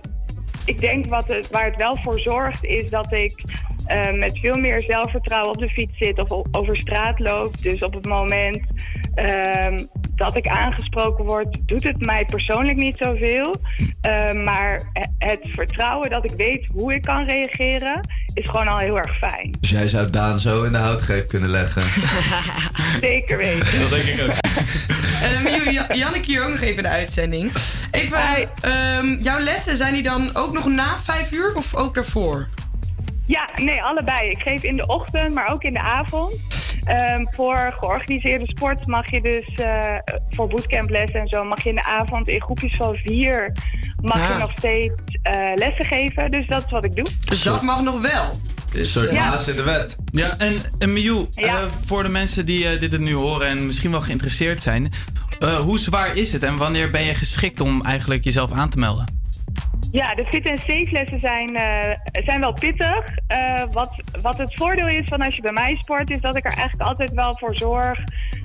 ik 0.65 0.79
denk 0.79 1.05
wat 1.05 1.27
het, 1.27 1.49
waar 1.49 1.65
het 1.65 1.75
wel 1.75 1.97
voor 2.01 2.19
zorgt 2.19 2.63
is 2.63 2.89
dat 2.89 3.11
ik 3.11 3.43
eh, 3.85 4.11
met 4.13 4.39
veel 4.39 4.59
meer 4.59 4.79
zelfvertrouwen 4.81 5.53
op 5.53 5.59
de 5.59 5.69
fiets 5.69 5.97
zit 5.97 6.19
of 6.19 6.45
over 6.51 6.79
straat 6.79 7.19
loop. 7.19 7.61
Dus 7.61 7.83
op 7.83 7.93
het 7.93 8.05
moment 8.05 8.59
ehm, 9.15 9.79
dat 10.15 10.35
ik 10.35 10.47
aangesproken 10.47 11.25
word, 11.25 11.57
doet 11.65 11.83
het 11.83 12.05
mij 12.05 12.25
persoonlijk 12.25 12.77
niet 12.77 12.95
zoveel. 12.99 13.55
Eh, 14.01 14.33
maar 14.33 14.89
he- 14.93 15.27
het 15.27 15.39
vertrouwen 15.51 16.09
dat 16.09 16.23
ik 16.31 16.37
weet 16.37 16.65
hoe 16.71 16.93
ik 16.93 17.01
kan 17.01 17.25
reageren, 17.27 18.07
is 18.33 18.45
gewoon 18.45 18.67
al 18.67 18.77
heel 18.77 18.97
erg 18.97 19.17
fijn. 19.17 19.55
Dus 19.59 19.69
jij 19.69 19.87
zou 19.87 20.09
Daan 20.09 20.39
zo 20.39 20.63
in 20.63 20.71
de 20.71 20.77
houtgreep 20.77 21.27
kunnen 21.27 21.49
leggen. 21.49 21.81
Zeker 23.01 23.37
weten. 23.37 23.79
Dat 23.79 23.89
denk 23.89 24.03
ik 24.03 24.21
ook. 24.21 24.31
En 25.23 25.71
Janneke 25.97 26.31
hier 26.31 26.43
ook 26.43 26.49
nog 26.49 26.61
even 26.61 26.77
in 26.77 26.83
de 26.83 26.89
uitzending. 26.89 27.51
Even, 27.91 28.19
ehm, 28.61 29.05
jouw 29.19 29.39
lessen, 29.39 29.77
zijn 29.77 29.93
die 29.93 30.03
dan 30.03 30.29
ook 30.35 30.53
nog 30.53 30.65
na 30.65 30.97
vijf 31.03 31.31
uur 31.31 31.53
of 31.55 31.75
ook 31.75 31.93
daarvoor? 31.95 32.47
Ja, 33.25 33.49
nee, 33.55 33.83
allebei. 33.83 34.29
Ik 34.29 34.41
geef 34.41 34.63
in 34.63 34.75
de 34.75 34.85
ochtend, 34.87 35.33
maar 35.33 35.51
ook 35.51 35.63
in 35.63 35.73
de 35.73 35.79
avond. 35.81 36.41
Ehm, 36.83 37.25
voor 37.29 37.75
georganiseerde 37.79 38.45
sport 38.47 38.87
mag 38.87 39.11
je 39.11 39.21
dus, 39.21 39.65
eh, 39.65 39.97
voor 40.29 40.47
bootcamplessen 40.47 41.19
en 41.19 41.27
zo, 41.27 41.43
mag 41.43 41.63
je 41.63 41.69
in 41.69 41.75
de 41.75 41.83
avond 41.85 42.27
in 42.27 42.41
groepjes 42.41 42.75
van 42.75 42.95
vier, 42.95 43.51
mag 44.01 44.21
Ah. 44.21 44.29
je 44.33 44.37
nog 44.39 44.51
steeds 44.57 44.93
eh, 45.21 45.33
lessen 45.55 45.85
geven. 45.85 46.31
Dus 46.31 46.47
dat 46.47 46.65
is 46.65 46.71
wat 46.71 46.85
ik 46.85 46.95
doe. 46.95 47.05
Dus 47.25 47.41
dat 47.43 47.61
mag 47.61 47.81
nog 47.83 48.01
wel. 48.01 48.29
Een 48.73 48.85
soort 48.85 49.11
Ja. 49.11 49.37
in 49.47 49.55
de 49.55 49.63
wet. 49.63 49.95
Ja, 50.11 50.37
en, 50.37 50.53
en 50.79 50.93
Miu, 50.93 51.25
Ja. 51.29 51.47
eh, 51.47 51.63
voor 51.85 52.03
de 52.03 52.09
mensen 52.09 52.45
die 52.45 52.77
dit 52.77 52.99
nu 52.99 53.13
horen 53.13 53.47
en 53.47 53.65
misschien 53.65 53.91
wel 53.91 54.01
geïnteresseerd 54.01 54.61
zijn. 54.61 54.91
eh, 55.39 55.55
hoe 55.55 55.79
zwaar 55.79 56.17
is 56.17 56.33
het 56.33 56.43
en 56.43 56.57
wanneer 56.57 56.91
ben 56.91 57.03
je 57.03 57.15
geschikt 57.15 57.59
om 57.61 57.81
eigenlijk 57.81 58.23
jezelf 58.23 58.51
aan 58.51 58.69
te 58.69 58.77
melden? 58.77 59.21
Ja, 59.93 60.15
de 60.15 60.25
fit 60.25 60.45
en 60.45 60.57
safe 60.57 60.87
lessen 60.91 61.19
zijn, 61.19 61.55
eh, 61.55 61.97
zijn 62.25 62.39
wel 62.39 62.53
pittig. 62.53 63.17
Eh, 63.27 63.63
wat, 63.71 63.95
wat 64.21 64.37
het 64.37 64.55
voordeel 64.55 64.87
is 64.87 65.05
van 65.05 65.21
als 65.21 65.35
je 65.35 65.41
bij 65.41 65.51
mij 65.51 65.75
sport, 65.75 66.09
is 66.09 66.21
dat 66.21 66.35
ik 66.35 66.45
er 66.45 66.57
eigenlijk 66.57 66.89
altijd 66.89 67.11
wel 67.11 67.37
voor 67.37 67.55
zorg 67.55 67.99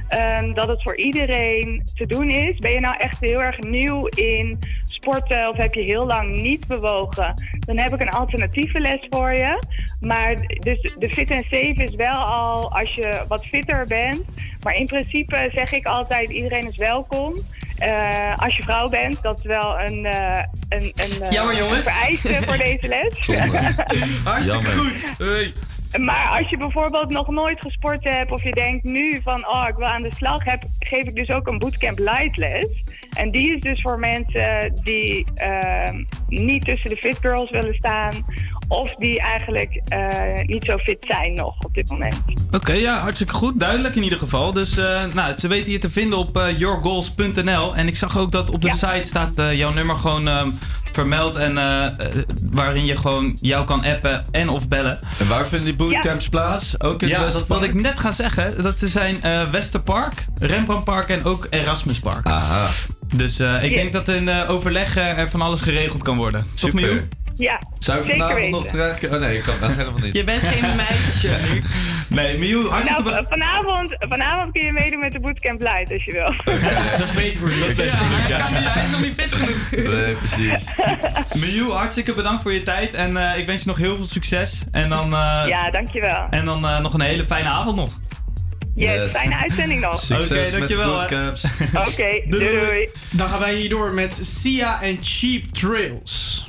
ehm, 0.08 0.54
dat 0.54 0.68
het 0.68 0.82
voor 0.82 0.96
iedereen 0.96 1.82
te 1.94 2.06
doen 2.06 2.30
is. 2.30 2.58
Ben 2.58 2.70
je 2.70 2.80
nou 2.80 2.96
echt 2.96 3.20
heel 3.20 3.42
erg 3.42 3.58
nieuw 3.58 4.06
in 4.06 4.58
sporten 4.84 5.48
of 5.48 5.56
heb 5.56 5.74
je 5.74 5.82
heel 5.82 6.06
lang 6.06 6.40
niet 6.40 6.66
bewogen, 6.66 7.34
dan 7.58 7.78
heb 7.78 7.94
ik 7.94 8.00
een 8.00 8.08
alternatieve 8.08 8.80
les 8.80 9.06
voor 9.10 9.32
je. 9.32 9.62
Maar 10.00 10.34
dus 10.58 10.96
de 10.98 11.08
fit 11.08 11.30
en 11.30 11.42
safe 11.42 11.82
is 11.82 11.94
wel 11.94 12.24
al 12.24 12.72
als 12.72 12.94
je 12.94 13.24
wat 13.28 13.46
fitter 13.46 13.84
bent. 13.86 14.22
Maar 14.62 14.74
in 14.74 14.86
principe 14.86 15.50
zeg 15.52 15.72
ik 15.72 15.86
altijd, 15.86 16.30
iedereen 16.30 16.68
is 16.68 16.76
welkom. 16.76 17.34
Eh, 17.78 18.36
als 18.36 18.56
je 18.56 18.62
vrouw 18.62 18.88
bent, 18.88 19.22
dat 19.22 19.38
is 19.38 19.44
wel 19.44 19.80
een, 19.80 20.06
eh, 20.06 20.42
een, 20.68 20.92
een, 20.94 21.22
eh, 21.22 21.30
Jammer, 21.30 21.56
jongens. 21.56 21.86
een 21.86 21.92
vereiste 21.92 22.38
voor 22.46 22.56
deze 22.56 22.88
les. 22.88 23.26
Hartstikke 24.24 24.66
Jammer. 24.66 24.70
goed. 25.18 25.54
Maar 25.96 26.28
als 26.38 26.50
je 26.50 26.56
bijvoorbeeld 26.56 27.10
nog 27.10 27.28
nooit 27.28 27.60
gesport 27.60 28.04
hebt 28.04 28.30
of 28.30 28.42
je 28.42 28.50
denkt 28.52 28.84
nu 28.84 29.20
van 29.22 29.48
oh 29.48 29.64
ik 29.68 29.74
wil 29.76 29.86
aan 29.86 30.02
de 30.02 30.14
slag 30.16 30.44
heb, 30.44 30.62
geef 30.78 31.06
ik 31.06 31.14
dus 31.14 31.28
ook 31.28 31.46
een 31.46 31.58
bootcamp 31.58 31.98
light 31.98 32.36
les. 32.36 32.66
En 33.12 33.30
die 33.30 33.54
is 33.54 33.60
dus 33.60 33.80
voor 33.80 33.98
mensen 33.98 34.80
die 34.82 35.26
ehm, 35.34 36.04
niet 36.28 36.64
tussen 36.64 36.90
de 36.90 36.96
fit 36.96 37.18
girls 37.20 37.50
willen 37.50 37.74
staan 37.74 38.12
of 38.68 38.94
die 38.94 39.20
eigenlijk 39.20 39.80
eh, 39.84 40.46
niet 40.46 40.64
zo 40.64 40.78
fit 40.78 40.98
zijn 41.00 41.34
nog 41.34 41.64
op 41.64 41.74
dit 41.74 41.90
moment. 41.90 42.22
Oké, 42.50 42.72
ja, 42.72 43.00
hartstikke 43.00 43.34
goed. 43.34 43.60
Duidelijk 43.60 43.96
in 43.96 44.02
ieder 44.02 44.18
geval. 44.18 44.52
Dus 44.52 44.76
eh, 44.76 45.04
nou, 45.14 45.38
ze 45.38 45.48
weten 45.48 45.72
je 45.72 45.78
te 45.78 45.90
vinden 45.90 46.18
op 46.18 46.36
eh, 46.36 46.58
yourgoals.nl. 46.58 47.76
En 47.76 47.86
ik 47.86 47.96
zag 47.96 48.18
ook 48.18 48.32
dat 48.32 48.50
op 48.50 48.62
de 48.62 48.70
site 48.70 49.02
staat 49.02 49.38
eh, 49.38 49.54
jouw 49.54 49.72
nummer 49.72 49.96
gewoon 49.96 50.28
ehm, 50.28 50.50
vermeld. 50.92 51.36
En 51.36 51.54
waarin 52.50 52.84
je 52.84 52.96
gewoon 52.96 53.36
jou 53.40 53.64
kan 53.64 53.84
appen 53.84 54.26
en 54.30 54.48
of 54.48 54.68
bellen. 54.68 55.00
En 55.18 55.28
waar 55.28 55.46
vinden 55.46 55.66
die 55.66 55.76
bootcamps 55.76 56.28
plaats? 56.28 56.80
Ook 56.80 57.02
in 57.02 57.08
ja, 57.08 57.24
het 57.24 57.32
dat 57.32 57.48
wilde 57.48 57.66
ik 57.66 57.74
net 57.74 57.98
gaan 57.98 58.12
zeggen. 58.12 58.62
Dat 58.62 58.76
zijn 58.78 59.22
eh 59.22 59.50
Westerpark, 59.50 60.26
Rembrandtpark 60.38 61.08
en 61.08 61.24
ook 61.24 61.46
Erasmuspark. 61.50 62.26
Aha. 62.26 62.68
Dus 63.14 63.38
eh, 63.40 63.54
ik 63.64 63.70
Yes. 63.70 63.74
denk 63.80 63.92
dat 63.92 64.08
in 64.08 64.28
eh, 64.28 64.50
overleg 64.50 64.96
eh, 64.96 65.18
er 65.18 65.30
van 65.30 65.40
alles 65.42 65.60
geregeld 65.60 66.02
kan 66.02 66.16
worden. 66.16 66.40
Toch, 66.40 66.70
Super. 66.70 66.80
Miu? 66.80 67.08
Ja, 67.34 67.60
Zou 67.78 67.98
ik 67.98 68.04
zeker 68.04 68.18
vanavond 68.20 68.44
weten. 68.44 68.60
nog 68.60 68.66
terecht 68.70 69.08
Oh 69.14 69.20
nee, 69.20 69.36
ik 69.36 69.42
kan 69.42 69.54
dat 69.60 69.70
helemaal 69.76 70.00
niet. 70.00 70.14
Je 70.16 70.24
bent 70.24 70.40
geen 70.42 70.76
meisje 70.86 71.34
nu. 71.52 71.62
Nee, 72.08 72.38
Miu, 72.38 72.68
hartstikke 72.68 73.02
Nou, 73.10 73.24
vanavond, 73.28 73.96
vanavond 73.98 74.52
kun 74.52 74.64
je 74.66 74.72
meedoen 74.72 74.98
met 75.00 75.12
de 75.12 75.20
bootcamp 75.20 75.62
light 75.62 75.92
als 75.92 76.04
je 76.04 76.12
wil. 76.12 76.34
Dat 76.98 77.00
is 77.08 77.12
beter 77.12 77.40
voor 77.40 77.50
je. 77.50 77.58
Dat 77.58 77.68
is 77.68 77.74
beter 77.74 77.96
voor 77.96 78.28
je. 78.28 78.34
Ja. 78.34 78.46
Hij 78.50 78.84
is 78.84 78.90
nog 78.90 79.00
niet 79.00 79.14
fit 79.16 79.32
genoeg. 79.34 79.70
Nee, 79.94 80.14
precies. 80.14 80.74
Miu, 81.54 81.70
hartstikke 81.70 82.12
bedankt 82.12 82.42
voor 82.42 82.52
je 82.52 82.62
tijd. 82.62 82.94
En 82.94 83.16
eh, 83.32 83.38
ik 83.38 83.46
wens 83.46 83.60
je 83.62 83.68
nog 83.68 83.76
heel 83.78 83.96
veel 83.96 84.06
succes. 84.06 84.64
En 84.72 84.88
dan, 84.88 85.04
eh, 85.12 85.42
Ja, 85.46 85.70
dankjewel. 85.70 86.26
en 86.30 86.44
dan 86.44 86.66
eh, 86.66 86.80
nog 86.80 86.94
een 86.94 87.00
hele 87.00 87.26
fijne 87.26 87.48
avond 87.48 87.76
nog. 87.76 87.98
Yes, 88.78 88.94
Yes. 88.94 89.12
fijne 89.12 89.34
uitzending 89.36 89.80
nog. 89.80 90.00
Succes 90.04 90.28
met 90.28 90.50
de 90.50 90.56
dankjewel, 90.58 90.92
hè. 90.92 90.98
bootcamps. 90.98 91.44
Oké, 91.88 92.22
doei 92.28 92.60
doei. 92.60 92.88
Dan 93.10 93.28
gaan 93.28 93.38
wij 93.40 93.54
hier 93.54 93.68
door 93.68 93.92
met 93.94 94.18
Sia 94.22 94.82
en 94.82 94.98
Cheap 95.00 95.42
Trails. 95.52 96.44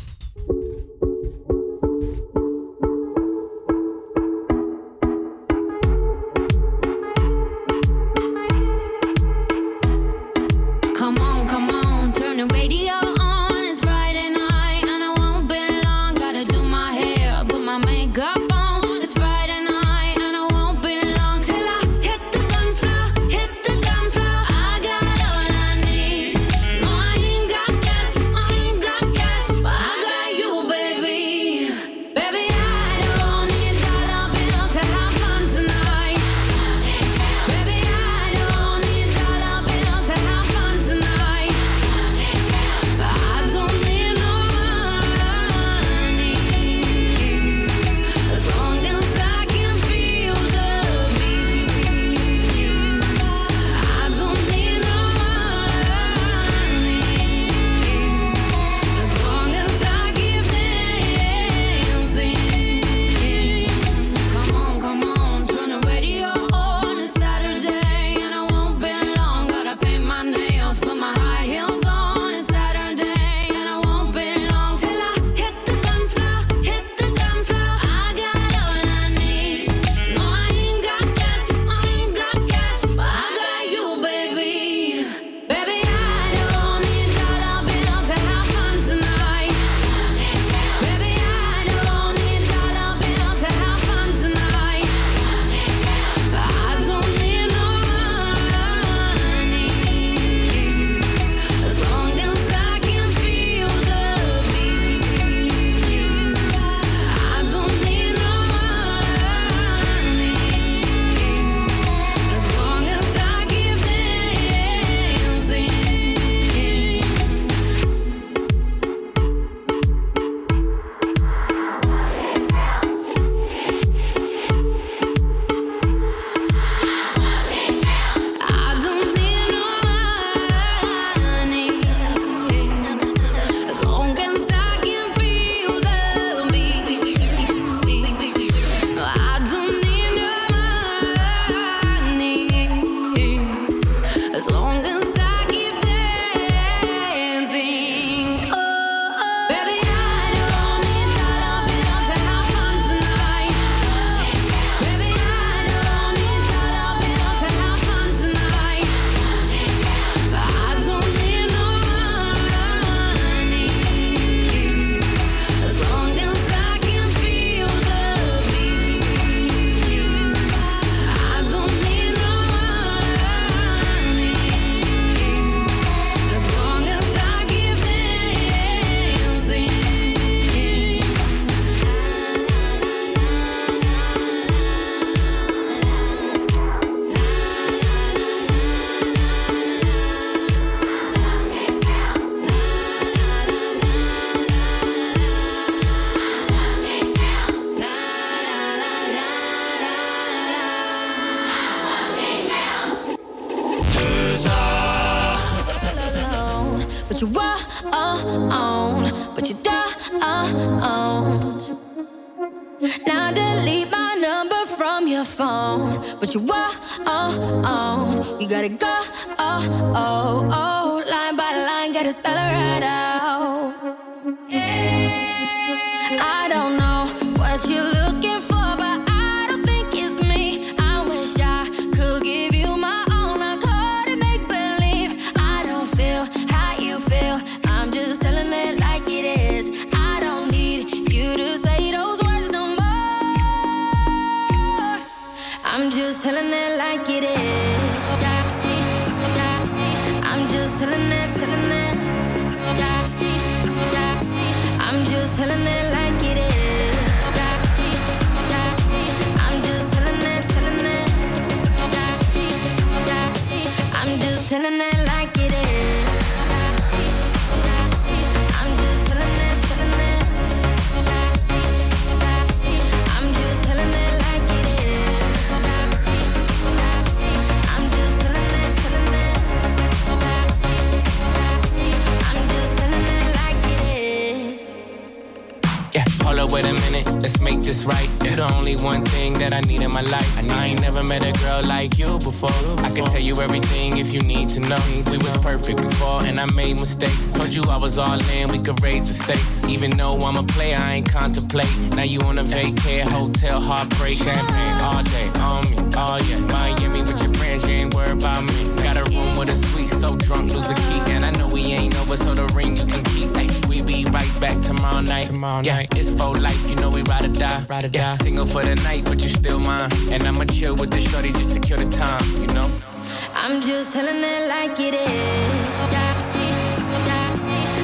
it 324.93 324.95
is. 324.95 325.93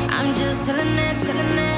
I'm 0.10 0.34
just 0.36 0.66
telling 0.66 0.98
it, 0.98 1.22
telling 1.24 1.58
it. 1.58 1.75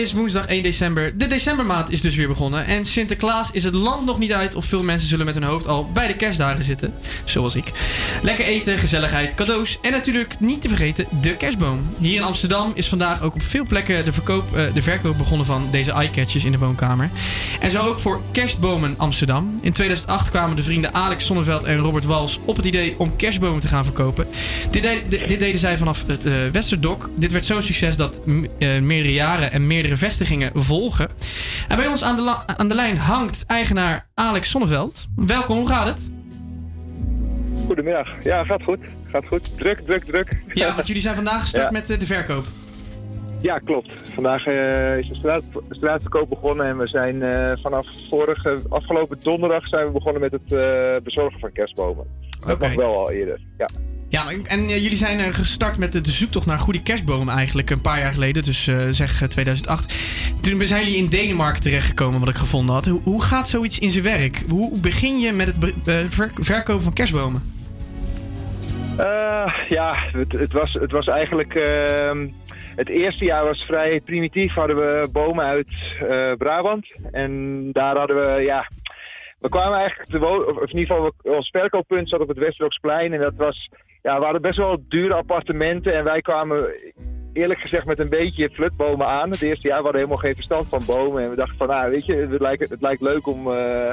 is 0.00 0.12
woensdag 0.12 0.46
1 0.46 0.62
december. 0.62 1.18
De 1.18 1.26
decembermaand 1.26 1.90
is 1.90 2.00
dus 2.00 2.14
weer 2.14 2.28
begonnen. 2.28 2.66
En 2.66 2.84
Sinterklaas 2.84 3.50
is 3.52 3.64
het 3.64 3.74
land 3.74 4.04
nog 4.04 4.18
niet 4.18 4.32
uit. 4.32 4.54
Of 4.54 4.64
veel 4.64 4.82
mensen 4.82 5.08
zullen 5.08 5.26
met 5.26 5.34
hun 5.34 5.44
hoofd 5.44 5.66
al 5.66 5.90
bij 5.92 6.06
de 6.06 6.16
kerstdagen 6.16 6.64
zitten. 6.64 6.94
Zoals 7.24 7.54
ik. 7.54 7.72
Lekker 8.22 8.44
eten, 8.44 8.78
gezelligheid, 8.78 9.34
cadeaus. 9.34 9.78
En 9.82 9.92
natuurlijk 9.92 10.40
niet 10.40 10.62
te 10.62 10.68
vergeten 10.68 11.06
de 11.20 11.36
kerstboom. 11.36 11.86
Hier 11.98 12.16
in 12.16 12.22
Amsterdam 12.22 12.72
is 12.74 12.88
vandaag 12.88 13.22
ook 13.22 13.34
op 13.34 13.42
veel 13.42 13.64
plekken 13.64 14.04
de, 14.04 14.12
verkoop, 14.12 14.56
eh, 14.56 14.62
de 14.74 14.82
verkoop 14.82 15.18
begonnen 15.18 15.46
van 15.46 15.68
deze 15.70 15.92
eyecatchers 15.92 16.44
in 16.44 16.52
de 16.52 16.58
woonkamer. 16.58 17.10
En 17.60 17.70
zo 17.70 17.82
ook 17.82 17.98
voor 17.98 18.20
kerstbomen 18.32 18.94
Amsterdam. 18.96 19.58
In 19.60 19.72
2008 19.72 20.30
kwamen 20.30 20.56
de 20.56 20.62
vrienden 20.62 20.94
Alex 20.94 21.24
Sonneveld 21.24 21.64
en 21.64 21.76
Robert 21.76 22.04
Wals 22.04 22.38
op 22.44 22.56
het 22.56 22.66
idee 22.66 22.94
om 22.98 23.16
kerstbomen 23.16 23.60
te 23.60 23.68
gaan 23.68 23.84
verkopen. 23.84 24.26
Dit, 24.70 24.82
de, 24.82 25.24
dit 25.26 25.38
deden 25.38 25.60
zij 25.60 25.78
vanaf 25.78 26.04
het 26.06 26.26
uh, 26.26 26.34
Westerdok. 26.52 27.10
Dit 27.16 27.32
werd 27.32 27.44
zo'n 27.44 27.62
succes 27.62 27.96
dat 27.96 28.20
eh, 28.58 28.78
meerdere 28.78 29.12
jaren 29.12 29.52
en 29.52 29.66
meerdere 29.66 29.87
vestigingen 29.96 30.50
volgen. 30.54 31.08
En 31.68 31.76
bij 31.76 31.86
ons 31.86 32.02
aan 32.02 32.16
de, 32.16 32.36
aan 32.46 32.68
de 32.68 32.74
lijn 32.74 32.98
hangt 32.98 33.44
eigenaar 33.46 34.08
Alex 34.14 34.50
Sonneveld. 34.50 35.06
Welkom, 35.16 35.56
hoe 35.56 35.68
gaat 35.68 35.86
het? 35.86 36.10
Goedemiddag. 37.66 38.08
Ja, 38.24 38.44
gaat 38.44 38.62
goed. 38.62 38.78
Gaat 39.10 39.26
goed. 39.26 39.58
Druk, 39.58 39.80
druk, 39.80 40.04
druk. 40.04 40.42
Ja, 40.52 40.72
want 40.74 40.86
jullie 40.86 41.02
zijn 41.02 41.14
vandaag 41.14 41.40
gestart 41.40 41.70
met 41.70 41.90
eh, 41.90 41.98
de 41.98 42.06
verkoop. 42.06 42.44
Ja, 43.40 43.58
klopt. 43.58 43.90
Vandaag 44.14 44.46
eh, 44.46 44.98
is 44.98 45.08
de 45.08 45.14
straat, 45.14 45.42
straatverkoop 45.70 46.28
begonnen 46.28 46.66
en 46.66 46.78
we 46.78 46.88
zijn 46.88 47.22
eh, 47.22 47.52
vanaf 47.62 47.86
vorige, 48.08 48.62
afgelopen 48.68 49.18
donderdag 49.22 49.68
zijn 49.68 49.86
we 49.86 49.92
begonnen 49.92 50.20
met 50.20 50.32
het 50.32 51.04
bezorgen 51.04 51.40
van 51.40 51.52
kerstbomen. 51.52 52.06
Okay. 52.40 52.48
Dat 52.48 52.58
was 52.58 52.74
wel 52.74 52.98
al 52.98 53.10
eerder. 53.10 53.40
Ja. 53.58 53.66
Ja, 54.10 54.24
en 54.44 54.68
eh, 54.68 54.82
jullie 54.82 54.96
zijn 54.96 55.18
eh, 55.18 55.34
gestart 55.34 55.78
met 55.78 55.92
de, 55.92 56.10
zoektocht 56.10 56.46
naar 56.46 56.58
goede 56.58 56.82
kerstbomen 56.82 57.34
eigenlijk 57.34 57.70
een 57.70 57.80
paar 57.80 57.98
jaar 57.98 58.12
geleden, 58.12 58.42
dus 58.42 58.68
eh, 58.68 58.88
zeg 58.90 59.22
eh, 59.22 59.28
2008. 59.28 59.94
Toen 60.42 60.62
zijn 60.62 60.84
jullie 60.84 60.98
in 60.98 61.08
Denemarken 61.08 61.62
terechtgekomen, 61.62 62.20
wat 62.20 62.28
ik 62.28 62.36
gevonden 62.36 62.74
had. 62.74 62.86
Hoe, 62.86 63.22
gaat 63.22 63.48
zoiets 63.48 63.78
in 63.78 63.90
zijn 63.90 64.04
werk? 64.04 64.42
Hoe 64.48 64.80
begin 64.80 65.18
je 65.18 65.32
met 65.32 65.54
het 65.84 66.14
verkopen 66.40 66.82
van 66.82 66.92
kerstbomen? 66.92 67.56
Ja, 69.68 69.96
het, 70.12 70.52
was, 70.52 70.72
het 70.72 70.90
was 70.90 71.06
eigenlijk. 71.06 71.54
ehm, 71.54 72.26
het 72.76 72.88
eerste 72.88 73.24
jaar 73.24 73.44
was 73.44 73.62
vrij 73.62 74.00
primitief. 74.00 74.54
Hadden 74.54 74.76
we 74.76 75.08
bomen 75.12 75.44
uit 75.44 75.68
Brabant. 76.38 76.86
En 77.10 77.62
daar 77.72 77.96
hadden 77.96 78.16
we, 78.16 78.42
ja. 78.42 78.68
We 79.40 79.48
kwamen 79.48 79.78
eigenlijk 79.78 80.10
te 80.10 80.18
of 80.26 80.70
in 80.70 80.78
ieder 80.78 80.94
geval, 80.96 81.12
we- 81.22 81.36
ons 81.36 81.50
verkooppunt 81.50 82.08
zat 82.08 82.20
op 82.20 82.28
het 82.28 82.38
Westbroeksplein. 82.38 83.12
En 83.12 83.20
dat 83.20 83.34
was, 83.36 83.68
ja, 84.02 84.18
we 84.18 84.24
hadden 84.24 84.42
best 84.42 84.56
wel 84.56 84.82
dure 84.88 85.14
appartementen. 85.14 85.94
En 85.96 86.04
wij 86.04 86.20
kwamen, 86.20 86.80
eerlijk 87.32 87.60
gezegd, 87.60 87.86
met 87.86 87.98
een 87.98 88.08
beetje 88.08 88.50
flutbomen 88.50 89.06
aan. 89.06 89.30
Het 89.30 89.42
eerste 89.42 89.68
jaar 89.68 89.76
we 89.78 89.82
hadden 89.82 90.00
helemaal 90.00 90.22
geen 90.22 90.34
verstand 90.34 90.68
van 90.68 90.82
bomen. 90.86 91.22
En 91.22 91.30
we 91.30 91.36
dachten 91.36 91.56
van, 91.56 91.68
nou, 91.68 91.90
weet 91.90 92.06
je, 92.06 92.14
het 92.14 92.40
lijkt, 92.40 92.68
het 92.70 92.80
lijkt 92.82 93.00
leuk 93.00 93.26
om. 93.26 93.52
eh, 93.52 93.90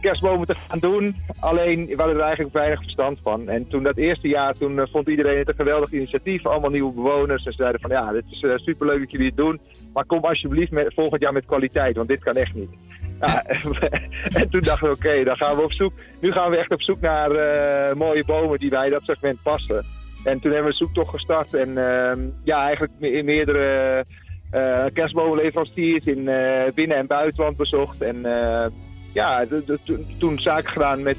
kerstbomen 0.00 0.46
te 0.46 0.54
gaan 0.68 0.78
doen. 0.78 1.16
Alleen 1.40 1.86
we 1.86 1.94
hadden 1.96 2.16
er 2.16 2.22
eigenlijk 2.22 2.54
weinig 2.54 2.80
verstand 2.82 3.18
van. 3.22 3.48
En 3.48 3.68
toen 3.68 3.82
dat 3.82 3.96
eerste 3.96 4.28
jaar, 4.28 4.54
toen 4.54 4.78
eh, 4.80 4.86
vond 4.92 5.08
iedereen 5.08 5.38
het 5.38 5.48
een 5.48 5.54
geweldig 5.54 5.92
initiatief. 5.92 6.46
Allemaal 6.46 6.70
nieuwe 6.70 6.92
bewoners. 6.92 7.44
En 7.44 7.52
ze 7.52 7.56
zeiden 7.62 7.80
van 7.80 7.90
ja, 7.90 8.12
dit 8.12 8.24
is 8.30 8.40
eh, 8.40 8.56
superleuk 8.56 8.98
dat 9.00 9.10
jullie 9.10 9.26
het 9.26 9.36
doen. 9.36 9.60
Maar 9.92 10.04
kom 10.04 10.24
alsjeblieft 10.24 10.70
met, 10.70 10.92
volgend 10.94 11.20
jaar 11.22 11.32
met 11.32 11.44
kwaliteit, 11.46 11.96
want 11.96 12.08
dit 12.08 12.22
kan 12.24 12.34
echt 12.34 12.54
niet. 12.54 12.70
Ja, 13.26 13.44
en 14.40 14.50
toen 14.50 14.60
dachten 14.60 14.88
we 14.88 14.94
oké, 14.94 15.24
dan 15.24 15.36
gaan 15.36 15.56
we 15.56 15.62
op 15.62 15.72
zoek. 15.72 15.92
Nu 16.20 16.32
gaan 16.32 16.50
we 16.50 16.56
echt 16.56 16.70
op 16.70 16.82
zoek 16.82 17.00
naar 17.00 17.30
eh, 17.30 17.94
mooie 17.94 18.24
bomen 18.24 18.58
die 18.58 18.70
bij 18.70 18.88
dat 18.90 19.02
segment 19.04 19.38
passen. 19.42 19.84
En 20.24 20.40
toen 20.40 20.52
hebben 20.52 20.70
we 20.70 20.76
zoektocht 20.76 21.10
gestart. 21.10 21.54
En 21.54 21.68
ehm, 21.78 22.18
ja, 22.44 22.64
eigenlijk 22.66 22.92
in 23.00 23.24
meerdere 23.24 24.04
eh 24.50 24.84
kerstbomenleveranciers 24.92 26.04
in 26.04 26.28
eh, 26.28 26.72
binnen- 26.74 26.96
en 26.96 27.06
buitenland 27.06 27.56
bezocht. 27.56 28.02
En 28.02 28.26
ja, 29.14 29.44
toen- 30.18 30.38
zaken 30.40 30.70
gedaan 30.72 31.02
met, 31.02 31.18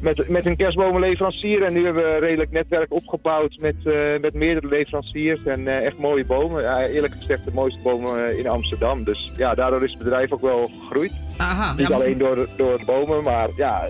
met, 0.00 0.28
met 0.28 0.46
een 0.46 0.56
kerstbomenleverancier. 0.56 1.62
En 1.62 1.72
nu 1.72 1.84
hebben 1.84 2.02
we 2.02 2.08
een 2.10 2.20
redelijk 2.20 2.50
netwerk 2.50 2.92
opgebouwd 2.92 3.56
met, 3.60 3.74
eh, 3.84 3.92
met 4.20 4.34
meerdere 4.34 4.66
leveranciers. 4.68 5.44
En 5.44 5.68
eh, 5.68 5.84
echt 5.86 5.98
mooie 5.98 6.24
bomen. 6.24 6.62
Ja, 6.62 6.86
eerlijk 6.86 7.14
gezegd 7.18 7.44
de 7.44 7.50
mooiste 7.54 7.80
bomen 7.82 8.26
eh, 8.28 8.38
in 8.38 8.48
Amsterdam. 8.48 9.04
Dus 9.04 9.32
ja, 9.36 9.54
daardoor 9.54 9.84
is 9.84 9.90
het 9.90 9.98
bedrijf 10.02 10.32
ook 10.32 10.40
wel 10.40 10.70
gegroeid. 10.80 11.12
Aha, 11.36 11.70
Niet 11.72 11.80
ja, 11.80 11.88
maar- 11.88 11.96
alleen 12.02 12.18
door, 12.18 12.48
door 12.56 12.80
bomen, 12.86 13.22
maar 13.22 13.48
ja, 13.56 13.88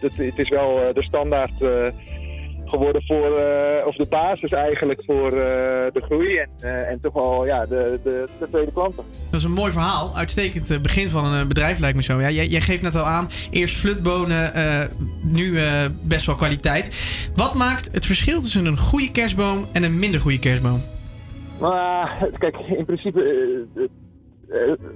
het, 0.00 0.16
het 0.16 0.38
is 0.38 0.48
wel 0.48 0.92
de 0.94 1.02
standaard 1.02 1.52
geworden 2.68 3.02
voor, 3.06 3.38
eh, 3.38 3.86
of 3.86 3.96
de 3.96 4.06
basis 4.08 4.50
eigenlijk 4.50 5.02
voor 5.06 5.26
eh, 5.26 5.92
de 5.92 6.02
groei. 6.02 6.36
En, 6.36 6.48
eh, 6.60 6.90
en 6.90 7.00
toch 7.00 7.12
wel 7.12 7.46
ja, 7.46 7.66
de, 7.66 8.00
de, 8.02 8.28
de 8.38 8.48
tweede 8.48 8.72
klanten. 8.72 9.04
Dat 9.30 9.40
is 9.40 9.44
een 9.44 9.52
mooi 9.52 9.72
verhaal. 9.72 10.16
Uitstekend 10.16 10.82
begin 10.82 11.10
van 11.10 11.24
een 11.24 11.48
bedrijf 11.48 11.78
lijkt 11.78 11.96
me 11.96 12.02
zo. 12.02 12.20
Ja, 12.20 12.30
jij, 12.30 12.46
jij 12.46 12.60
geeft 12.60 12.82
net 12.82 12.94
al 12.94 13.04
aan, 13.04 13.28
eerst 13.50 13.76
flutbonen, 13.76 14.52
nu 15.22 15.58
best 16.02 16.26
wel 16.26 16.34
kwaliteit. 16.34 16.90
Wat 17.34 17.54
maakt 17.54 17.92
het 17.92 18.06
verschil 18.06 18.40
tussen 18.40 18.66
een 18.66 18.78
goede 18.78 19.10
kerstboom 19.10 19.66
en 19.72 19.82
een 19.82 19.98
minder 19.98 20.20
goede 20.20 20.38
kerstboom? 20.38 20.82
Maar 21.60 22.28
kijk, 22.38 22.56
in 22.56 22.84
principe, 22.84 23.20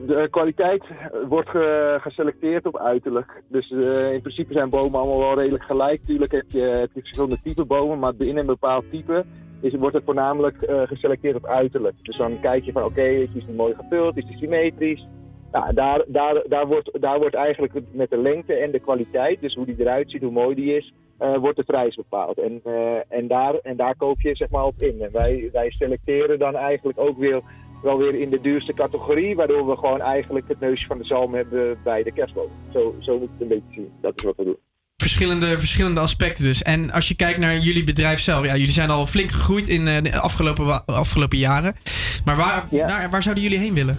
de 0.07 0.29
kwaliteit 0.31 0.85
wordt 1.29 1.49
ge- 1.49 1.99
geselecteerd 2.01 2.67
op 2.67 2.79
uiterlijk. 2.79 3.43
Dus 3.49 3.71
eh, 3.71 4.13
in 4.13 4.21
principe 4.21 4.53
zijn 4.53 4.71
bomen 4.71 5.01
allemaal 5.01 5.19
wel 5.19 5.39
redelijk 5.39 5.65
gelijk. 5.65 6.01
Tuurlijk 6.07 6.33
heb 6.33 6.45
je, 6.49 6.89
verschillende 6.93 7.39
type 7.43 7.65
bomen, 7.65 7.99
maar 7.99 8.15
binnen 8.15 8.37
een 8.37 8.47
bepaald 8.47 8.85
type 8.91 9.25
is, 9.61 9.75
wordt 9.75 9.95
het 9.95 10.05
voornamelijk 10.05 10.63
eh, 10.63 10.83
geselecteerd 10.83 11.37
op 11.37 11.47
uiterlijk. 11.47 11.95
Dus 12.03 12.17
dan 12.17 12.41
kijk 12.41 12.65
je 12.65 12.73
van 12.73 12.85
oké, 12.85 13.03
is 13.03 13.33
die 13.33 13.55
mooi 13.55 13.75
gevuld, 13.75 14.17
is 14.17 14.27
die 14.27 14.39
symmetrisch? 14.39 15.07
Nou, 15.53 15.75
daar, 15.75 16.05
daar, 16.07 16.43
daar, 16.49 16.67
wordt, 16.67 17.01
daar 17.01 17.19
wordt 17.19 17.35
eigenlijk 17.35 17.73
met 17.93 18.11
de 18.11 18.19
lengte 18.19 18.55
en 18.55 18.71
de 18.71 18.81
kwaliteit, 18.81 19.41
dus 19.41 19.55
hoe 19.55 19.67
die 19.67 19.77
eruit 19.79 20.11
ziet, 20.11 20.23
hoe 20.23 20.31
mooi 20.31 20.55
die 20.55 20.77
is, 20.77 20.93
eh, 21.19 21.37
wordt 21.37 21.57
de 21.57 21.65
prijs 21.65 21.95
bepaald. 21.95 22.39
En, 22.39 22.61
eh, 22.65 22.97
en, 23.09 23.27
daar, 23.27 23.55
en 23.55 23.77
daar 23.77 23.97
koop 23.97 24.21
je 24.21 24.37
zeg 24.37 24.51
maar 24.51 24.65
op 24.65 24.83
in. 24.83 25.03
En 25.03 25.13
wij, 25.13 25.49
wij 25.53 25.71
selecteren 25.71 26.39
dan 26.39 26.57
eigenlijk 26.57 26.99
ook 26.99 27.17
weer, 27.17 27.41
wel 27.83 27.99
weer 27.99 28.15
in 28.15 28.31
de 28.31 28.41
duurste 28.41 28.75
categorie, 28.75 29.35
waardoor 29.37 29.67
we 29.69 29.77
gewoon 29.77 30.01
eigenlijk 30.01 30.49
het 30.49 30.61
neusje 30.61 30.87
van 30.87 30.99
de 30.99 31.05
zalm 31.05 31.35
hebben 31.35 31.79
bij 31.85 32.03
de 32.03 32.13
kerstboom. 32.13 32.51
Zo, 32.73 32.95
zo 33.01 33.19
moet 33.19 33.29
het 33.33 33.41
een 33.41 33.49
beetje 33.49 33.65
zien. 33.75 33.93
Dat 34.01 34.13
is 34.17 34.23
wat 34.25 34.37
we 34.37 34.45
doen. 34.45 34.57
Verschillende, 34.97 35.59
verschillende 35.59 36.01
aspecten 36.01 36.45
dus. 36.45 36.63
En 36.63 36.91
als 36.91 37.09
je 37.09 37.15
kijkt 37.15 37.39
naar 37.39 37.59
jullie 37.59 37.85
bedrijf 37.85 38.21
zelf, 38.21 38.45
ja, 38.45 38.53
jullie 38.57 38.71
zijn 38.71 38.91
al 38.91 39.07
flink 39.07 39.31
gegroeid 39.31 39.69
in 39.69 39.89
eh, 39.89 40.03
de 40.03 40.19
afgelopen, 40.19 40.85
afgelopen 40.85 41.39
jaren. 41.39 41.77
Maar 42.25 42.37
waar, 42.37 42.65
naar- 42.71 43.11
waar 43.11 43.23
zouden 43.23 43.43
jullie 43.45 43.59
heen 43.59 43.75
willen? 43.75 43.99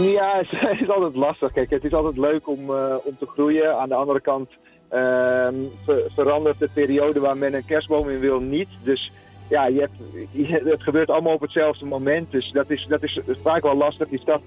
Ja, 0.00 0.40
het 0.50 0.80
is 0.80 0.88
altijd 0.90 1.14
lastig. 1.14 1.52
Kijk, 1.52 1.70
het 1.70 1.84
is 1.84 1.92
altijd 1.92 2.16
leuk 2.16 2.48
om, 2.48 2.70
eh, 2.74 2.94
om 3.04 3.16
te 3.18 3.26
groeien. 3.26 3.78
Aan 3.78 3.88
de 3.88 3.94
andere 3.94 4.20
kant 4.20 4.48
ehm, 4.88 5.54
ver- 5.84 6.02
verandert 6.14 6.58
de 6.58 6.68
periode 6.74 7.20
waar 7.20 7.36
men 7.36 7.54
een 7.54 7.64
kerstboom 7.64 8.08
in 8.08 8.18
wil 8.18 8.40
niet. 8.40 8.68
Dus 8.82 9.12
ja, 9.48 9.66
je 9.66 9.80
hebt, 9.80 9.94
het 10.64 10.82
gebeurt 10.82 11.10
allemaal 11.10 11.34
op 11.34 11.40
hetzelfde 11.40 11.84
moment. 11.84 12.30
Dus 12.30 12.50
dat 12.52 12.70
is, 12.70 12.86
dat 12.88 13.02
is 13.02 13.20
vaak 13.42 13.62
wel 13.62 13.76
lastig. 13.76 14.10
Je 14.10 14.18
start 14.18 14.42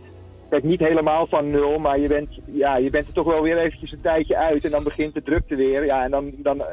kijk, 0.49 0.63
niet 0.63 0.79
helemaal 0.79 1.27
van 1.27 1.49
nul, 1.49 1.79
maar 1.79 1.99
je 1.99 2.07
bent, 2.07 2.39
ja, 2.45 2.77
je 2.77 2.89
bent 2.89 3.07
er 3.07 3.13
toch 3.13 3.25
wel 3.25 3.41
weer 3.41 3.57
eventjes 3.57 3.91
een 3.91 4.01
tijdje 4.01 4.37
uit. 4.37 4.65
En 4.65 4.71
dan 4.71 4.83
begint 4.83 5.13
de 5.13 5.23
drukte 5.23 5.55
weer. 5.55 5.85
Ja, 5.85 6.03
en 6.03 6.11
dan, 6.11 6.31
dan 6.37 6.63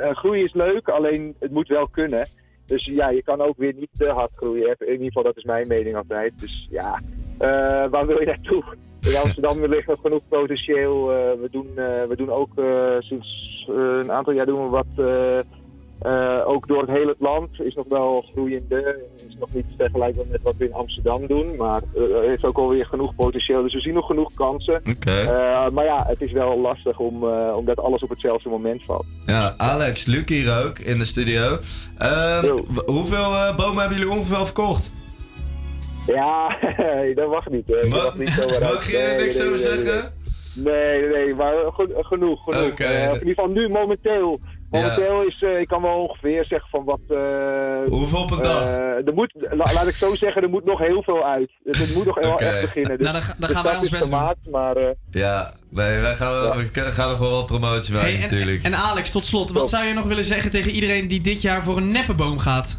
een 0.00 0.16
groei 0.16 0.44
is 0.44 0.52
leuk, 0.52 0.88
alleen 0.88 1.34
het 1.38 1.50
moet 1.50 1.68
wel 1.68 1.88
kunnen. 1.88 2.28
Dus 2.66 2.84
ja, 2.84 3.08
je 3.08 3.22
kan 3.22 3.40
ook 3.40 3.56
weer 3.56 3.74
niet 3.74 3.90
te 3.98 4.08
hard 4.08 4.30
groeien. 4.36 4.76
In 4.78 4.92
ieder 4.92 5.06
geval, 5.06 5.22
dat 5.22 5.36
is 5.36 5.44
mijn 5.44 5.68
mening 5.68 5.96
altijd. 5.96 6.40
Dus 6.40 6.68
ja, 6.70 7.00
eh, 7.38 7.90
waar 7.90 8.06
wil 8.06 8.20
je 8.20 8.26
naartoe? 8.26 8.62
In 9.00 9.16
Amsterdam 9.22 9.66
ligt 9.66 9.86
nog 9.86 10.00
genoeg 10.00 10.28
potentieel. 10.28 11.12
Eh, 11.12 11.16
we, 11.40 11.48
doen, 11.50 11.74
we 12.08 12.16
doen 12.16 12.30
ook 12.30 12.52
sinds 12.98 13.52
een 13.68 14.12
aantal 14.12 14.32
jaar 14.32 14.46
doen 14.46 14.64
we 14.64 14.70
wat. 14.70 14.86
Eh, 16.04 16.48
ook 16.48 16.66
door 16.66 16.80
het 16.80 16.90
hele 16.90 17.14
land 17.18 17.60
is 17.60 17.74
nog 17.74 17.86
wel 17.88 18.24
groeiende. 18.32 19.00
Is 19.28 19.36
nog 19.40 19.48
niet 19.52 19.64
vergelijkbaar 19.78 20.24
met 20.30 20.42
wat 20.42 20.56
we 20.56 20.64
in 20.64 20.74
Amsterdam 20.74 21.26
doen. 21.26 21.56
Maar 21.56 21.82
eh, 21.94 22.02
er 22.02 22.32
is 22.32 22.44
ook 22.44 22.56
alweer 22.58 22.86
genoeg 22.86 23.14
potentieel. 23.14 23.62
Dus 23.62 23.74
we 23.74 23.80
zien 23.80 23.94
nog 23.94 24.06
genoeg 24.06 24.34
kansen. 24.34 24.82
Eh, 25.06 25.68
maar 25.68 25.84
ja, 25.84 26.04
het 26.06 26.20
is 26.20 26.32
wel 26.32 26.60
lastig 26.60 26.98
om, 26.98 27.28
eh, 27.28 27.56
omdat 27.56 27.78
alles 27.80 28.02
op 28.02 28.08
hetzelfde 28.08 28.48
moment 28.48 28.82
valt. 28.84 29.04
Ja, 29.26 29.54
Alex, 29.56 30.06
Luc 30.06 30.22
hier 30.26 30.64
ook 30.66 30.78
in 30.78 30.98
de 30.98 31.04
studio. 31.04 31.58
Ehm, 31.98 32.56
hoeveel 32.86 33.54
bomen 33.56 33.78
hebben 33.80 33.98
jullie 33.98 34.12
ongeveer 34.12 34.44
verkocht? 34.44 34.92
Ja, 36.06 36.56
dat 37.14 37.28
mag 37.28 37.48
niet. 37.50 37.66
hè. 37.66 37.74
Dat 37.80 37.88
Mag- 37.88 38.16
niet 38.18 38.28
zomaar 38.28 38.60
mag 38.74 38.90
je 38.90 39.14
niks 39.18 39.42
over 39.42 39.58
zeggen? 39.58 40.12
Nee, 40.56 41.06
nee, 41.08 41.34
maar 41.34 41.52
geno- 41.72 42.02
genoeg, 42.02 42.44
genoeg. 42.44 42.68
Eh, 42.78 43.04
in 43.06 43.12
ieder 43.12 43.28
geval 43.34 43.48
nu 43.48 43.68
momenteel. 43.68 44.40
Momenteel 44.82 45.22
is, 45.22 45.42
eh, 45.42 45.60
ik 45.60 45.68
kan 45.68 45.82
wel 45.82 46.02
ongeveer 46.02 46.44
zeggen 46.44 46.68
van 46.70 46.84
wat... 46.84 47.00
eh, 47.08 47.18
Hoeveel 47.88 48.22
op 48.22 48.30
een 48.30 48.42
dag? 48.42 48.62
eh, 48.62 49.06
er 49.06 49.14
moet, 49.14 49.34
la- 49.50 49.72
laat 49.74 49.86
ik 49.88 49.94
zo 49.94 50.14
zeggen, 50.14 50.42
er 50.42 50.48
moet 50.48 50.64
nog 50.64 50.78
heel 50.78 51.02
veel 51.02 51.24
uit. 51.24 51.50
Dus 51.64 51.78
het 51.78 51.94
moet 51.94 52.04
nog 52.06 52.18
heel 52.20 52.38
echt 52.38 52.60
beginnen. 52.60 52.98
Dus 52.98 53.06
Nou, 53.06 53.18
dan 53.18 53.34
dan 53.38 53.48
de 53.48 53.54
gaan 53.54 53.64
wij 53.64 53.76
ons 53.76 53.88
best 53.88 54.10
doen. 54.10 54.34
maar... 54.50 54.76
eh, 54.76 54.88
Ja, 55.10 55.52
nee, 55.70 55.98
wij 56.00 56.14
gaan, 56.14 56.56
we 56.56 56.70
kunnen- 56.70 56.92
gaan 56.92 57.08
nog 57.10 57.18
wel 57.18 57.30
wat 57.30 57.46
promotie 57.46 57.94
maken 57.94 58.08
Hey, 58.08 58.16
en, 58.22 58.30
natuurlijk. 58.30 58.62
en 58.62 58.74
Alex, 58.74 59.10
tot 59.10 59.24
slot, 59.24 59.52
wat 59.52 59.68
zou 59.68 59.86
je 59.86 59.94
nog 59.94 60.04
willen 60.04 60.24
zeggen 60.24 60.50
tegen 60.50 60.70
iedereen 60.70 61.08
die 61.08 61.20
dit 61.20 61.42
jaar 61.42 61.62
voor 61.62 61.76
een 61.76 61.90
neppenboom 61.92 62.38
gaat? 62.38 62.78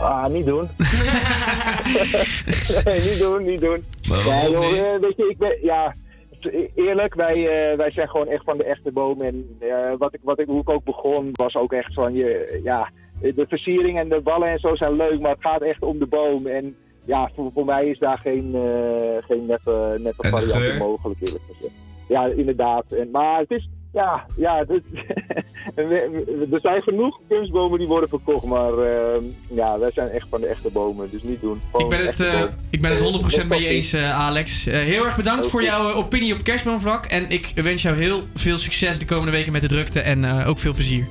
Ah, 0.00 0.26
niet 0.26 0.46
doen. 0.46 0.68
nee, 2.84 3.00
niet 3.00 3.18
doen, 3.18 3.44
niet 3.44 3.60
doen. 3.60 3.84
Maar 4.08 4.26
ja, 4.26 4.48
joh, 4.48 4.70
niet? 4.72 5.00
weet 5.00 5.16
je, 5.16 5.26
ik 5.30 5.38
ben, 5.38 5.56
ja, 5.62 5.94
eerlijk, 6.74 7.14
wij, 7.14 7.34
eh, 7.34 7.76
wij 7.76 7.90
zijn 7.90 8.08
gewoon 8.08 8.28
echt 8.28 8.44
van 8.44 8.56
de 8.56 8.64
echte 8.64 8.92
boom. 8.92 9.20
En 9.20 9.56
eh, 9.58 9.92
wat 9.98 10.14
ik, 10.14 10.20
wat 10.22 10.40
ik, 10.40 10.46
hoe 10.46 10.60
ik 10.60 10.70
ook 10.70 10.84
begon, 10.84 11.28
was 11.32 11.54
ook 11.54 11.72
echt 11.72 11.94
van, 11.94 12.14
je, 12.14 12.60
ja, 12.62 12.90
de 13.20 13.44
versiering 13.48 13.98
en 13.98 14.08
de 14.08 14.20
ballen 14.20 14.48
en 14.48 14.58
zo 14.58 14.74
zijn 14.74 14.96
leuk, 14.96 15.20
maar 15.20 15.30
het 15.30 15.40
gaat 15.40 15.62
echt 15.62 15.82
om 15.82 15.98
de 15.98 16.06
boom. 16.06 16.46
En 16.46 16.76
ja, 17.04 17.30
voor, 17.34 17.50
voor 17.54 17.64
mij 17.64 17.88
is 17.88 17.98
daar 17.98 18.18
geen, 18.18 18.54
eh 18.54 19.22
geen 19.22 19.46
neppe, 19.46 19.98
neppe 20.00 20.28
variant 20.28 20.78
mogelijk, 20.78 21.20
eerlijk 21.20 21.44
gezegd. 21.52 21.74
Ja, 22.08 22.26
inderdaad. 22.26 22.92
En, 22.92 23.10
maar 23.10 23.38
het 23.38 23.50
is, 23.50 23.68
ja, 23.92 24.26
ja 24.36 24.64
er 26.50 26.60
zijn 26.62 26.82
genoeg 26.82 27.20
kunstbomen 27.28 27.78
die 27.78 27.88
worden 27.88 28.08
verkocht, 28.08 28.44
maar 28.44 28.72
eh, 28.78 29.22
ja, 29.48 29.78
wij 29.78 29.90
zijn 29.90 30.08
echt 30.08 30.26
van 30.30 30.40
de 30.40 30.46
echte 30.46 30.70
bomen, 30.70 31.10
dus 31.10 31.22
niet 31.22 31.40
doen. 31.40 31.60
Ik 31.78 31.88
ben 31.88 32.06
het, 32.06 32.20
eh, 32.20 32.42
ik 32.70 32.80
ben 32.80 32.90
het 32.90 33.00
100% 33.00 33.48
met 33.48 33.58
je 33.58 33.66
eens, 33.66 33.92
eh, 33.92 34.20
Alex. 34.20 34.66
Eh, 34.66 34.78
heel 34.78 35.04
erg 35.04 35.16
bedankt 35.16 35.46
voor 35.46 35.62
jouw 35.62 35.92
opinie 35.92 36.34
op 36.34 36.42
kerstboomvlak. 36.42 37.06
En 37.06 37.30
ik 37.30 37.52
wens 37.54 37.82
jou 37.82 37.96
heel 37.96 38.22
veel 38.34 38.58
succes 38.58 38.98
de 38.98 39.04
komende 39.04 39.30
weken 39.30 39.52
met 39.52 39.60
de 39.60 39.68
drukte 39.68 40.00
en 40.00 40.44
ook 40.44 40.58
veel 40.58 40.74
plezier. 40.74 41.06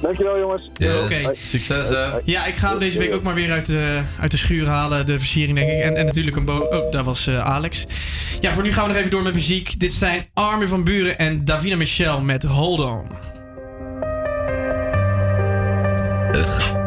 Dankjewel 0.00 0.38
jongens. 0.38 0.70
Oké. 1.02 1.34
Succes 1.40 1.88
hè. 1.88 2.08
Ja, 2.24 2.46
ik 2.46 2.54
ga 2.54 2.78
deze 2.78 2.98
week 2.98 3.14
ook 3.14 3.22
maar 3.22 3.34
weer 3.34 3.50
uit 3.50 3.66
de, 3.66 4.00
uit 4.20 4.30
de 4.30 4.36
schuur 4.36 4.66
halen. 4.66 5.06
De 5.06 5.18
versiering 5.18 5.58
denk 5.58 5.70
ik. 5.70 5.80
En, 5.80 5.96
en 5.96 6.06
natuurlijk 6.06 6.36
een 6.36 6.44
boom. 6.44 6.60
Oh, 6.60 6.92
daar 6.92 7.04
was 7.04 7.26
eh, 7.26 7.46
Alex. 7.46 7.86
Ja, 8.40 8.52
voor 8.52 8.62
nu 8.62 8.72
gaan 8.72 8.82
we 8.82 8.88
nog 8.88 8.98
even 8.98 9.10
door 9.10 9.22
met 9.22 9.34
muziek. 9.34 9.80
Dit 9.80 9.92
zijn 9.92 10.28
Armin 10.34 10.68
van 10.68 10.84
Buren 10.84 11.18
en 11.18 11.44
Davina 11.44 11.76
Michel 11.76 12.20
met 12.20 12.42
Hold 12.42 12.80
On. 12.80 13.06
Ugh. 16.32 16.79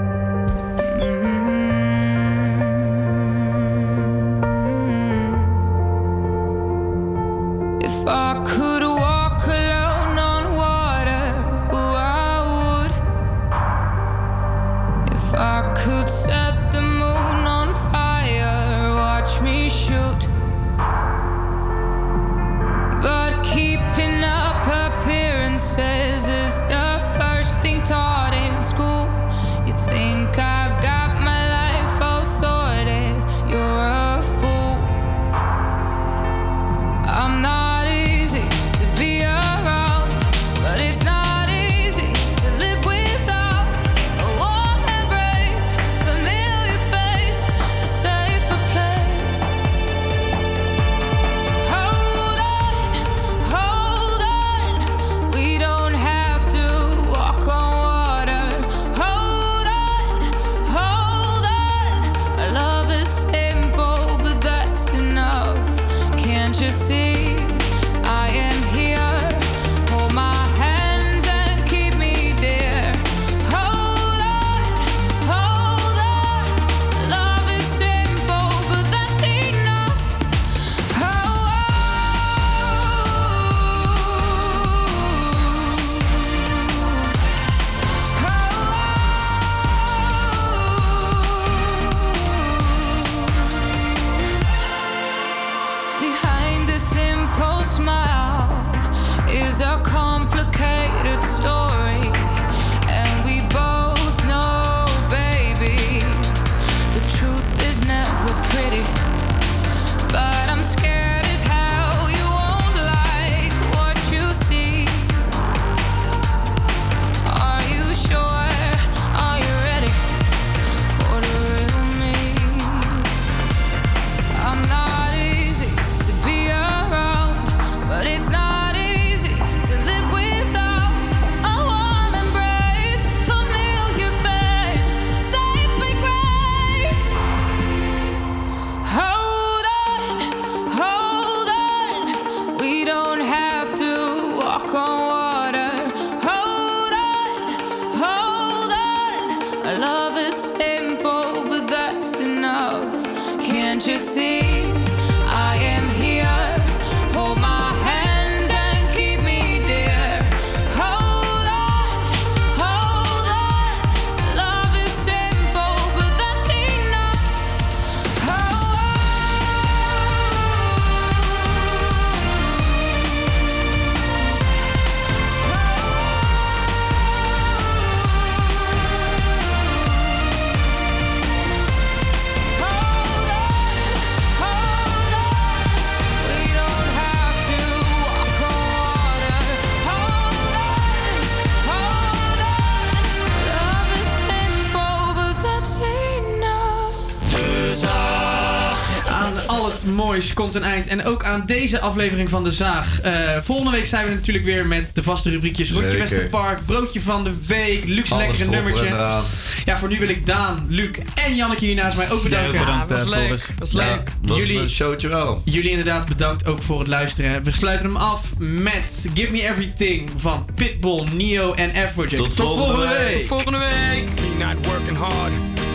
Aan 201.34 201.44
deze 201.46 201.80
aflevering 201.80 202.30
van 202.30 202.44
De 202.44 202.52
Zaag. 202.52 203.02
Eh, 203.02 203.12
volgende 203.42 203.72
week 203.72 203.86
zijn 203.86 204.08
we 204.08 204.14
natuurlijk 204.14 204.46
weer 204.46 204.66
met 204.68 204.92
de 204.94 205.04
vaste 205.04 205.30
rubriekjes. 205.30 205.72
Rotje 205.72 205.90
Zeker. 205.90 206.00
Westerpark, 206.10 206.66
Broodje 206.66 207.02
van 207.02 207.24
de 207.24 207.32
Week, 207.48 207.84
Luxe 207.86 208.14
Alles 208.14 208.28
Lekkere 208.28 208.50
Nummertje. 208.50 208.86
eraan. 208.86 209.24
Ja, 209.66 209.78
voor 209.78 209.90
nu 209.90 210.00
wil 210.00 210.10
ik 210.10 210.26
Daan, 210.26 210.66
Luc 210.70 210.90
en 211.14 211.36
Janneke 211.36 211.66
hier 211.66 211.76
naast 211.76 211.98
mij 211.98 212.12
ook 212.12 212.24
bedanken. 212.24 212.54
Ja, 212.54 212.60
bedankt, 212.60 212.90
was 212.90 213.02
eh, 213.02 213.08
leuk. 213.08 213.48
Was 213.58 213.72
Ja, 213.72 213.78
leuk. 213.90 214.10
was 214.22 214.38
jullie, 214.38 214.60
een 214.60 214.70
showtje 214.70 215.08
wel. 215.08 215.42
Jullie 215.46 215.70
inderdaad 215.70 216.08
bedankt 216.08 216.46
ook 216.46 216.62
voor 216.62 216.80
het 216.80 216.88
luisteren. 216.88 217.44
We 217.44 217.52
sluiten 217.52 217.86
hem 217.86 217.96
af 217.96 218.30
met 218.38 219.06
Give 219.14 219.32
Me 219.32 219.50
Everything 219.50 220.10
van 220.16 220.46
Pitbull, 220.56 221.04
Neo 221.14 221.54
en 221.54 221.72
Afrojack. 221.76 222.16
Tot 222.16 222.34
volgende 222.34 222.88
week. 222.88 223.18
Tot 223.18 223.28
volgende 223.28 223.58
week. 223.58 224.08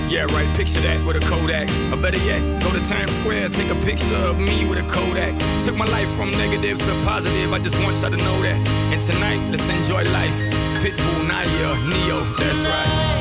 Yeah, 0.09 0.25
right. 0.33 0.49
Picture 0.57 0.81
that 0.81 1.05
with 1.07 1.17
a 1.17 1.21
Kodak. 1.29 1.69
Or 1.93 2.01
better 2.01 2.17
yet, 2.25 2.41
go 2.63 2.73
to 2.73 2.81
Times 2.89 3.13
Square, 3.13 3.51
take 3.51 3.71
a 3.71 3.75
picture 3.85 4.17
of 4.17 4.39
me 4.39 4.65
with 4.65 4.79
a 4.79 4.89
Kodak. 4.89 5.37
Took 5.65 5.77
my 5.77 5.85
life 5.87 6.09
from 6.17 6.31
negative 6.31 6.79
to 6.79 6.93
positive. 7.05 7.53
I 7.53 7.59
just 7.59 7.77
want 7.83 8.01
y'all 8.01 8.11
to 8.11 8.17
know 8.17 8.43
that. 8.43 8.57
And 8.93 9.03
tonight, 9.03 9.41
let's 9.51 9.69
enjoy 9.69 10.05
life. 10.13 10.39
Pitbull, 10.81 11.29
Naya, 11.29 11.77
Neo. 11.85 12.25
That's 12.41 12.65
right. 12.65 13.18